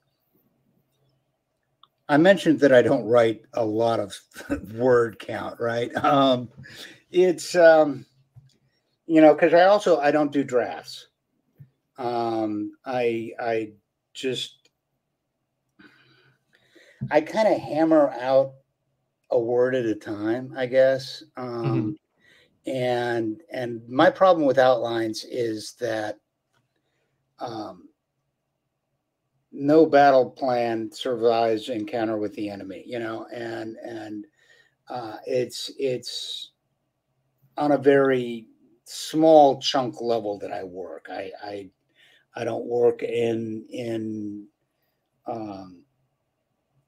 I 2.09 2.17
mentioned 2.17 2.61
that 2.61 2.73
I 2.73 2.83
don't 2.83 3.05
write 3.05 3.43
a 3.55 3.65
lot 3.65 3.99
of 3.99 4.15
word 4.75 5.19
count, 5.19 5.59
right? 5.59 5.95
Um 5.97 6.49
it's 7.11 7.57
um 7.57 8.07
you 9.07 9.21
know, 9.21 9.35
because 9.35 9.55
I 9.55 9.65
also 9.65 9.99
I 9.99 10.13
don't 10.13 10.33
do 10.33 10.45
drafts. 10.45 11.09
Um 11.99 12.73
I 12.85 13.33
I 13.41 13.73
just 14.15 14.66
I 17.11 17.21
kind 17.21 17.49
of 17.49 17.61
hammer 17.61 18.11
out 18.21 18.53
a 19.31 19.39
word 19.39 19.75
at 19.75 19.85
a 19.85 19.95
time, 19.95 20.53
I 20.57 20.67
guess. 20.67 21.23
Um, 21.37 21.65
mm-hmm. 21.65 22.71
And 22.71 23.41
and 23.53 23.89
my 23.89 24.11
problem 24.11 24.47
with 24.47 24.59
outlines 24.59 25.25
is 25.29 25.75
that 25.81 26.19
um, 27.39 27.89
no 29.53 29.87
battle 29.87 30.31
plan 30.31 30.91
survives 30.93 31.69
encounter 31.69 32.19
with 32.19 32.35
the 32.35 32.51
enemy. 32.51 32.83
You 32.87 32.99
know, 32.99 33.27
and 33.33 33.77
and 33.77 34.27
uh, 34.89 35.17
it's 35.27 35.71
it's 35.79 36.53
on 37.57 37.73
a 37.73 37.79
very 37.79 38.47
small 38.85 39.61
chunk 39.61 40.01
level 40.01 40.39
that 40.39 40.53
I 40.53 40.65
work. 40.65 41.07
I 41.11 41.31
I 41.43 41.71
I 42.35 42.45
don't 42.45 42.67
work 42.67 43.03
in 43.03 43.65
in 43.71 44.47
um, 45.27 45.86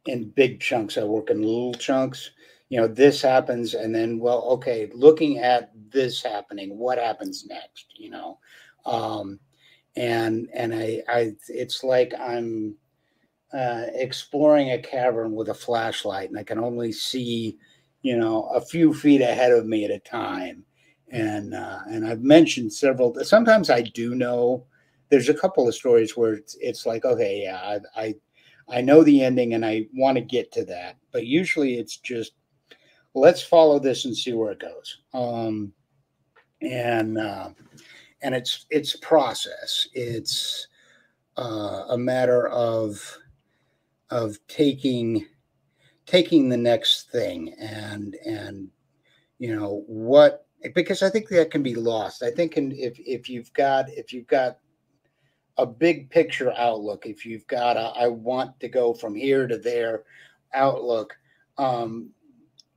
in 0.06 0.30
big 0.30 0.60
chunks. 0.60 0.96
I 0.96 1.04
work 1.04 1.30
in 1.30 1.42
little 1.42 1.74
chunks. 1.74 2.30
You 2.70 2.80
know, 2.80 2.86
this 2.86 3.22
happens, 3.22 3.74
and 3.74 3.94
then, 3.94 4.18
well, 4.18 4.42
okay, 4.42 4.90
looking 4.92 5.38
at 5.38 5.70
this 5.90 6.22
happening, 6.22 6.76
what 6.76 6.98
happens 6.98 7.46
next? 7.46 7.86
You 7.96 8.10
know, 8.10 8.38
um, 8.84 9.40
and 9.96 10.48
and 10.52 10.74
I, 10.74 11.02
I, 11.08 11.32
it's 11.48 11.82
like 11.82 12.12
I'm 12.20 12.74
uh, 13.54 13.86
exploring 13.94 14.72
a 14.72 14.78
cavern 14.78 15.32
with 15.34 15.48
a 15.48 15.54
flashlight, 15.54 16.28
and 16.28 16.38
I 16.38 16.42
can 16.42 16.58
only 16.58 16.92
see, 16.92 17.56
you 18.02 18.18
know, 18.18 18.44
a 18.54 18.60
few 18.60 18.92
feet 18.92 19.22
ahead 19.22 19.52
of 19.52 19.66
me 19.66 19.86
at 19.86 19.90
a 19.90 19.98
time. 19.98 20.64
And 21.10 21.54
uh, 21.54 21.78
and 21.88 22.06
I've 22.06 22.20
mentioned 22.20 22.70
several. 22.70 23.14
Sometimes 23.24 23.70
I 23.70 23.80
do 23.80 24.14
know. 24.14 24.66
There's 25.08 25.30
a 25.30 25.34
couple 25.34 25.66
of 25.66 25.74
stories 25.74 26.18
where 26.18 26.34
it's, 26.34 26.54
it's 26.60 26.84
like, 26.84 27.06
okay, 27.06 27.40
yeah, 27.44 27.56
I, 27.96 28.02
I 28.02 28.14
I 28.70 28.80
know 28.80 29.02
the 29.02 29.22
ending 29.22 29.54
and 29.54 29.64
I 29.64 29.86
want 29.94 30.16
to 30.16 30.22
get 30.22 30.52
to 30.52 30.64
that. 30.66 30.96
But 31.12 31.26
usually 31.26 31.78
it's 31.78 31.96
just 31.96 32.32
let's 33.14 33.42
follow 33.42 33.78
this 33.78 34.04
and 34.04 34.16
see 34.16 34.32
where 34.32 34.52
it 34.52 34.60
goes. 34.60 34.98
Um, 35.14 35.72
and 36.60 37.18
uh, 37.18 37.50
and 38.22 38.34
it's 38.34 38.66
it's 38.70 38.96
process. 38.96 39.86
It's 39.94 40.66
uh, 41.36 41.84
a 41.90 41.98
matter 41.98 42.48
of 42.48 43.18
of 44.10 44.38
taking 44.48 45.26
taking 46.06 46.48
the 46.48 46.56
next 46.56 47.10
thing 47.10 47.54
and 47.60 48.16
and 48.24 48.68
you 49.38 49.54
know 49.54 49.84
what 49.86 50.46
because 50.74 51.02
I 51.02 51.10
think 51.10 51.28
that 51.28 51.50
can 51.50 51.62
be 51.62 51.74
lost. 51.74 52.22
I 52.22 52.30
think 52.30 52.56
in, 52.56 52.72
if 52.72 52.98
if 52.98 53.28
you've 53.28 53.52
got 53.52 53.88
if 53.90 54.12
you've 54.12 54.26
got 54.26 54.58
a 55.58 55.66
big 55.66 56.08
picture 56.08 56.52
outlook, 56.56 57.04
if 57.04 57.26
you've 57.26 57.46
got 57.48 57.76
a 57.76 57.92
I 57.96 58.06
want 58.06 58.58
to 58.60 58.68
go 58.68 58.94
from 58.94 59.14
here 59.14 59.46
to 59.46 59.58
there 59.58 60.04
outlook, 60.54 61.16
um, 61.58 62.10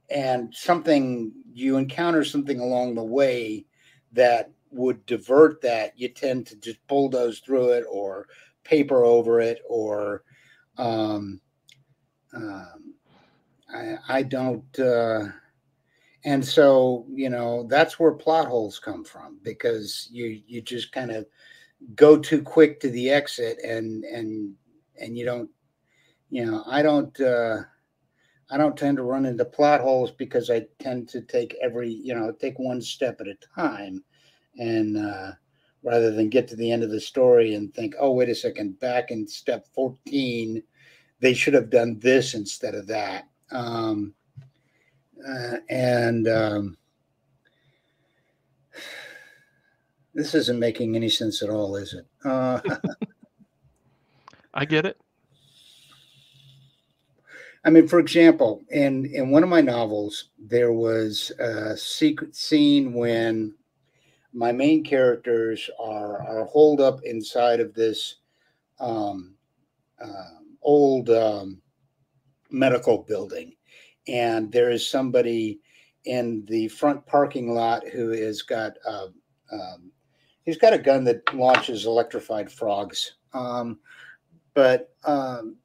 and 0.09 0.53
something 0.53 1.31
you 1.53 1.77
encounter 1.77 2.23
something 2.23 2.59
along 2.59 2.95
the 2.95 3.03
way 3.03 3.65
that 4.11 4.51
would 4.71 5.05
divert 5.05 5.61
that, 5.61 5.97
you 5.97 6.09
tend 6.09 6.47
to 6.47 6.55
just 6.57 6.85
bulldoze 6.87 7.39
through 7.39 7.69
it 7.69 7.85
or 7.89 8.27
paper 8.63 9.03
over 9.03 9.39
it 9.39 9.61
or 9.69 10.23
um, 10.77 11.39
um, 12.33 12.95
I, 13.73 13.95
I 14.09 14.23
don't. 14.23 14.79
Uh, 14.79 15.27
and 16.23 16.45
so 16.45 17.05
you 17.11 17.29
know 17.29 17.65
that's 17.67 17.99
where 17.99 18.11
plot 18.11 18.47
holes 18.47 18.79
come 18.79 19.03
from 19.03 19.39
because 19.43 20.07
you 20.11 20.41
you 20.47 20.61
just 20.61 20.91
kind 20.91 21.11
of 21.11 21.25
go 21.95 22.17
too 22.17 22.41
quick 22.41 22.79
to 22.79 22.89
the 22.89 23.09
exit 23.09 23.57
and 23.63 24.03
and 24.05 24.53
and 24.99 25.17
you 25.17 25.25
don't 25.25 25.49
you 26.29 26.45
know 26.45 26.63
i 26.67 26.81
don't 26.81 27.19
uh 27.19 27.57
i 28.49 28.57
don't 28.57 28.77
tend 28.77 28.97
to 28.97 29.03
run 29.03 29.25
into 29.25 29.43
plot 29.43 29.81
holes 29.81 30.11
because 30.11 30.49
i 30.49 30.65
tend 30.79 31.09
to 31.09 31.21
take 31.21 31.55
every 31.61 31.91
you 31.91 32.13
know 32.13 32.31
take 32.31 32.57
one 32.59 32.81
step 32.81 33.19
at 33.19 33.27
a 33.27 33.35
time 33.55 34.03
and 34.57 34.97
uh 34.97 35.31
rather 35.83 36.11
than 36.11 36.29
get 36.29 36.47
to 36.47 36.55
the 36.55 36.71
end 36.71 36.83
of 36.83 36.91
the 36.91 36.99
story 36.99 37.55
and 37.55 37.73
think 37.73 37.95
oh 37.99 38.11
wait 38.11 38.29
a 38.29 38.35
second 38.35 38.79
back 38.79 39.09
in 39.09 39.27
step 39.27 39.65
14 39.73 40.61
they 41.21 41.33
should 41.33 41.53
have 41.53 41.69
done 41.69 41.97
this 41.99 42.33
instead 42.33 42.75
of 42.75 42.87
that. 42.87 43.29
Um 43.51 44.13
uh, 45.25 45.57
and 45.69 46.27
um 46.27 46.77
This 50.13 50.35
isn't 50.35 50.59
making 50.59 50.95
any 50.95 51.09
sense 51.09 51.41
at 51.41 51.49
all, 51.49 51.75
is 51.77 51.93
it? 51.93 52.05
Uh, 52.25 52.59
I 54.53 54.65
get 54.65 54.85
it. 54.85 54.99
I 57.63 57.69
mean, 57.69 57.87
for 57.87 57.99
example, 57.99 58.63
in 58.69 59.05
in 59.05 59.29
one 59.29 59.43
of 59.43 59.49
my 59.49 59.61
novels, 59.61 60.29
there 60.39 60.73
was 60.73 61.31
a 61.39 61.77
secret 61.77 62.35
scene 62.35 62.93
when 62.93 63.53
my 64.33 64.51
main 64.51 64.83
characters 64.83 65.69
are 65.79 66.21
are 66.23 66.45
holed 66.45 66.81
up 66.81 66.99
inside 67.03 67.59
of 67.59 67.73
this 67.73 68.15
um, 68.79 69.35
uh, 70.03 70.39
old 70.61 71.09
um, 71.11 71.61
medical 72.49 73.03
building, 73.03 73.53
and 74.07 74.51
there 74.51 74.71
is 74.71 74.89
somebody 74.89 75.59
in 76.05 76.43
the 76.47 76.67
front 76.69 77.05
parking 77.05 77.53
lot 77.53 77.87
who 77.87 78.09
has 78.09 78.41
got 78.41 78.73
uh, 78.87 79.07
um, 79.51 79.91
he's 80.51 80.57
got 80.57 80.73
a 80.73 80.77
gun 80.77 81.05
that 81.05 81.33
launches 81.33 81.85
electrified 81.85 82.51
frogs. 82.51 83.13
Um, 83.33 83.79
but 84.53 84.93
um, 85.05 85.55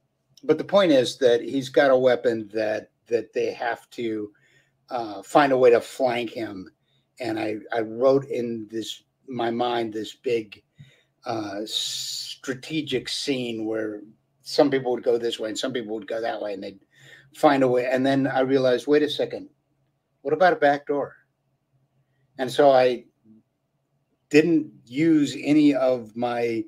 but 0.45 0.59
the 0.59 0.65
point 0.65 0.93
is 0.93 1.19
that 1.19 1.43
he's 1.43 1.69
got 1.69 1.91
a 1.91 1.97
weapon 1.97 2.49
that 2.55 2.91
that 3.09 3.33
they 3.33 3.53
have 3.53 3.91
to 3.91 4.31
uh, 4.91 5.23
find 5.25 5.51
a 5.51 5.59
way 5.59 5.71
to 5.71 5.81
flank 5.81 6.31
him. 6.31 6.71
And 7.19 7.37
I 7.37 7.57
I 7.73 7.81
wrote 7.81 8.27
in 8.27 8.69
this 8.71 9.03
my 9.27 9.51
mind 9.51 9.93
this 9.93 10.15
big 10.15 10.63
uh, 11.25 11.63
strategic 11.65 13.09
scene 13.09 13.67
where 13.67 14.03
some 14.43 14.71
people 14.71 14.93
would 14.93 15.03
go 15.03 15.19
this 15.19 15.41
way 15.41 15.49
and 15.49 15.59
some 15.59 15.73
people 15.73 15.97
would 15.97 16.07
go 16.07 16.21
that 16.21 16.41
way, 16.41 16.55
and 16.55 16.63
they'd 16.63 16.79
find 17.35 17.65
a 17.65 17.69
way. 17.69 17.89
And 17.91 18.07
then 18.07 18.29
I 18.29 18.41
realized, 18.41 18.87
wait 18.87 19.03
a 19.03 19.11
second, 19.11 19.49
what 20.23 20.33
about 20.33 20.53
a 20.53 20.57
back 20.57 20.87
door? 20.87 21.17
And 22.39 22.49
so 22.49 22.71
I 22.71 23.07
didn't 24.37 24.71
use 24.85 25.35
any 25.41 25.75
of 25.75 26.15
my 26.15 26.63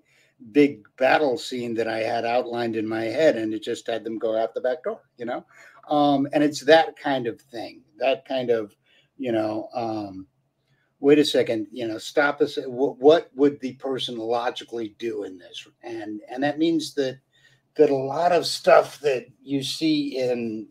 big 0.52 0.86
battle 0.96 1.36
scene 1.36 1.74
that 1.74 1.86
I 1.86 1.98
had 1.98 2.24
outlined 2.24 2.76
in 2.76 2.88
my 2.88 3.04
head, 3.04 3.36
and 3.36 3.52
it 3.52 3.62
just 3.62 3.86
had 3.86 4.04
them 4.04 4.18
go 4.18 4.38
out 4.38 4.54
the 4.54 4.62
back 4.62 4.82
door, 4.84 5.02
you 5.18 5.26
know. 5.26 5.44
Um, 5.90 6.26
and 6.32 6.42
it's 6.42 6.60
that 6.64 6.96
kind 6.96 7.26
of 7.26 7.38
thing, 7.42 7.82
that 7.98 8.24
kind 8.26 8.48
of, 8.48 8.74
you 9.18 9.32
know, 9.32 9.68
um, 9.74 10.26
wait 11.00 11.18
a 11.18 11.24
second, 11.26 11.66
you 11.70 11.86
know, 11.86 11.98
stop 11.98 12.40
us. 12.40 12.58
What 12.66 13.30
would 13.34 13.60
the 13.60 13.74
person 13.74 14.16
logically 14.16 14.94
do 14.98 15.24
in 15.24 15.36
this? 15.36 15.66
And 15.82 16.22
and 16.30 16.42
that 16.42 16.58
means 16.58 16.94
that 16.94 17.18
that 17.76 17.90
a 17.90 17.94
lot 17.94 18.32
of 18.32 18.46
stuff 18.46 18.98
that 19.00 19.26
you 19.42 19.62
see 19.62 20.18
in 20.18 20.68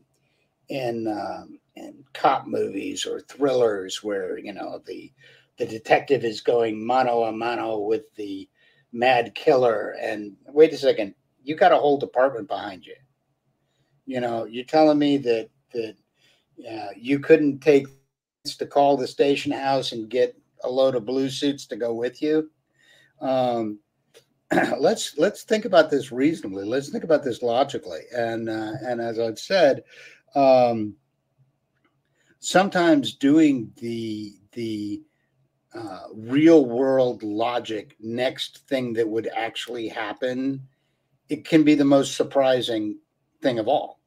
in 0.69 1.07
um, 1.07 1.59
in 1.75 2.03
cop 2.13 2.47
movies 2.47 3.05
or 3.05 3.19
thrillers, 3.19 4.03
where 4.03 4.39
you 4.39 4.53
know 4.53 4.81
the 4.87 5.11
the 5.57 5.65
detective 5.65 6.23
is 6.23 6.41
going 6.41 6.85
mano 6.85 7.23
a 7.23 7.31
mano 7.31 7.79
with 7.79 8.13
the 8.15 8.47
mad 8.91 9.33
killer. 9.35 9.95
And 9.99 10.35
wait 10.47 10.73
a 10.73 10.77
second, 10.77 11.15
you 11.43 11.55
got 11.55 11.71
a 11.71 11.77
whole 11.77 11.97
department 11.97 12.47
behind 12.47 12.85
you. 12.85 12.95
You 14.05 14.21
know, 14.21 14.45
you're 14.45 14.65
telling 14.65 14.99
me 14.99 15.17
that 15.17 15.49
that 15.73 15.95
uh, 16.69 16.89
you 16.95 17.19
couldn't 17.19 17.59
take 17.59 17.87
to 18.45 18.65
call 18.65 18.95
the 18.95 19.07
station 19.07 19.51
house 19.51 19.91
and 19.91 20.09
get 20.09 20.37
a 20.63 20.69
load 20.69 20.95
of 20.95 21.05
blue 21.05 21.29
suits 21.29 21.65
to 21.67 21.75
go 21.75 21.93
with 21.93 22.21
you. 22.21 22.49
Um, 23.19 23.79
let's 24.79 25.17
let's 25.17 25.43
think 25.43 25.65
about 25.65 25.89
this 25.89 26.11
reasonably. 26.11 26.63
Let's 26.63 26.89
think 26.89 27.03
about 27.03 27.23
this 27.23 27.41
logically. 27.41 28.01
And 28.15 28.49
uh, 28.49 28.73
and 28.81 29.01
as 29.01 29.19
I've 29.19 29.39
said, 29.39 29.83
um, 30.35 30.95
sometimes 32.39 33.15
doing 33.15 33.71
the 33.77 34.35
the 34.53 35.03
uh, 35.73 36.03
real 36.13 36.65
world 36.65 37.23
logic 37.23 37.95
next 37.99 38.67
thing 38.67 38.93
that 38.93 39.07
would 39.07 39.29
actually 39.35 39.87
happen, 39.87 40.61
it 41.29 41.45
can 41.45 41.63
be 41.63 41.75
the 41.75 41.85
most 41.85 42.15
surprising 42.15 42.97
thing 43.41 43.59
of 43.59 43.67
all 43.67 43.99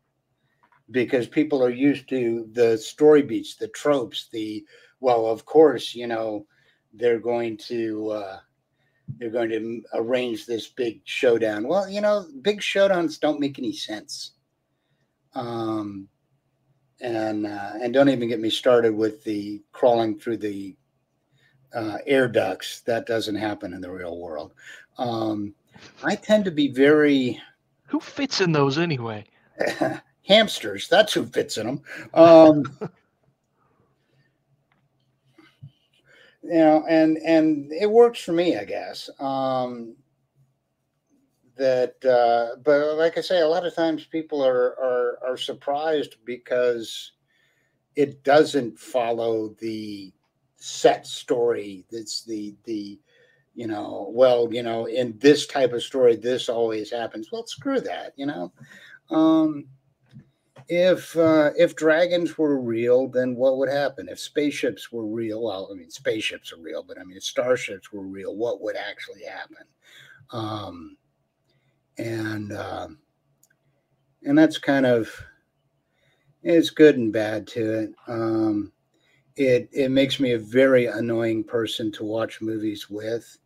because 0.90 1.26
people 1.26 1.62
are 1.62 1.70
used 1.70 2.08
to 2.08 2.48
the 2.52 2.76
story 2.76 3.22
beats, 3.22 3.56
the 3.56 3.68
tropes, 3.68 4.28
the 4.32 4.64
well, 5.00 5.26
of 5.26 5.44
course, 5.44 5.94
you 5.94 6.06
know, 6.06 6.46
they're 6.92 7.20
going 7.20 7.56
to 7.56 8.10
uh, 8.10 8.38
they're 9.18 9.30
going 9.30 9.50
to 9.50 9.82
arrange 9.94 10.46
this 10.46 10.68
big 10.68 11.00
showdown. 11.04 11.66
Well, 11.66 11.88
you 11.88 12.00
know, 12.00 12.26
big 12.42 12.60
showdowns 12.60 13.20
don't 13.20 13.40
make 13.40 13.58
any 13.58 13.72
sense. 13.72 14.32
Um, 15.34 16.08
and 17.00 17.46
uh, 17.46 17.72
and 17.80 17.94
don't 17.94 18.08
even 18.08 18.28
get 18.28 18.40
me 18.40 18.50
started 18.50 18.94
with 18.94 19.24
the 19.24 19.62
crawling 19.72 20.18
through 20.18 20.38
the 20.38 20.76
uh, 21.74 21.98
air 22.06 22.28
ducts. 22.28 22.80
That 22.82 23.06
doesn't 23.06 23.36
happen 23.36 23.72
in 23.74 23.80
the 23.80 23.90
real 23.90 24.18
world. 24.18 24.54
Um, 24.98 25.54
I 26.02 26.16
tend 26.16 26.44
to 26.46 26.50
be 26.50 26.68
very. 26.68 27.40
Who 27.86 28.00
fits 28.00 28.40
in 28.40 28.52
those 28.52 28.78
anyway? 28.78 29.24
hamsters. 30.26 30.88
That's 30.88 31.12
who 31.12 31.26
fits 31.26 31.58
in 31.58 31.66
them. 31.66 31.82
Um, 32.14 32.64
you 36.42 36.54
know, 36.54 36.84
and 36.88 37.18
and 37.18 37.72
it 37.72 37.90
works 37.90 38.20
for 38.20 38.32
me, 38.32 38.56
I 38.56 38.64
guess. 38.64 39.10
Um, 39.18 39.96
that, 41.56 42.02
uh, 42.04 42.56
but 42.62 42.96
like 42.96 43.18
I 43.18 43.20
say, 43.20 43.40
a 43.40 43.48
lot 43.48 43.66
of 43.66 43.74
times 43.74 44.04
people 44.04 44.44
are 44.44 44.78
are 44.80 45.18
are 45.22 45.36
surprised 45.36 46.16
because 46.24 47.12
it 47.96 48.22
doesn't 48.24 48.78
follow 48.78 49.54
the 49.60 50.12
set 50.60 51.06
story. 51.06 51.84
That's 51.90 52.22
the 52.22 52.54
the 52.64 53.00
you 53.54 53.66
know, 53.66 54.08
well, 54.14 54.48
you 54.52 54.62
know, 54.62 54.86
in 54.86 55.18
this 55.18 55.46
type 55.46 55.72
of 55.72 55.82
story, 55.82 56.16
this 56.16 56.48
always 56.48 56.90
happens. 56.90 57.30
Well, 57.32 57.46
screw 57.46 57.80
that, 57.80 58.12
you 58.16 58.26
know. 58.26 58.52
Um, 59.10 59.66
if 60.68 61.16
uh, 61.16 61.50
if 61.58 61.74
dragons 61.74 62.38
were 62.38 62.60
real, 62.60 63.08
then 63.08 63.34
what 63.34 63.58
would 63.58 63.68
happen? 63.68 64.08
If 64.08 64.20
spaceships 64.20 64.92
were 64.92 65.04
real, 65.04 65.42
well, 65.42 65.68
I 65.70 65.74
mean, 65.74 65.90
spaceships 65.90 66.52
are 66.52 66.60
real, 66.60 66.84
but 66.84 66.98
I 66.98 67.02
mean, 67.02 67.16
if 67.16 67.24
starships 67.24 67.92
were 67.92 68.06
real, 68.06 68.36
what 68.36 68.60
would 68.60 68.76
actually 68.76 69.24
happen? 69.24 69.66
Um, 70.30 70.96
and 71.98 72.52
uh, 72.52 72.88
and 74.24 74.38
that's 74.38 74.58
kind 74.58 74.86
of 74.86 75.10
it's 76.42 76.70
good 76.70 76.96
and 76.96 77.12
bad 77.12 77.48
to 77.48 77.80
it. 77.80 77.90
Um, 78.06 78.72
it 79.40 79.70
it 79.72 79.90
makes 79.90 80.20
me 80.20 80.32
a 80.32 80.38
very 80.38 80.84
annoying 80.86 81.42
person 81.42 81.90
to 81.92 82.04
watch 82.04 82.42
movies 82.42 82.90
with. 82.90 83.38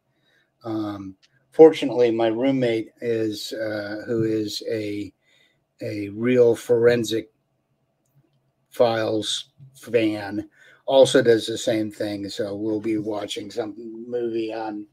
Um, 0.64 1.14
fortunately, 1.52 2.10
my 2.10 2.26
roommate 2.26 2.90
is 3.00 3.52
uh, 3.52 4.02
who 4.04 4.24
is 4.24 4.60
a 4.68 5.12
a 5.80 6.08
real 6.08 6.56
forensic 6.56 7.30
files 8.70 9.50
fan 9.74 10.48
also 10.86 11.22
does 11.22 11.46
the 11.46 11.56
same 11.56 11.92
thing. 11.92 12.28
So 12.28 12.56
we'll 12.56 12.80
be 12.80 12.98
watching 12.98 13.50
some 13.50 13.74
movie 14.08 14.52
on 14.52 14.86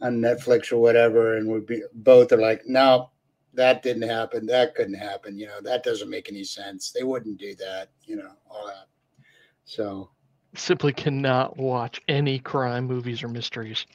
on 0.00 0.20
netflix 0.20 0.70
or 0.70 0.76
whatever 0.76 1.38
and 1.38 1.48
we'll 1.48 1.62
be 1.62 1.82
both 1.94 2.30
are 2.30 2.36
like 2.36 2.60
no 2.66 3.10
that 3.54 3.82
didn't 3.82 4.08
happen. 4.08 4.44
That 4.44 4.74
couldn't 4.74 4.94
happen. 4.94 5.38
You 5.38 5.46
know 5.46 5.60
that 5.62 5.82
doesn't 5.82 6.10
make 6.10 6.28
any 6.28 6.44
sense. 6.44 6.92
They 6.92 7.02
wouldn't 7.02 7.38
do 7.38 7.56
that 7.56 7.88
you 8.04 8.14
know 8.14 8.30
all 8.48 8.66
that. 8.66 8.86
So 9.64 10.10
simply 10.58 10.92
cannot 10.92 11.56
watch 11.56 12.00
any 12.08 12.38
crime 12.38 12.84
movies 12.84 13.22
or 13.22 13.28
mysteries 13.28 13.86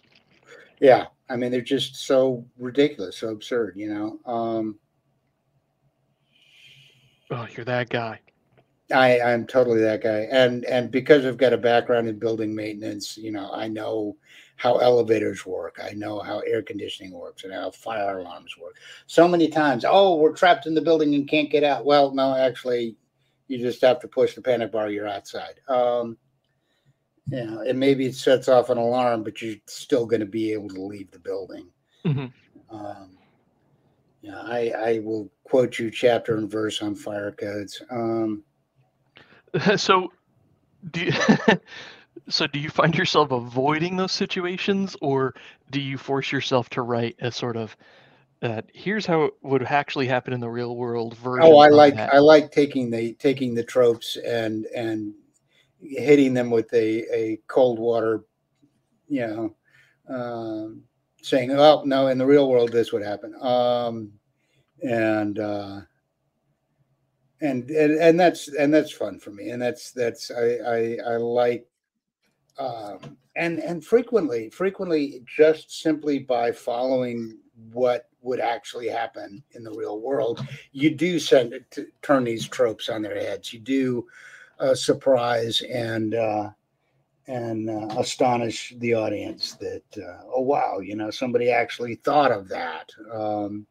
yeah 0.80 1.06
i 1.30 1.36
mean 1.36 1.52
they're 1.52 1.62
just 1.62 1.96
so 1.96 2.46
ridiculous 2.58 3.18
so 3.18 3.30
absurd 3.30 3.74
you 3.76 3.92
know 3.94 4.20
um 4.32 4.80
Oh, 7.32 7.48
you're 7.56 7.66
that 7.66 7.90
guy. 7.90 8.20
I, 8.94 9.22
I'm 9.22 9.48
totally 9.48 9.80
that 9.82 10.04
guy. 10.04 10.28
And 10.30 10.66
and 10.66 10.92
because 10.92 11.26
I've 11.26 11.38
got 11.38 11.54
a 11.54 11.58
background 11.58 12.10
in 12.10 12.20
building 12.20 12.54
maintenance, 12.54 13.18
you 13.18 13.32
know, 13.32 13.50
I 13.54 13.70
know 13.70 14.18
how 14.58 14.78
elevators 14.78 15.46
work. 15.46 15.80
I 15.82 15.92
know 15.94 16.20
how 16.20 16.40
air 16.40 16.62
conditioning 16.62 17.14
works 17.14 17.46
and 17.46 17.54
how 17.54 17.72
fire 17.72 18.20
alarms 18.20 18.58
work. 18.62 18.76
So 19.08 19.30
many 19.30 19.48
times, 19.48 19.86
oh, 19.88 20.18
we're 20.18 20.34
trapped 20.34 20.66
in 20.66 20.76
the 20.76 20.82
building 20.82 21.16
and 21.16 21.28
can't 21.28 21.50
get 21.50 21.64
out. 21.64 21.86
Well, 21.86 22.14
no, 22.14 22.36
actually, 22.36 22.98
you 23.48 23.60
just 23.60 23.82
have 23.82 24.02
to 24.02 24.10
push 24.10 24.36
the 24.36 24.42
panic 24.42 24.74
bar. 24.74 24.90
You're 24.90 25.08
outside. 25.08 25.62
Um, 25.70 26.18
you 27.30 27.46
know, 27.46 27.62
and 27.62 27.80
maybe 27.80 28.06
it 28.06 28.16
sets 28.16 28.48
off 28.48 28.70
an 28.70 28.78
alarm, 28.78 29.24
but 29.24 29.42
you're 29.42 29.56
still 29.68 30.06
going 30.06 30.20
to 30.20 30.26
be 30.26 30.52
able 30.54 30.70
to 30.70 30.82
leave 30.82 31.12
the 31.12 31.20
building. 31.20 31.68
Mm-hmm. 32.06 32.76
Um, 32.76 33.18
yeah, 34.22 34.42
I, 34.42 34.72
I 34.76 35.00
will 35.00 35.30
quote 35.44 35.80
you 35.80 35.90
chapter 35.92 36.38
and 36.38 36.50
verse 36.50 36.82
on 36.82 36.96
fire 36.96 37.32
codes. 37.32 37.82
Um, 37.90 38.44
so, 39.76 40.12
do 40.92 41.06
you, 41.06 41.14
so 42.30 42.48
do 42.48 42.60
you 42.60 42.70
find 42.70 42.96
yourself 42.96 43.32
avoiding 43.32 43.98
those 43.98 44.12
situations, 44.12 44.96
or 45.02 45.36
do 45.72 45.82
you 45.82 45.98
force 45.98 46.32
yourself 46.32 46.70
to 46.72 46.82
write 46.82 47.16
a 47.20 47.32
sort 47.32 47.58
of 47.58 47.76
that 48.42 48.66
here's 48.74 49.06
how 49.06 49.24
it 49.24 49.34
would 49.44 49.64
actually 49.64 50.08
happen 50.08 50.34
in 50.34 50.40
the 50.40 50.50
real 50.50 50.76
world 50.76 51.16
version? 51.18 51.46
Oh, 51.46 51.58
I 51.58 51.70
like 51.70 51.96
that? 51.96 52.14
I 52.14 52.20
like 52.20 52.52
taking 52.52 52.90
the 52.90 53.14
taking 53.14 53.54
the 53.54 53.64
tropes 53.64 54.18
and 54.18 54.66
and 54.68 55.14
hitting 55.82 56.34
them 56.34 56.50
with 56.50 56.72
a 56.74 57.06
a 57.14 57.40
cold 57.48 57.80
water, 57.80 58.24
you 59.08 59.28
know. 59.28 59.56
Um, 60.08 60.84
saying, 61.22 61.52
"Oh 61.52 61.84
no, 61.86 62.08
in 62.08 62.18
the 62.18 62.26
real 62.26 62.50
world, 62.50 62.72
this 62.72 62.92
would 62.92 63.04
happen," 63.04 63.36
um, 63.42 64.12
and 64.84 65.40
uh, 65.40 65.82
and 67.42 67.70
and 67.70 67.94
and 67.94 68.20
that's 68.20 68.48
and 68.48 68.74
that's 68.74 68.92
fun 68.92 69.20
for 69.20 69.32
me, 69.32 69.50
and 69.50 69.62
that's 69.62 69.92
that's 69.92 70.32
I 70.32 70.58
I, 70.58 70.98
I 71.14 71.18
like, 71.18 71.68
um, 72.58 73.18
and 73.36 73.60
and 73.60 73.84
frequently 73.84 74.50
frequently 74.50 75.22
just 75.26 75.82
simply 75.82 76.20
by 76.20 76.52
following 76.52 77.38
what 77.72 78.08
would 78.22 78.40
actually 78.40 78.88
happen 78.88 79.44
in 79.52 79.64
the 79.64 79.72
real 79.72 80.00
world, 80.00 80.46
you 80.72 80.96
do 80.96 81.20
send 81.20 81.60
turn 82.02 82.24
these 82.24 82.48
tropes 82.48 82.90
on 82.90 83.02
their 83.02 83.20
heads. 83.20 83.52
You 83.52 83.60
do 83.60 84.08
uh, 84.62 84.76
surprise 84.76 85.62
and. 85.62 86.16
Uh, 86.16 86.50
and 87.28 87.70
uh, 87.70 87.88
astonish 88.00 88.74
the 88.80 88.94
audience 88.94 89.54
that 89.54 89.84
uh, 89.98 90.24
oh 90.34 90.42
wow 90.42 90.80
you 90.80 90.96
know 90.96 91.10
somebody 91.10 91.50
actually 91.50 91.96
thought 91.96 92.32
of 92.32 92.50
that 92.50 92.90
um, 93.14 93.66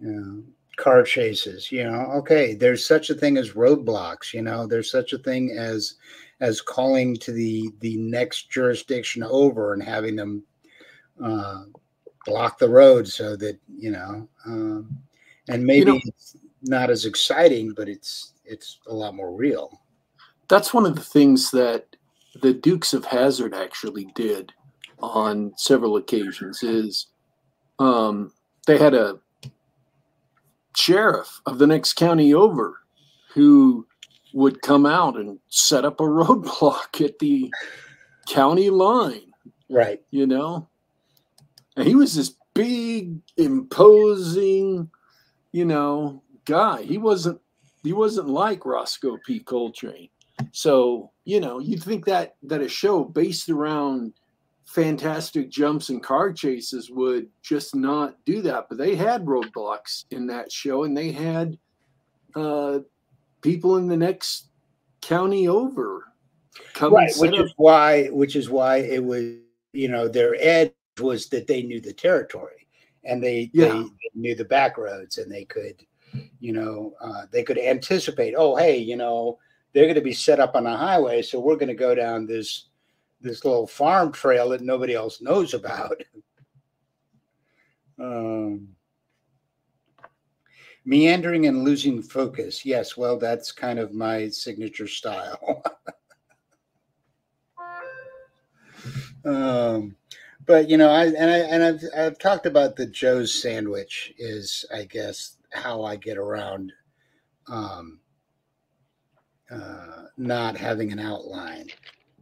you 0.00 0.10
know, 0.10 0.42
car 0.76 1.02
chases 1.02 1.70
you 1.70 1.84
know 1.84 2.10
okay 2.14 2.54
there's 2.54 2.86
such 2.86 3.10
a 3.10 3.14
thing 3.14 3.36
as 3.36 3.52
roadblocks 3.52 4.34
you 4.34 4.42
know 4.42 4.66
there's 4.66 4.90
such 4.90 5.12
a 5.12 5.18
thing 5.18 5.54
as 5.56 5.94
as 6.40 6.60
calling 6.60 7.16
to 7.16 7.32
the 7.32 7.70
the 7.80 7.96
next 7.96 8.50
jurisdiction 8.50 9.22
over 9.22 9.72
and 9.72 9.82
having 9.82 10.16
them 10.16 10.42
uh, 11.24 11.62
block 12.26 12.58
the 12.58 12.68
road 12.68 13.08
so 13.08 13.36
that 13.36 13.58
you 13.74 13.90
know 13.90 14.28
um, 14.44 14.98
and 15.48 15.64
maybe 15.64 15.92
you 15.92 15.94
know, 15.94 16.00
it's 16.04 16.36
not 16.62 16.90
as 16.90 17.06
exciting 17.06 17.72
but 17.72 17.88
it's 17.88 18.32
it's 18.46 18.78
a 18.86 18.94
lot 18.94 19.14
more 19.14 19.34
real 19.34 19.80
that's 20.48 20.72
one 20.72 20.86
of 20.86 20.94
the 20.94 21.02
things 21.02 21.50
that 21.50 21.96
the 22.40 22.52
Dukes 22.52 22.92
of 22.92 23.04
Hazzard 23.04 23.54
actually 23.54 24.06
did 24.14 24.52
on 24.98 25.52
several 25.56 25.96
occasions 25.96 26.62
is 26.62 27.06
um, 27.78 28.32
they 28.66 28.78
had 28.78 28.94
a 28.94 29.18
sheriff 30.74 31.40
of 31.46 31.58
the 31.58 31.66
next 31.66 31.94
county 31.94 32.34
over 32.34 32.80
who 33.34 33.86
would 34.32 34.62
come 34.62 34.86
out 34.86 35.16
and 35.16 35.38
set 35.48 35.84
up 35.84 36.00
a 36.00 36.02
roadblock 36.04 37.04
at 37.04 37.18
the 37.18 37.50
county 38.28 38.70
line. 38.70 39.32
Right. 39.68 40.00
You 40.10 40.26
know? 40.26 40.68
And 41.76 41.86
he 41.86 41.94
was 41.94 42.14
this 42.14 42.34
big, 42.54 43.20
imposing, 43.36 44.90
you 45.52 45.64
know, 45.64 46.22
guy. 46.44 46.82
He 46.82 46.96
wasn't 46.96 47.40
he 47.86 47.92
wasn't 47.92 48.28
like 48.28 48.66
Rosco 48.66 49.18
P. 49.24 49.40
Coltrane. 49.40 50.08
So, 50.52 51.12
you 51.24 51.40
know, 51.40 51.60
you'd 51.60 51.82
think 51.82 52.04
that 52.06 52.36
that 52.42 52.60
a 52.60 52.68
show 52.68 53.04
based 53.04 53.48
around 53.48 54.12
fantastic 54.66 55.48
jumps 55.48 55.88
and 55.88 56.02
car 56.02 56.32
chases 56.32 56.90
would 56.90 57.28
just 57.42 57.74
not 57.74 58.16
do 58.24 58.42
that. 58.42 58.66
But 58.68 58.78
they 58.78 58.96
had 58.96 59.24
roadblocks 59.24 60.04
in 60.10 60.26
that 60.26 60.50
show, 60.52 60.84
and 60.84 60.96
they 60.96 61.12
had 61.12 61.56
uh, 62.34 62.80
people 63.40 63.76
in 63.76 63.86
the 63.86 63.96
next 63.96 64.50
county 65.00 65.48
over. 65.48 66.12
right, 66.80 67.12
which 67.16 67.38
up. 67.38 67.44
is 67.44 67.54
why, 67.56 68.06
which 68.08 68.34
is 68.34 68.50
why 68.50 68.78
it 68.78 69.02
was, 69.02 69.34
you 69.72 69.88
know, 69.88 70.08
their 70.08 70.36
edge 70.38 70.72
was 71.00 71.28
that 71.28 71.46
they 71.46 71.62
knew 71.62 71.80
the 71.80 71.92
territory 71.92 72.66
and 73.04 73.22
they, 73.22 73.50
yeah. 73.52 73.68
they 73.68 73.84
knew 74.14 74.34
the 74.34 74.44
back 74.44 74.78
roads 74.78 75.18
and 75.18 75.30
they 75.30 75.44
could, 75.44 75.76
you 76.40 76.52
know, 76.52 76.94
uh, 77.00 77.26
they 77.30 77.42
could 77.42 77.58
anticipate. 77.58 78.34
Oh, 78.36 78.56
hey, 78.56 78.76
you 78.78 78.96
know, 78.96 79.38
they're 79.72 79.84
going 79.84 79.94
to 79.96 80.00
be 80.00 80.12
set 80.12 80.40
up 80.40 80.56
on 80.56 80.66
a 80.66 80.76
highway. 80.76 81.22
So 81.22 81.40
we're 81.40 81.56
going 81.56 81.68
to 81.68 81.74
go 81.74 81.94
down 81.94 82.26
this 82.26 82.68
this 83.20 83.44
little 83.44 83.66
farm 83.66 84.12
trail 84.12 84.50
that 84.50 84.60
nobody 84.60 84.94
else 84.94 85.20
knows 85.20 85.54
about. 85.54 86.00
um, 87.98 88.68
meandering 90.84 91.46
and 91.46 91.64
losing 91.64 92.00
focus. 92.02 92.64
Yes, 92.64 92.96
well, 92.96 93.18
that's 93.18 93.52
kind 93.52 93.78
of 93.78 93.92
my 93.92 94.28
signature 94.28 94.86
style. 94.86 95.62
um, 99.24 99.96
but 100.46 100.70
you 100.70 100.76
know, 100.76 100.90
I 100.90 101.06
and 101.06 101.30
I 101.30 101.38
and 101.38 101.62
I've 101.62 101.82
I've 101.96 102.18
talked 102.18 102.46
about 102.46 102.76
the 102.76 102.86
Joe's 102.86 103.42
sandwich 103.42 104.14
is 104.16 104.64
I 104.72 104.84
guess 104.84 105.35
how 105.56 105.82
I 105.82 105.96
get 105.96 106.18
around 106.18 106.72
um, 107.48 108.00
uh, 109.50 110.04
not 110.16 110.56
having 110.56 110.92
an 110.92 110.98
outline. 110.98 111.68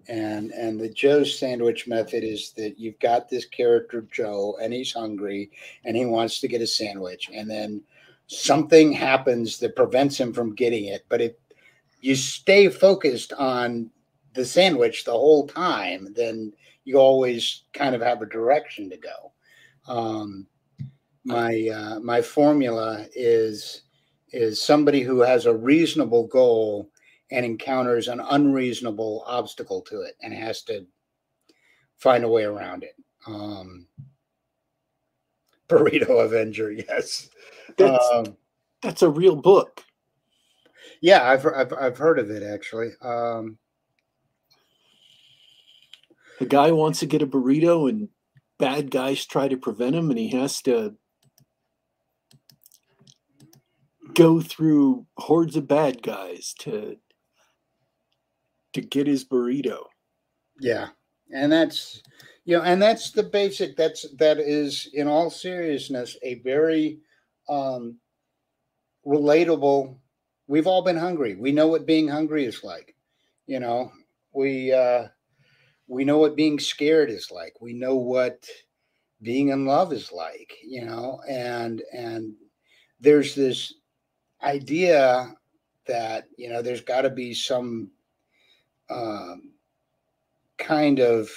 And 0.06 0.50
and 0.50 0.78
the 0.78 0.90
Joe's 0.90 1.38
sandwich 1.38 1.86
method 1.86 2.24
is 2.24 2.52
that 2.58 2.78
you've 2.78 2.98
got 2.98 3.28
this 3.28 3.46
character 3.46 4.06
Joe 4.12 4.58
and 4.60 4.72
he's 4.72 4.92
hungry 4.92 5.50
and 5.84 5.96
he 5.96 6.04
wants 6.04 6.40
to 6.40 6.48
get 6.48 6.60
a 6.60 6.66
sandwich 6.66 7.30
and 7.32 7.50
then 7.50 7.82
something 8.26 8.92
happens 8.92 9.58
that 9.58 9.76
prevents 9.76 10.18
him 10.18 10.32
from 10.32 10.54
getting 10.54 10.86
it. 10.86 11.06
But 11.08 11.22
if 11.22 11.32
you 12.00 12.14
stay 12.14 12.68
focused 12.68 13.32
on 13.32 13.90
the 14.34 14.44
sandwich 14.44 15.04
the 15.04 15.12
whole 15.12 15.46
time, 15.46 16.12
then 16.14 16.52
you 16.84 16.98
always 16.98 17.62
kind 17.72 17.94
of 17.94 18.02
have 18.02 18.20
a 18.20 18.26
direction 18.26 18.90
to 18.90 18.96
go. 18.98 19.32
Um, 19.86 20.46
my 21.24 21.68
uh, 21.68 22.00
my 22.00 22.20
formula 22.20 23.06
is 23.14 23.82
is 24.32 24.60
somebody 24.60 25.00
who 25.00 25.20
has 25.20 25.46
a 25.46 25.54
reasonable 25.54 26.26
goal 26.26 26.90
and 27.30 27.46
encounters 27.46 28.08
an 28.08 28.20
unreasonable 28.20 29.24
obstacle 29.26 29.80
to 29.82 30.02
it 30.02 30.14
and 30.22 30.34
has 30.34 30.62
to 30.62 30.86
find 31.96 32.24
a 32.24 32.28
way 32.28 32.44
around 32.44 32.82
it. 32.82 32.96
Um, 33.26 33.86
Burrito 35.68 36.24
Avenger, 36.24 36.72
yes. 36.72 37.30
That's, 37.78 38.06
um, 38.12 38.36
that's 38.82 39.02
a 39.02 39.08
real 39.08 39.36
book. 39.36 39.82
Yeah, 41.00 41.28
I've, 41.28 41.46
I've, 41.46 41.72
I've 41.72 41.98
heard 41.98 42.18
of 42.18 42.30
it 42.30 42.42
actually. 42.42 42.90
Um, 43.00 43.58
the 46.38 46.46
guy 46.46 46.72
wants 46.72 47.00
to 47.00 47.06
get 47.06 47.22
a 47.22 47.26
burrito 47.26 47.88
and 47.88 48.08
bad 48.58 48.90
guys 48.90 49.24
try 49.24 49.48
to 49.48 49.56
prevent 49.56 49.94
him 49.94 50.10
and 50.10 50.18
he 50.18 50.28
has 50.28 50.60
to 50.62 50.94
go 54.14 54.40
through 54.40 55.06
hordes 55.16 55.56
of 55.56 55.68
bad 55.68 56.02
guys 56.02 56.54
to 56.60 56.96
to 58.72 58.80
get 58.80 59.06
his 59.06 59.24
burrito. 59.24 59.84
Yeah. 60.60 60.88
And 61.32 61.50
that's 61.50 62.02
you 62.44 62.56
know, 62.56 62.62
and 62.62 62.80
that's 62.80 63.10
the 63.10 63.22
basic 63.22 63.76
that's 63.76 64.06
that 64.18 64.38
is 64.38 64.90
in 64.92 65.08
all 65.08 65.30
seriousness 65.30 66.16
a 66.22 66.40
very 66.40 67.00
um 67.48 67.98
relatable 69.06 69.96
we've 70.46 70.66
all 70.66 70.82
been 70.82 70.96
hungry. 70.96 71.34
We 71.36 71.52
know 71.52 71.68
what 71.68 71.86
being 71.86 72.08
hungry 72.08 72.44
is 72.44 72.62
like. 72.62 72.94
You 73.46 73.60
know, 73.60 73.92
we 74.32 74.72
uh 74.72 75.08
we 75.86 76.04
know 76.04 76.18
what 76.18 76.36
being 76.36 76.58
scared 76.58 77.10
is 77.10 77.30
like. 77.30 77.60
We 77.60 77.72
know 77.72 77.96
what 77.96 78.46
being 79.22 79.48
in 79.48 79.64
love 79.64 79.92
is 79.92 80.12
like, 80.12 80.52
you 80.62 80.84
know, 80.84 81.20
and 81.28 81.82
and 81.92 82.34
there's 83.00 83.34
this 83.34 83.72
idea 84.44 85.34
that 85.86 86.28
you 86.36 86.48
know 86.48 86.62
there's 86.62 86.80
got 86.80 87.02
to 87.02 87.10
be 87.10 87.34
some 87.34 87.90
um, 88.90 89.52
kind 90.58 91.00
of 91.00 91.30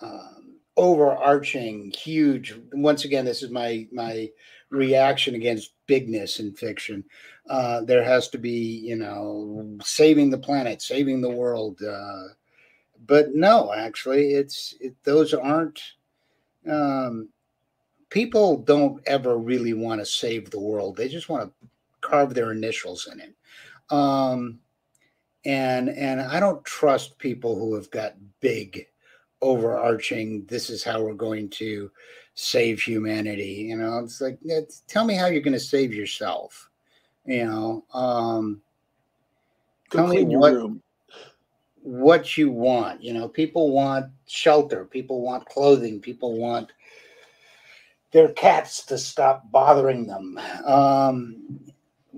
um, 0.00 0.56
overarching 0.76 1.90
huge 1.90 2.54
once 2.72 3.04
again 3.04 3.24
this 3.24 3.42
is 3.42 3.50
my 3.50 3.86
my 3.92 4.28
reaction 4.70 5.34
against 5.34 5.72
bigness 5.86 6.40
in 6.40 6.52
fiction. 6.52 7.04
Uh, 7.48 7.80
there 7.82 8.04
has 8.04 8.28
to 8.28 8.38
be 8.38 8.80
you 8.84 8.96
know 8.96 9.78
saving 9.82 10.30
the 10.30 10.38
planet 10.38 10.82
saving 10.82 11.20
the 11.20 11.30
world 11.30 11.80
uh, 11.82 12.24
but 13.06 13.34
no 13.34 13.72
actually 13.72 14.32
it's 14.32 14.74
it, 14.80 14.94
those 15.04 15.32
aren't 15.32 15.80
um, 16.68 17.28
people 18.10 18.58
don't 18.58 19.02
ever 19.06 19.38
really 19.38 19.72
want 19.72 20.00
to 20.00 20.06
save 20.06 20.50
the 20.50 20.60
world. 20.60 20.96
They 20.96 21.08
just 21.08 21.28
want 21.28 21.50
to 21.60 21.68
carve 22.08 22.34
their 22.34 22.52
initials 22.52 23.08
in 23.12 23.20
it. 23.20 23.34
Um, 23.90 24.60
and 25.44 25.88
and 25.88 26.20
I 26.20 26.40
don't 26.40 26.64
trust 26.64 27.18
people 27.18 27.58
who 27.58 27.74
have 27.74 27.90
got 27.90 28.14
big, 28.40 28.86
overarching. 29.40 30.44
This 30.46 30.68
is 30.70 30.82
how 30.82 31.02
we're 31.02 31.14
going 31.14 31.48
to 31.50 31.90
save 32.34 32.80
humanity. 32.80 33.66
You 33.68 33.76
know, 33.76 33.98
it's 33.98 34.20
like 34.20 34.38
tell 34.86 35.04
me 35.04 35.14
how 35.14 35.26
you're 35.26 35.42
going 35.42 35.52
to 35.52 35.60
save 35.60 35.94
yourself. 35.94 36.68
You 37.24 37.46
know, 37.46 37.84
um, 37.92 38.62
tell 39.90 40.06
me 40.08 40.24
what 40.24 40.52
room. 40.54 40.82
what 41.82 42.36
you 42.36 42.50
want. 42.50 43.02
You 43.02 43.14
know, 43.14 43.28
people 43.28 43.72
want 43.72 44.06
shelter. 44.26 44.84
People 44.84 45.20
want 45.22 45.46
clothing. 45.46 46.00
People 46.00 46.38
want 46.38 46.72
their 48.12 48.32
cats 48.32 48.84
to 48.86 48.98
stop 48.98 49.50
bothering 49.50 50.06
them. 50.06 50.38
Um, 50.64 51.60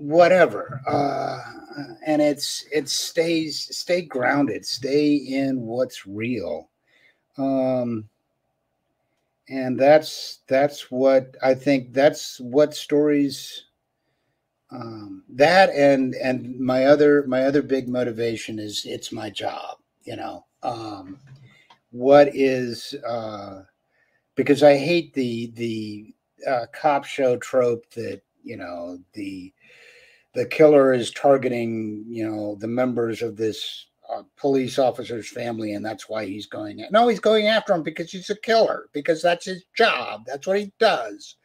whatever 0.01 0.81
uh 0.87 1.37
and 2.05 2.21
it's 2.23 2.65
it 2.73 2.89
stays 2.89 3.67
stay 3.77 4.01
grounded 4.01 4.65
stay 4.65 5.13
in 5.13 5.61
what's 5.61 6.07
real. 6.07 6.69
Um 7.37 8.09
and 9.49 9.79
that's 9.79 10.39
that's 10.47 10.89
what 10.89 11.35
i 11.43 11.53
think 11.53 11.93
that's 11.93 12.39
what 12.39 12.73
stories 12.73 13.65
um 14.71 15.23
that 15.29 15.69
and 15.69 16.15
and 16.15 16.59
my 16.59 16.85
other 16.85 17.23
my 17.27 17.43
other 17.43 17.61
big 17.61 17.87
motivation 17.87 18.57
is 18.57 18.83
it's 18.85 19.11
my 19.11 19.29
job 19.29 19.77
you 20.03 20.15
know? 20.15 20.45
Um 20.63 21.19
what 21.91 22.29
is 22.33 22.95
uh 23.07 23.61
because 24.35 24.63
i 24.63 24.75
hate 24.75 25.13
the 25.13 25.51
the 25.55 26.13
uh, 26.47 26.65
cop 26.73 27.05
show 27.05 27.37
trope 27.37 27.87
that 27.91 28.21
you 28.43 28.57
know 28.57 28.97
the 29.13 29.53
the 30.33 30.45
killer 30.45 30.93
is 30.93 31.11
targeting, 31.11 32.05
you 32.07 32.29
know, 32.29 32.55
the 32.59 32.67
members 32.67 33.21
of 33.21 33.35
this 33.35 33.87
uh, 34.09 34.23
police 34.37 34.79
officer's 34.79 35.29
family, 35.29 35.73
and 35.73 35.85
that's 35.85 36.09
why 36.09 36.25
he's 36.25 36.45
going. 36.45 36.85
No, 36.91 37.07
he's 37.07 37.19
going 37.19 37.47
after 37.47 37.73
him 37.73 37.83
because 37.83 38.11
he's 38.11 38.29
a 38.29 38.35
killer, 38.35 38.89
because 38.93 39.21
that's 39.21 39.45
his 39.45 39.63
job. 39.75 40.23
That's 40.25 40.47
what 40.47 40.59
he 40.59 40.71
does. 40.79 41.35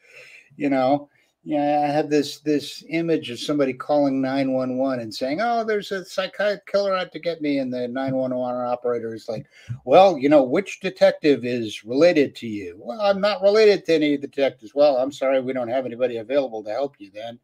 You 0.56 0.70
know, 0.70 1.08
yeah, 1.44 1.84
I 1.84 1.92
have 1.92 2.10
this 2.10 2.40
this 2.40 2.82
image 2.88 3.30
of 3.30 3.38
somebody 3.38 3.72
calling 3.72 4.20
911 4.20 5.00
and 5.00 5.14
saying, 5.14 5.40
"Oh, 5.40 5.62
there's 5.62 5.92
a 5.92 6.04
psychotic 6.04 6.66
killer 6.66 6.96
out 6.96 7.12
to 7.12 7.20
get 7.20 7.40
me," 7.40 7.58
and 7.58 7.72
the 7.72 7.86
911 7.86 8.66
operator 8.66 9.14
is 9.14 9.28
like, 9.28 9.46
"Well, 9.84 10.18
you 10.18 10.28
know, 10.28 10.42
which 10.42 10.80
detective 10.80 11.44
is 11.44 11.84
related 11.84 12.34
to 12.36 12.48
you?" 12.48 12.76
Well, 12.80 13.00
I'm 13.00 13.20
not 13.20 13.42
related 13.42 13.84
to 13.84 13.94
any 13.94 14.14
of 14.14 14.22
the 14.22 14.26
detectives. 14.26 14.74
Well, 14.74 14.96
I'm 14.96 15.12
sorry, 15.12 15.40
we 15.40 15.52
don't 15.52 15.68
have 15.68 15.86
anybody 15.86 16.16
available 16.16 16.64
to 16.64 16.70
help 16.70 16.96
you 16.98 17.12
then. 17.12 17.38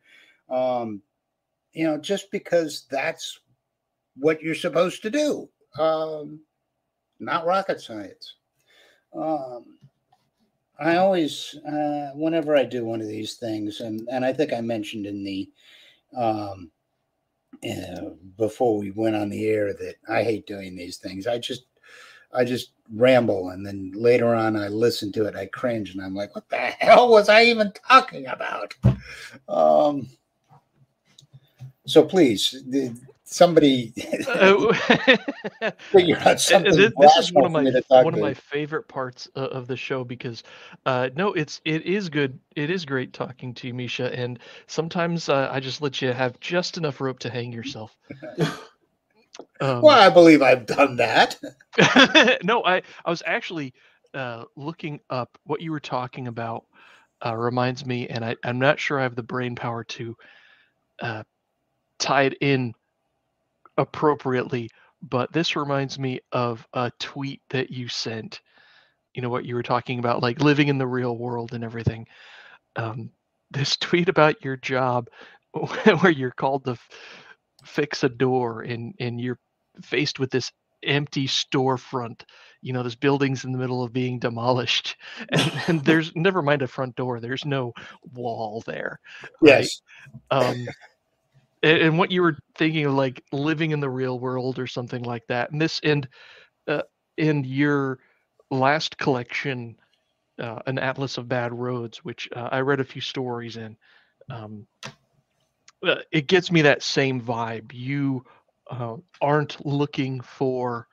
Um, 0.48 1.00
you 1.72 1.84
know, 1.84 1.98
just 1.98 2.30
because 2.30 2.86
that's 2.90 3.40
what 4.16 4.42
you're 4.42 4.54
supposed 4.54 5.02
to 5.02 5.10
do. 5.10 5.48
Um, 5.78 6.40
not 7.18 7.46
rocket 7.46 7.80
science. 7.80 8.34
Um, 9.14 9.78
I 10.78 10.96
always, 10.96 11.54
uh, 11.66 12.10
whenever 12.14 12.56
I 12.56 12.64
do 12.64 12.84
one 12.84 13.00
of 13.00 13.08
these 13.08 13.34
things, 13.34 13.80
and, 13.80 14.08
and 14.10 14.24
I 14.24 14.32
think 14.32 14.52
I 14.52 14.60
mentioned 14.60 15.06
in 15.06 15.22
the, 15.22 15.50
um, 16.16 16.70
uh, 17.68 18.10
before 18.38 18.78
we 18.78 18.90
went 18.90 19.14
on 19.14 19.28
the 19.28 19.46
air 19.46 19.72
that 19.74 19.96
I 20.08 20.22
hate 20.22 20.46
doing 20.46 20.74
these 20.74 20.96
things. 20.96 21.26
I 21.26 21.38
just, 21.38 21.66
I 22.34 22.44
just 22.44 22.72
ramble, 22.92 23.50
and 23.50 23.64
then 23.64 23.92
later 23.94 24.34
on 24.34 24.56
I 24.56 24.68
listen 24.68 25.12
to 25.12 25.26
it, 25.26 25.36
I 25.36 25.46
cringe, 25.46 25.94
and 25.94 26.02
I'm 26.02 26.14
like, 26.14 26.34
"What 26.34 26.48
the 26.48 26.56
hell 26.56 27.10
was 27.10 27.28
I 27.28 27.44
even 27.44 27.72
talking 27.88 28.26
about?" 28.26 28.74
Um, 29.48 30.08
so 31.92 32.02
please, 32.02 32.64
somebody 33.24 33.92
uh, 34.28 34.72
figure 35.90 36.16
out 36.18 36.40
something. 36.40 36.74
This, 36.74 36.92
this 36.98 37.16
is 37.18 37.32
one 37.32 37.44
of 37.44 37.52
my 37.52 38.02
one 38.02 38.14
of 38.14 38.20
my 38.20 38.32
favorite 38.32 38.88
parts 38.88 39.26
of 39.34 39.66
the 39.66 39.76
show 39.76 40.02
because, 40.02 40.42
uh, 40.86 41.10
no, 41.14 41.34
it's 41.34 41.60
it 41.66 41.84
is 41.84 42.08
good. 42.08 42.38
It 42.56 42.70
is 42.70 42.86
great 42.86 43.12
talking 43.12 43.52
to 43.54 43.66
you, 43.66 43.74
Misha, 43.74 44.10
and 44.18 44.38
sometimes 44.66 45.28
uh, 45.28 45.50
I 45.52 45.60
just 45.60 45.82
let 45.82 46.00
you 46.00 46.12
have 46.12 46.40
just 46.40 46.78
enough 46.78 47.00
rope 47.00 47.18
to 47.20 47.30
hang 47.30 47.52
yourself. 47.52 47.96
Um, 49.62 49.80
well, 49.80 49.98
I 49.98 50.10
believe 50.10 50.42
I've 50.42 50.66
done 50.66 50.96
that. 50.96 51.38
no, 52.44 52.62
I 52.64 52.82
I 53.02 53.10
was 53.10 53.22
actually 53.24 53.72
uh, 54.12 54.44
looking 54.56 55.00
up 55.08 55.38
what 55.44 55.62
you 55.62 55.72
were 55.72 55.80
talking 55.80 56.28
about. 56.28 56.66
Uh, 57.24 57.34
reminds 57.34 57.86
me, 57.86 58.06
and 58.08 58.22
I, 58.26 58.36
I'm 58.44 58.58
not 58.58 58.78
sure 58.78 59.00
I 59.00 59.04
have 59.04 59.14
the 59.16 59.22
brain 59.22 59.54
power 59.54 59.84
to 59.84 60.16
uh, 61.00 61.22
tied 62.02 62.36
in 62.40 62.74
appropriately, 63.78 64.68
but 65.02 65.32
this 65.32 65.56
reminds 65.56 65.98
me 65.98 66.20
of 66.32 66.66
a 66.74 66.90
tweet 66.98 67.40
that 67.50 67.70
you 67.70 67.88
sent. 67.88 68.40
You 69.14 69.22
know 69.22 69.30
what 69.30 69.44
you 69.44 69.54
were 69.54 69.62
talking 69.62 69.98
about, 69.98 70.22
like 70.22 70.40
living 70.40 70.68
in 70.68 70.78
the 70.78 70.86
real 70.86 71.16
world 71.16 71.52
and 71.54 71.64
everything. 71.64 72.06
Um, 72.76 73.10
this 73.50 73.76
tweet 73.80 74.08
about 74.08 74.44
your 74.44 74.56
job, 74.56 75.08
where 76.00 76.12
you're 76.12 76.30
called 76.32 76.64
to 76.64 76.72
f- 76.72 76.88
fix 77.64 78.04
a 78.04 78.08
door, 78.08 78.62
and 78.62 78.94
and 79.00 79.20
you're 79.20 79.38
faced 79.82 80.18
with 80.18 80.30
this 80.30 80.50
empty 80.84 81.26
storefront. 81.26 82.22
You 82.62 82.72
know, 82.72 82.82
this 82.82 82.94
building's 82.94 83.44
in 83.44 83.52
the 83.52 83.58
middle 83.58 83.82
of 83.82 83.92
being 83.92 84.18
demolished, 84.18 84.96
and, 85.30 85.52
and 85.68 85.84
there's 85.84 86.12
never 86.16 86.42
mind 86.42 86.62
a 86.62 86.68
front 86.68 86.96
door. 86.96 87.20
There's 87.20 87.44
no 87.44 87.72
wall 88.12 88.62
there. 88.66 88.98
right? 89.40 89.70
Yes. 89.70 89.82
um 90.30 90.66
and, 91.62 91.98
what 91.98 92.10
you 92.10 92.22
were 92.22 92.36
thinking 92.56 92.86
of 92.86 92.94
like 92.94 93.22
living 93.32 93.70
in 93.70 93.80
the 93.80 93.90
real 93.90 94.18
world 94.18 94.58
or 94.58 94.66
something 94.66 95.02
like 95.02 95.26
that 95.28 95.50
and 95.52 95.60
this 95.60 95.80
and 95.84 96.08
uh, 96.68 96.82
in 97.18 97.44
your 97.44 97.98
last 98.50 98.98
collection 98.98 99.76
uh, 100.40 100.58
an 100.66 100.78
atlas 100.78 101.18
of 101.18 101.28
bad 101.28 101.52
roads 101.52 101.98
which 102.04 102.28
uh, 102.36 102.48
i 102.52 102.60
read 102.60 102.80
a 102.80 102.84
few 102.84 103.00
stories 103.00 103.56
in 103.56 103.76
um, 104.30 104.66
uh, 105.86 105.96
it 106.12 106.26
gives 106.28 106.50
me 106.50 106.62
that 106.62 106.82
same 106.82 107.20
vibe. 107.20 107.70
You 107.72 108.24
uh, 108.70 108.96
aren't 109.20 109.64
looking 109.64 110.20
for 110.20 110.86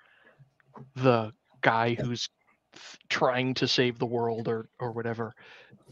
the 0.96 1.32
guy 1.62 1.94
who's 1.96 2.30
trying 3.10 3.54
to 3.56 3.68
save 3.68 4.00
the 4.00 4.06
world 4.06 4.48
or 4.48 4.70
or 4.80 4.92
whatever. 4.92 5.34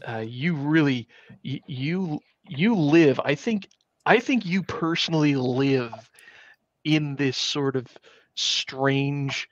Uh, 0.06 0.24
you 0.26 0.54
really 0.54 1.08
you 1.42 2.18
you 2.48 2.74
live 2.74 3.20
i 3.24 3.34
think 3.34 3.68
i 4.08 4.18
think 4.18 4.44
you 4.46 4.62
personally 4.62 5.34
live 5.34 6.10
in 6.84 7.16
this 7.16 7.36
sort 7.36 7.76
of 7.76 7.86
strange 8.34 9.48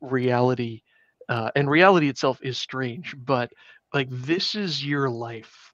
reality 0.00 0.82
uh, 1.28 1.50
and 1.56 1.70
reality 1.70 2.08
itself 2.08 2.38
is 2.42 2.58
strange 2.58 3.14
but 3.24 3.50
like 3.94 4.08
this 4.10 4.54
is 4.54 4.84
your 4.84 5.08
life 5.08 5.72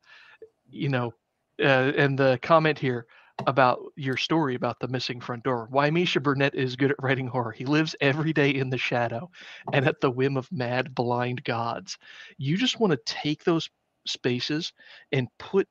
you 0.71 0.89
know 0.89 1.13
uh, 1.61 1.93
and 1.97 2.19
the 2.19 2.39
comment 2.43 2.79
here 2.79 3.07
about 3.47 3.81
your 3.97 4.17
story 4.17 4.55
about 4.55 4.81
the 4.81 4.89
missing 4.89 5.21
front 5.21 5.45
door. 5.45 5.69
Why 5.71 5.91
misha 5.91 6.21
burnett 6.21 6.55
is 6.55 6.77
good 6.77 6.91
at 6.91 7.03
writing 7.03 7.29
horror. 7.29 7.53
He 7.53 7.65
lives 7.65 7.95
every 8.01 8.33
day 8.33 8.51
in 8.51 8.71
the 8.71 8.79
shadow 8.79 9.31
and 9.73 9.87
at 9.87 10.01
the 10.01 10.11
whim 10.11 10.37
of 10.37 10.51
mad 10.51 10.95
blind 10.95 11.45
gods. 11.45 11.99
You 12.37 12.57
just 12.57 12.81
want 12.81 12.93
to 12.93 13.01
take 13.05 13.45
those 13.45 13.71
spaces 14.07 14.73
and 15.13 15.29
put 15.39 15.69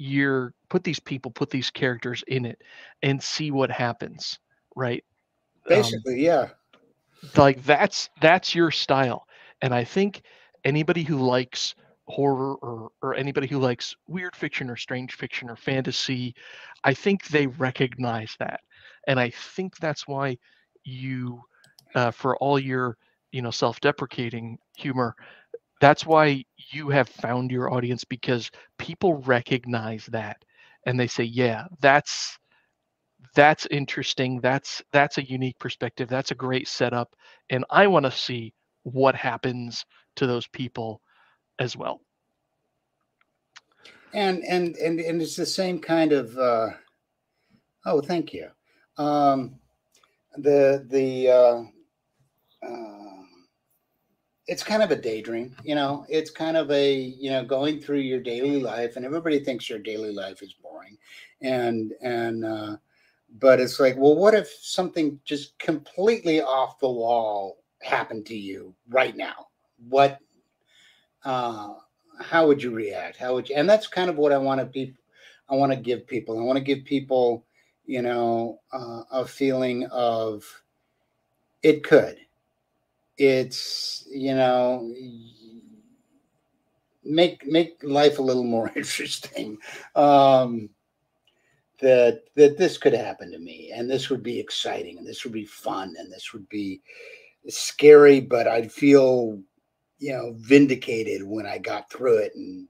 your 0.00 0.54
put 0.70 0.82
these 0.82 0.98
people 0.98 1.30
put 1.30 1.50
these 1.50 1.70
characters 1.70 2.24
in 2.26 2.46
it 2.46 2.62
and 3.02 3.22
see 3.22 3.50
what 3.50 3.70
happens 3.70 4.38
right? 4.76 5.04
Um, 5.70 5.76
Basically, 5.76 6.24
yeah. 6.24 6.48
like 7.36 7.62
that's 7.64 8.08
that's 8.20 8.54
your 8.54 8.70
style. 8.70 9.26
And 9.62 9.74
i 9.74 9.84
think 9.84 10.22
anybody 10.64 11.02
who 11.02 11.18
likes 11.18 11.74
horror 12.06 12.54
or 12.56 12.90
or 13.02 13.14
anybody 13.14 13.46
who 13.46 13.58
likes 13.58 13.94
weird 14.08 14.34
fiction 14.34 14.70
or 14.70 14.76
strange 14.76 15.14
fiction 15.14 15.48
or 15.48 15.56
fantasy 15.56 16.34
i 16.82 16.94
think 16.94 17.26
they 17.28 17.46
recognize 17.46 18.34
that. 18.38 18.60
And 19.06 19.20
i 19.20 19.30
think 19.30 19.76
that's 19.76 20.08
why 20.08 20.38
you 20.84 21.42
uh, 21.94 22.10
for 22.10 22.36
all 22.38 22.58
your 22.58 22.96
you 23.32 23.42
know 23.42 23.50
self-deprecating 23.50 24.58
humor 24.76 25.14
that's 25.80 26.06
why 26.06 26.44
you 26.72 26.88
have 26.90 27.08
found 27.08 27.50
your 27.50 27.72
audience 27.72 28.04
because 28.04 28.50
people 28.78 29.16
recognize 29.22 30.06
that 30.06 30.36
and 30.86 30.98
they 30.98 31.06
say 31.06 31.24
yeah 31.24 31.66
that's 31.80 32.38
that's 33.34 33.66
interesting 33.66 34.40
that's 34.40 34.82
that's 34.92 35.18
a 35.18 35.24
unique 35.30 35.58
perspective 35.58 36.08
that's 36.08 36.30
a 36.30 36.34
great 36.36 36.66
setup 36.68 37.14
and 37.50 37.64
i 37.70 37.86
want 37.86 38.04
to 38.04 38.10
see 38.10 38.52
what 38.84 39.14
happens 39.14 39.84
to 40.16 40.26
those 40.26 40.46
people 40.48 41.00
as 41.58 41.76
well. 41.76 42.00
And 44.12 44.42
and 44.44 44.76
and 44.76 44.98
and 44.98 45.22
it's 45.22 45.36
the 45.36 45.46
same 45.46 45.78
kind 45.78 46.12
of 46.12 46.36
uh 46.36 46.70
oh 47.86 48.00
thank 48.00 48.32
you. 48.32 48.48
Um 48.96 49.60
the 50.36 50.84
the 50.88 51.28
uh, 51.28 51.62
uh 52.66 52.99
it's 54.50 54.64
kind 54.64 54.82
of 54.82 54.90
a 54.90 54.96
daydream 54.96 55.54
you 55.62 55.76
know? 55.76 56.04
It's 56.08 56.30
kind 56.30 56.56
of 56.56 56.70
a 56.72 56.92
you 56.92 57.30
know 57.30 57.44
going 57.44 57.80
through 57.80 58.00
your 58.00 58.20
daily 58.20 58.60
life 58.60 58.96
and 58.96 59.04
everybody 59.04 59.38
thinks 59.38 59.70
your 59.70 59.78
daily 59.78 60.12
life 60.12 60.42
is 60.42 60.52
boring 60.52 60.98
and 61.40 61.92
and 62.02 62.44
uh 62.44 62.76
but 63.38 63.60
it's 63.60 63.78
like 63.78 63.96
well 63.96 64.16
what 64.16 64.34
if 64.34 64.48
something 64.60 65.20
just 65.24 65.56
completely 65.60 66.42
off 66.42 66.80
the 66.80 66.90
wall 66.90 67.62
happened 67.80 68.26
to 68.26 68.36
you 68.36 68.74
right 68.88 69.16
now? 69.16 69.46
What 69.88 70.18
uh 71.24 71.74
how 72.20 72.48
would 72.48 72.60
you 72.60 72.72
react? 72.72 73.18
How 73.18 73.34
would 73.34 73.48
you 73.48 73.54
and 73.54 73.70
that's 73.70 73.86
kind 73.86 74.10
of 74.10 74.16
what 74.16 74.32
i 74.32 74.38
want 74.38 74.60
to 74.60 74.66
be 74.66 74.92
i 75.48 75.54
want 75.54 75.70
to 75.70 75.78
give 75.78 76.08
people. 76.08 76.38
I 76.38 76.42
want 76.42 76.58
to 76.58 76.64
give 76.64 76.84
people 76.84 77.46
you 77.86 78.02
know 78.02 78.60
uh, 78.72 79.02
a 79.12 79.24
feeling 79.24 79.86
of 79.92 80.44
it 81.62 81.84
could 81.84 82.18
it's 83.20 84.06
you 84.10 84.34
know 84.34 84.90
make 87.04 87.46
make 87.46 87.78
life 87.82 88.18
a 88.18 88.22
little 88.22 88.44
more 88.44 88.72
interesting 88.76 89.58
um 89.94 90.70
that 91.80 92.22
that 92.34 92.56
this 92.56 92.78
could 92.78 92.94
happen 92.94 93.30
to 93.30 93.38
me 93.38 93.72
and 93.74 93.90
this 93.90 94.08
would 94.08 94.22
be 94.22 94.40
exciting 94.40 94.96
and 94.96 95.06
this 95.06 95.22
would 95.22 95.34
be 95.34 95.44
fun 95.44 95.94
and 95.98 96.10
this 96.10 96.32
would 96.32 96.48
be 96.48 96.80
scary 97.46 98.20
but 98.20 98.48
i'd 98.48 98.72
feel 98.72 99.38
you 99.98 100.12
know 100.14 100.34
vindicated 100.38 101.22
when 101.22 101.44
i 101.44 101.58
got 101.58 101.90
through 101.90 102.16
it 102.16 102.32
and 102.34 102.66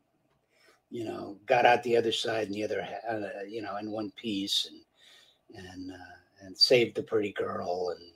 you 0.90 1.05
know 1.05 1.36
got 1.46 1.64
out 1.64 1.80
the 1.84 1.96
other 1.96 2.12
side 2.12 2.48
and 2.48 2.57
the 2.57 2.64
other 2.64 2.84
uh, 3.09 3.44
you 3.48 3.62
know 3.62 3.76
in 3.76 3.92
one 3.92 4.12
piece 4.16 4.68
and 4.68 5.64
and 5.64 5.92
uh, 5.92 6.44
and 6.44 6.59
saved 6.59 6.96
the 6.96 7.03
pretty 7.05 7.32
girl 7.32 7.94
and 7.96 8.11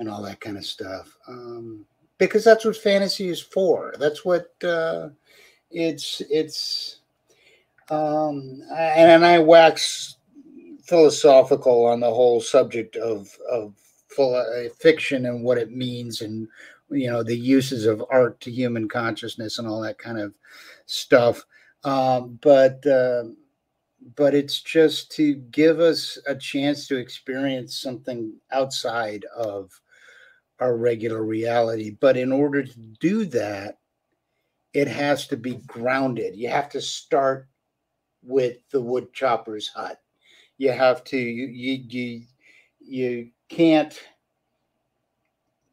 and 0.00 0.08
all 0.08 0.22
that 0.22 0.40
kind 0.40 0.56
of 0.56 0.66
stuff 0.66 1.16
um 1.28 1.86
because 2.18 2.44
that's 2.44 2.66
what 2.66 2.76
fantasy 2.76 3.28
is 3.28 3.40
for. 3.40 3.94
That's 3.98 4.24
what 4.24 4.52
uh 4.62 5.08
it's 5.70 6.20
it's 6.28 7.00
um 7.88 8.62
and 8.76 9.24
i 9.24 9.38
wax 9.38 10.16
philosophical 10.84 11.86
on 11.86 12.00
the 12.00 12.10
whole 12.10 12.40
subject 12.40 12.96
of 12.96 13.28
of 13.50 13.74
philo- 14.08 14.68
fiction 14.78 15.26
and 15.26 15.42
what 15.42 15.58
it 15.58 15.70
means 15.70 16.20
and 16.20 16.46
you 16.90 17.10
know 17.10 17.22
the 17.22 17.36
uses 17.36 17.86
of 17.86 18.04
art 18.10 18.40
to 18.40 18.50
human 18.50 18.88
consciousness 18.88 19.58
and 19.58 19.66
all 19.66 19.80
that 19.80 19.98
kind 19.98 20.18
of 20.18 20.34
stuff. 20.86 21.44
Um, 21.84 22.38
but 22.42 22.84
uh, 22.86 23.24
but 24.16 24.34
it's 24.34 24.60
just 24.60 25.10
to 25.12 25.34
give 25.34 25.78
us 25.78 26.18
a 26.26 26.34
chance 26.34 26.86
to 26.88 26.96
experience 26.96 27.80
something 27.80 28.34
outside 28.50 29.24
of 29.36 29.70
our 30.60 30.76
regular 30.76 31.24
reality 31.24 31.90
but 32.00 32.16
in 32.16 32.32
order 32.32 32.62
to 32.62 32.78
do 33.00 33.24
that 33.24 33.78
it 34.72 34.86
has 34.86 35.26
to 35.26 35.36
be 35.36 35.54
grounded 35.66 36.36
you 36.36 36.48
have 36.48 36.68
to 36.68 36.80
start 36.80 37.48
with 38.22 38.58
the 38.70 38.80
wood 38.80 39.12
chopper's 39.12 39.68
hut 39.68 40.00
you 40.58 40.70
have 40.70 41.02
to 41.02 41.18
you 41.18 41.46
you 41.46 41.84
you, 41.88 42.22
you 42.80 43.30
can't 43.48 43.98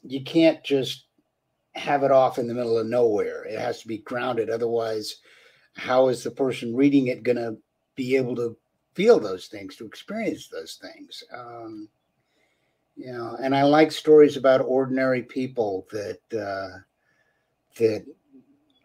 you 0.03 0.23
can't 0.23 0.63
just 0.63 1.07
have 1.77 2.03
it 2.03 2.11
off 2.11 2.39
in 2.39 2.47
the 2.47 2.53
middle 2.53 2.77
of 2.77 2.87
nowhere. 2.87 3.43
It 3.43 3.59
has 3.59 3.81
to 3.81 3.87
be 3.87 3.99
grounded. 3.99 4.49
Otherwise, 4.49 5.17
how 5.75 6.07
is 6.07 6.23
the 6.23 6.31
person 6.31 6.75
reading 6.75 7.07
it 7.07 7.23
going 7.23 7.37
to 7.37 7.57
be 7.95 8.15
able 8.15 8.35
to 8.35 8.57
feel 8.93 9.19
those 9.19 9.47
things, 9.47 9.75
to 9.75 9.85
experience 9.85 10.47
those 10.47 10.79
things? 10.81 11.23
Um, 11.33 11.87
know, 12.97 13.37
and 13.41 13.55
I 13.55 13.63
like 13.63 13.91
stories 13.91 14.37
about 14.37 14.61
ordinary 14.61 15.21
people 15.23 15.87
that 15.91 16.19
uh, 16.33 16.79
that 17.77 18.05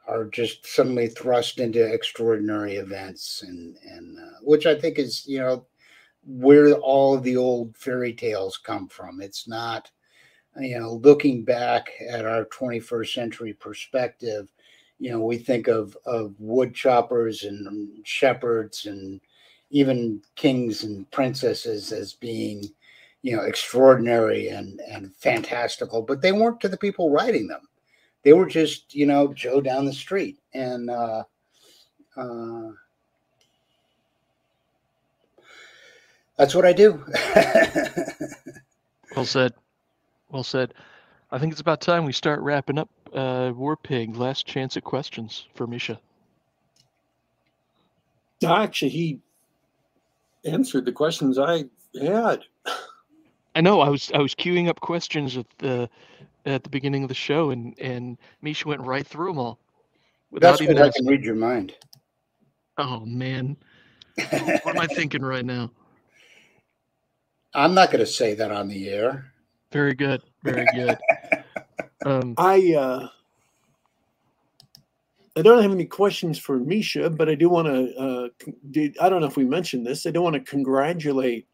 are 0.06 0.24
just 0.26 0.66
suddenly 0.66 1.08
thrust 1.08 1.58
into 1.58 1.82
extraordinary 1.82 2.76
events, 2.76 3.42
and 3.42 3.76
and 3.84 4.18
uh, 4.18 4.38
which 4.42 4.66
I 4.66 4.78
think 4.78 4.98
is 4.98 5.26
you 5.26 5.38
know 5.38 5.66
where 6.24 6.74
all 6.74 7.14
of 7.14 7.22
the 7.24 7.36
old 7.36 7.76
fairy 7.76 8.12
tales 8.12 8.58
come 8.58 8.86
from. 8.88 9.20
It's 9.20 9.48
not 9.48 9.90
you 10.58 10.78
know, 10.78 10.94
looking 10.94 11.44
back 11.44 11.90
at 12.08 12.26
our 12.26 12.44
21st 12.46 13.12
century 13.12 13.52
perspective, 13.54 14.48
you 14.98 15.10
know, 15.10 15.20
we 15.20 15.38
think 15.38 15.68
of 15.68 15.96
of 16.06 16.34
wood 16.38 16.74
choppers 16.74 17.44
and 17.44 18.06
shepherds 18.06 18.86
and 18.86 19.20
even 19.70 20.22
kings 20.36 20.84
and 20.84 21.10
princesses 21.10 21.90
as 21.92 22.12
being, 22.12 22.64
you 23.22 23.36
know, 23.36 23.42
extraordinary 23.42 24.48
and 24.48 24.80
and 24.80 25.14
fantastical, 25.16 26.02
but 26.02 26.20
they 26.20 26.32
weren't 26.32 26.60
to 26.60 26.68
the 26.68 26.76
people 26.76 27.10
writing 27.10 27.46
them. 27.46 27.68
They 28.24 28.32
were 28.32 28.46
just, 28.46 28.94
you 28.94 29.06
know, 29.06 29.32
Joe 29.32 29.60
down 29.60 29.84
the 29.84 29.92
street. 29.92 30.38
And 30.54 30.90
uh, 30.90 31.24
uh, 32.16 32.70
That's 36.36 36.54
what 36.54 36.64
I 36.64 36.72
do. 36.72 37.04
well 39.16 39.24
said. 39.24 39.52
Well 40.30 40.42
said. 40.42 40.74
I 41.30 41.38
think 41.38 41.52
it's 41.52 41.60
about 41.60 41.80
time 41.80 42.04
we 42.04 42.12
start 42.12 42.40
wrapping 42.40 42.78
up 42.78 42.88
uh, 43.14 43.52
War 43.54 43.76
Pig. 43.76 44.16
Last 44.16 44.46
chance 44.46 44.76
at 44.76 44.84
questions 44.84 45.46
for 45.54 45.66
Misha. 45.66 46.00
Actually, 48.44 48.88
he 48.90 49.20
answered 50.44 50.84
the 50.84 50.92
questions 50.92 51.38
I 51.38 51.66
had. 52.00 52.42
I 53.54 53.60
know. 53.60 53.80
I 53.80 53.88
was 53.88 54.10
I 54.14 54.18
was 54.18 54.34
queuing 54.34 54.68
up 54.68 54.80
questions 54.80 55.36
at 55.36 55.46
the 55.58 55.88
at 56.46 56.64
the 56.64 56.70
beginning 56.70 57.02
of 57.02 57.08
the 57.08 57.14
show, 57.14 57.50
and 57.50 57.78
and 57.78 58.18
Misha 58.40 58.66
went 58.68 58.80
right 58.80 59.06
through 59.06 59.28
them 59.28 59.38
all. 59.38 59.58
Without 60.30 60.52
That's 60.52 60.62
even 60.62 60.78
I 60.78 60.90
can 60.90 61.06
read 61.06 61.24
your 61.24 61.34
mind. 61.34 61.74
Oh 62.78 63.00
man, 63.04 63.56
what 64.16 64.68
am 64.68 64.80
I 64.80 64.86
thinking 64.94 65.22
right 65.22 65.44
now? 65.44 65.70
I'm 67.54 67.74
not 67.74 67.90
going 67.90 68.00
to 68.00 68.06
say 68.06 68.34
that 68.34 68.50
on 68.50 68.68
the 68.68 68.88
air. 68.88 69.30
Very 69.70 69.94
good. 69.94 70.22
Very 70.42 70.66
good. 70.74 70.98
um, 72.06 72.34
I 72.38 72.74
uh, 72.74 73.08
I 75.36 75.42
don't 75.42 75.62
have 75.62 75.72
any 75.72 75.84
questions 75.84 76.38
for 76.38 76.58
Misha, 76.58 77.10
but 77.10 77.28
I 77.28 77.34
do 77.34 77.48
want 77.48 77.68
to. 77.68 77.96
Uh, 77.96 78.28
I 79.00 79.08
don't 79.08 79.20
know 79.20 79.26
if 79.26 79.36
we 79.36 79.44
mentioned 79.44 79.86
this. 79.86 80.06
I 80.06 80.10
do 80.10 80.22
want 80.22 80.34
to 80.34 80.40
congratulate 80.40 81.46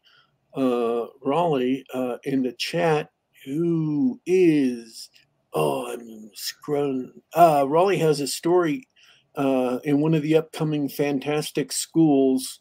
uh, 0.55 1.05
Raleigh 1.21 1.85
uh, 1.93 2.17
in 2.23 2.43
the 2.43 2.53
chat, 2.53 3.09
who 3.45 4.19
is 4.25 5.09
oh 5.53 5.91
I'm 5.91 6.31
scrolling. 6.35 7.11
Uh, 7.33 7.65
Raleigh 7.67 7.97
has 7.99 8.19
a 8.19 8.27
story 8.27 8.87
uh, 9.35 9.79
in 9.83 10.01
one 10.01 10.13
of 10.13 10.21
the 10.21 10.35
upcoming 10.35 10.89
Fantastic 10.89 11.71
Schools 11.71 12.59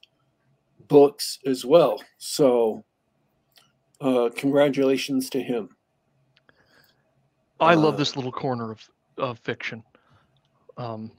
books 0.87 1.39
as 1.47 1.65
well. 1.65 2.03
So, 2.19 2.85
uh, 4.01 4.31
congratulations 4.35 5.29
to 5.31 5.43
him. 5.43 5.71
I 7.61 7.75
love 7.75 7.95
uh, 7.95 7.97
this 7.99 8.17
little 8.17 8.33
corner 8.33 8.71
of, 8.71 8.89
of 9.19 9.39
fiction. 9.41 9.83
Um, 10.77 11.11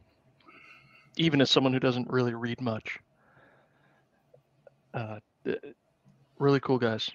even 1.17 1.41
as 1.41 1.51
someone 1.51 1.73
who 1.73 1.79
doesn't 1.79 2.09
really 2.09 2.33
read 2.33 2.61
much. 2.61 2.97
Uh, 4.93 5.19
really 6.39 6.59
cool 6.59 6.79
guys. 6.79 7.09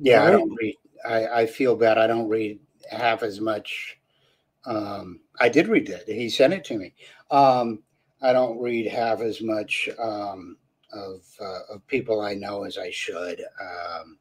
Yeah, 0.00 0.18
right. 0.18 0.28
I 0.28 0.30
don't 0.32 0.54
read. 0.60 0.76
I, 1.06 1.26
I 1.26 1.46
feel 1.46 1.76
bad. 1.76 1.98
I 1.98 2.06
don't 2.06 2.28
read 2.28 2.58
half 2.90 3.22
as 3.22 3.40
much. 3.40 3.98
Um, 4.66 5.20
I 5.38 5.48
did 5.48 5.68
read 5.68 5.88
it. 5.88 6.04
He 6.06 6.28
sent 6.28 6.52
it 6.52 6.64
to 6.64 6.78
me. 6.78 6.94
Um, 7.30 7.82
I 8.22 8.32
don't 8.32 8.58
read 8.58 8.86
half 8.86 9.20
as 9.20 9.42
much 9.42 9.88
um, 9.98 10.56
of 10.92 11.22
uh, 11.40 11.74
of 11.74 11.86
people 11.86 12.20
I 12.20 12.34
know 12.34 12.64
as 12.64 12.78
I 12.78 12.90
should, 12.90 13.42
um, 13.60 14.18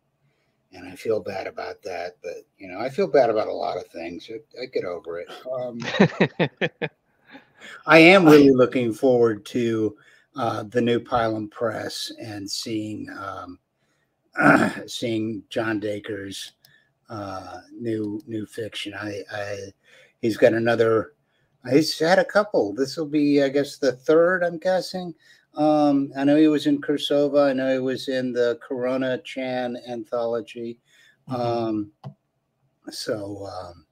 and 0.74 0.88
I 0.88 0.96
feel 0.96 1.22
bad 1.22 1.48
about 1.48 1.82
that. 1.84 2.18
But 2.22 2.44
you 2.58 2.68
know, 2.68 2.80
I 2.80 2.90
feel 2.90 3.08
bad 3.08 3.30
about 3.30 3.48
a 3.48 3.54
lot 3.54 3.78
of 3.78 3.88
things. 3.88 4.30
I, 4.30 4.62
I 4.62 4.66
get 4.66 4.84
over 4.84 5.20
it. 5.20 5.30
Um, 5.52 5.80
I 7.86 8.00
am 8.00 8.26
really 8.26 8.52
looking 8.52 8.94
forward 8.94 9.46
to 9.48 9.96
uh, 10.36 10.64
the 10.64 10.82
new 10.82 11.00
Pylon 11.00 11.48
Press 11.50 12.12
and 12.20 12.50
seeing 12.50 13.08
um, 13.18 13.60
seeing 14.88 15.44
John 15.50 15.80
Dacre's 15.80 16.54
uh, 17.10 17.60
new 17.72 18.22
new 18.26 18.46
fiction. 18.46 18.94
I, 18.94 19.22
I 19.32 19.58
he's 20.22 20.38
got 20.38 20.54
another. 20.54 21.14
He's 21.70 21.98
had 21.98 22.20
a 22.20 22.26
couple. 22.26 22.74
This 22.74 22.98
will 22.98 23.06
be, 23.06 23.42
I 23.42 23.50
guess, 23.50 23.78
the 23.78 23.94
third. 23.94 24.44
I'm 24.44 24.58
guessing. 24.58 25.14
Um, 25.56 26.12
I 26.18 26.24
know 26.24 26.36
he 26.36 26.48
was 26.48 26.66
in 26.68 26.82
Cirsova. 26.82 27.50
I 27.50 27.54
know 27.54 27.72
he 27.72 27.80
was 27.80 28.10
in 28.10 28.34
the 28.34 28.60
Corona 28.62 29.20
Chan 29.20 29.78
anthology. 29.88 30.80
Mm-hmm. 31.30 31.42
Um, 31.42 31.92
so 32.90 33.48
um, 33.48 33.86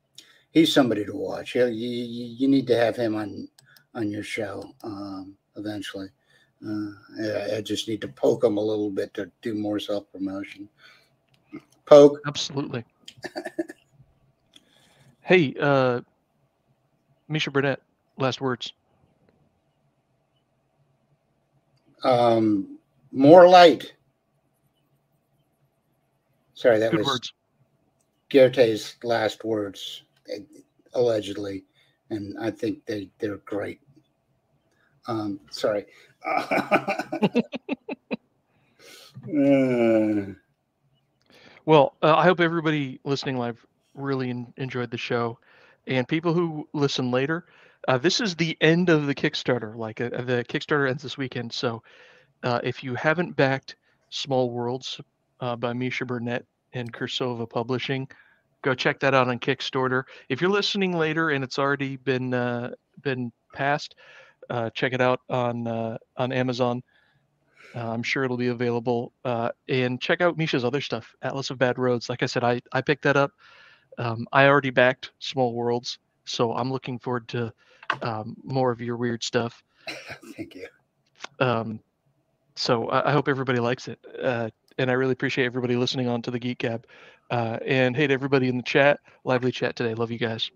he's 0.50 0.74
somebody 0.74 1.06
to 1.06 1.16
watch. 1.16 1.56
You, 1.56 1.68
you, 1.68 2.26
you 2.40 2.48
need 2.48 2.68
to 2.68 2.76
have 2.76 2.96
him 2.96 3.16
on 3.16 3.48
on 3.94 4.10
your 4.10 4.24
show 4.24 4.64
um, 4.84 5.36
eventually. 5.56 6.10
Uh, 6.66 6.92
I, 7.20 7.58
I, 7.58 7.62
just 7.62 7.88
need 7.88 8.02
to 8.02 8.08
poke 8.08 8.42
them 8.42 8.58
a 8.58 8.62
little 8.62 8.92
bit 8.92 9.14
to 9.16 9.32
do 9.42 9.56
more 9.56 9.80
self 9.80 10.12
promotion. 10.12 10.70
Poke. 11.86 12.20
Absolutely. 12.28 12.86
hey, 15.22 15.56
uh, 15.60 16.02
Misha 17.28 17.50
Burnett, 17.50 17.82
last 18.18 18.42
words. 18.42 18.74
Um, 22.04 22.78
more 23.12 23.48
light. 23.48 23.94
Sorry, 26.54 26.78
that 26.78 26.92
Good 26.92 27.00
was 27.00 27.08
words. 27.08 27.34
Goethe's 28.30 28.96
last 29.04 29.44
words, 29.44 30.04
allegedly, 30.94 31.64
and 32.10 32.38
I 32.40 32.52
think 32.52 32.86
they 32.86 33.10
they're 33.20 33.38
great. 33.38 33.82
Um, 35.08 35.40
sorry. 35.50 35.86
Uh. 36.26 37.02
Well, 41.66 41.96
uh, 42.02 42.16
I 42.16 42.24
hope 42.24 42.40
everybody 42.40 43.00
listening 43.04 43.38
live 43.38 43.64
really 43.94 44.32
in, 44.32 44.52
enjoyed 44.58 44.90
the 44.90 44.98
show, 44.98 45.38
and 45.86 46.08
people 46.08 46.34
who 46.34 46.68
listen 46.74 47.12
later. 47.12 47.46
Uh, 47.88 48.00
this 48.00 48.20
is 48.20 48.36
the 48.36 48.58
end 48.62 48.90
of 48.90 49.06
the 49.06 49.14
Kickstarter. 49.14 49.76
Like 49.76 50.02
uh, 50.02 50.10
the 50.10 50.44
Kickstarter 50.50 50.90
ends 50.90 51.04
this 51.04 51.18
weekend, 51.18 51.54
so 51.54 51.84
uh, 52.44 52.60
if 52.64 52.84
you 52.84 52.96
haven't 52.96 53.36
backed 53.36 53.76
Small 54.10 54.50
Worlds 54.50 55.00
uh, 55.40 55.56
by 55.56 55.74
Misha 55.74 56.06
Burnett 56.06 56.46
and 56.74 56.92
Cirsova 56.92 57.48
Publishing, 57.48 58.08
go 58.64 58.74
check 58.74 59.00
that 59.02 59.14
out 59.14 59.28
on 59.28 59.40
Kickstarter. 59.40 60.04
If 60.30 60.42
you're 60.42 60.50
listening 60.50 60.98
later 60.98 61.30
and 61.30 61.44
it's 61.44 61.60
already 61.60 61.96
been 61.96 62.32
been 63.02 63.32
passed, 63.54 63.96
uh, 64.52 64.70
check 64.72 64.94
it 64.94 65.02
out 65.02 65.22
on 65.30 65.66
uh, 65.66 65.98
on 66.18 66.32
Amazon. 66.32 66.84
Uh, 67.74 67.90
I'm 67.90 68.04
sure 68.04 68.26
it'll 68.26 68.38
be 68.38 68.48
available. 68.48 69.14
Uh, 69.24 69.50
and 69.70 70.00
check 70.02 70.20
out 70.20 70.38
Misha's 70.38 70.66
other 70.66 70.82
stuff, 70.82 71.16
Atlas 71.22 71.50
of 71.50 71.58
Bad 71.58 71.80
Roads. 71.80 72.10
Like 72.10 72.22
I 72.22 72.26
said, 72.26 72.44
I 72.44 72.62
I 72.74 72.82
picked 72.82 73.04
that 73.04 73.16
up. 73.16 73.32
Um, 73.98 74.28
I 74.32 74.48
already 74.48 74.70
backed 74.70 75.12
Small 75.20 75.54
Worlds, 75.54 76.00
so 76.26 76.54
I'm 76.54 76.72
looking 76.72 77.00
forward 77.00 77.28
to 77.30 77.54
um, 78.02 78.36
more 78.44 78.72
of 78.72 78.82
your 78.82 78.98
weird 78.98 79.24
stuff. 79.24 79.64
Thank 80.36 80.56
you. 80.56 80.68
Um, 81.40 81.80
so 82.56 82.90
I, 82.90 83.10
I, 83.10 83.12
hope 83.12 83.28
everybody 83.28 83.60
likes 83.60 83.88
it, 83.88 84.00
uh, 84.22 84.50
and 84.78 84.90
I 84.90 84.94
really 84.94 85.12
appreciate 85.12 85.46
everybody 85.46 85.76
listening 85.76 86.08
on 86.08 86.22
to 86.24 86.32
the 86.32 86.40
Geek 86.40 86.60
Gab. 86.60 86.86
Uh, 87.30 87.58
and 87.66 87.96
hey 87.96 88.08
to 88.08 88.14
everybody 88.14 88.50
in 88.50 88.58
the 88.58 88.64
chat, 88.64 89.00
lively 89.24 89.52
chat 89.52 89.76
today. 89.76 89.94
Love 89.94 90.12
you 90.12 90.18
guys. 90.18 90.52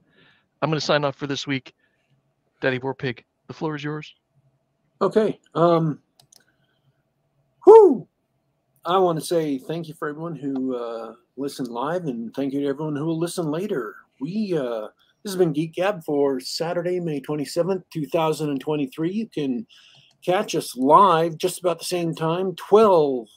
I'm 0.61 0.69
going 0.69 0.79
to 0.79 0.85
sign 0.85 1.05
off 1.05 1.15
for 1.15 1.27
this 1.27 1.47
week. 1.47 1.73
Daddy 2.61 2.79
War 2.79 2.93
Pig. 2.93 3.23
The 3.47 3.53
floor 3.53 3.75
is 3.75 3.83
yours. 3.83 4.13
Okay. 5.01 5.39
Um, 5.53 5.99
whoo! 7.65 8.07
I 8.85 8.97
want 8.97 9.19
to 9.19 9.25
say 9.25 9.57
thank 9.57 9.87
you 9.87 9.93
for 9.93 10.09
everyone 10.09 10.35
who 10.35 10.75
uh, 10.75 11.13
listened 11.37 11.67
live, 11.69 12.05
and 12.05 12.33
thank 12.33 12.53
you 12.53 12.61
to 12.61 12.67
everyone 12.67 12.95
who 12.95 13.05
will 13.05 13.19
listen 13.19 13.45
later. 13.45 13.95
We 14.19 14.57
uh, 14.57 14.87
this 15.23 15.33
has 15.33 15.35
been 15.35 15.53
Geek 15.53 15.73
Gab 15.73 16.03
for 16.03 16.39
Saturday, 16.39 16.99
May 16.99 17.19
twenty 17.19 17.45
seventh, 17.45 17.83
two 17.91 18.05
thousand 18.07 18.49
and 18.49 18.61
twenty 18.61 18.87
three. 18.87 19.11
You 19.11 19.27
can 19.27 19.67
catch 20.23 20.55
us 20.55 20.75
live 20.75 21.37
just 21.37 21.59
about 21.59 21.79
the 21.79 21.85
same 21.85 22.15
time, 22.15 22.55
twelve 22.55 23.27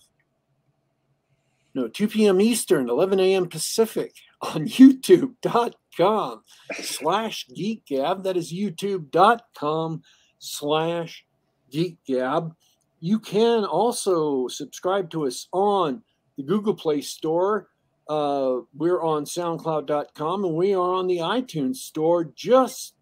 no 1.75 1.87
2 1.87 2.09
p.m. 2.09 2.41
Eastern, 2.41 2.89
11 2.89 3.21
a.m. 3.21 3.47
Pacific 3.47 4.13
on 4.43 4.67
youtube.com 5.99 6.43
slash 6.83 7.47
geekgab. 7.57 8.23
That 8.25 8.37
is 8.37 8.53
youtube.com 8.53 10.03
slash 10.39 11.25
geekgab. 11.73 12.55
You 13.01 13.19
can 13.19 13.65
also 13.65 14.49
subscribe 14.49 15.11
to 15.11 15.27
us 15.27 15.49
on 15.53 16.03
the 16.37 16.43
Google 16.43 16.75
Play 16.75 17.01
Store. 17.01 17.69
Uh, 18.09 18.61
we're 18.75 19.03
on 19.03 19.25
SoundCloud.com 19.25 20.45
and 20.45 20.55
we 20.55 20.75
are 20.75 20.95
on 20.95 21.07
the 21.07 21.19
iTunes 21.19 21.77
Store. 21.77 22.25
Just 22.25 22.95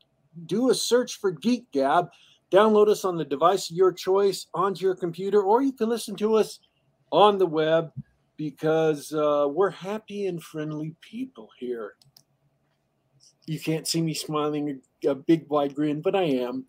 do 0.47 0.71
a 0.71 0.75
search 0.75 1.17
for 1.19 1.31
Geek 1.31 1.71
Gab. 1.73 2.09
Download 2.51 2.89
us 2.89 3.05
on 3.05 3.17
the 3.17 3.25
device 3.25 3.71
of 3.71 3.77
your 3.77 3.93
choice 3.93 4.47
onto 4.55 4.85
your 4.85 4.95
computer, 4.95 5.43
or 5.43 5.63
you 5.63 5.73
can 5.73 5.89
listen 5.89 6.15
to 6.17 6.35
us 6.35 6.61
on 7.11 7.39
the 7.39 7.47
web 7.47 7.91
because 8.37 9.13
uh, 9.13 9.49
we're 9.51 9.71
happy 9.71 10.27
and 10.27 10.43
friendly 10.43 10.95
people 11.01 11.49
here. 11.59 11.95
You 13.47 13.61
can't 13.61 13.87
see 13.87 14.03
me 14.03 14.15
smiling 14.15 14.81
a, 15.07 15.15
big 15.15 15.49
wide 15.49 15.75
grin, 15.75 16.01
but 16.01 16.17
I 16.17 16.25
am. 16.25 16.65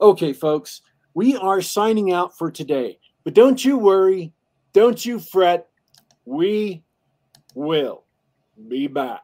Okay, 0.00 0.32
folks, 0.32 0.82
we 1.12 1.36
are 1.36 1.60
signing 1.60 2.12
out 2.12 2.38
for 2.38 2.50
today. 2.50 2.98
But 3.24 3.34
don't 3.34 3.62
you 3.62 3.76
worry, 3.76 4.32
don't 4.72 5.04
you 5.04 5.18
fret. 5.18 5.68
We 6.24 6.84
will 7.54 8.04
be 8.68 8.86
back. 8.86 9.22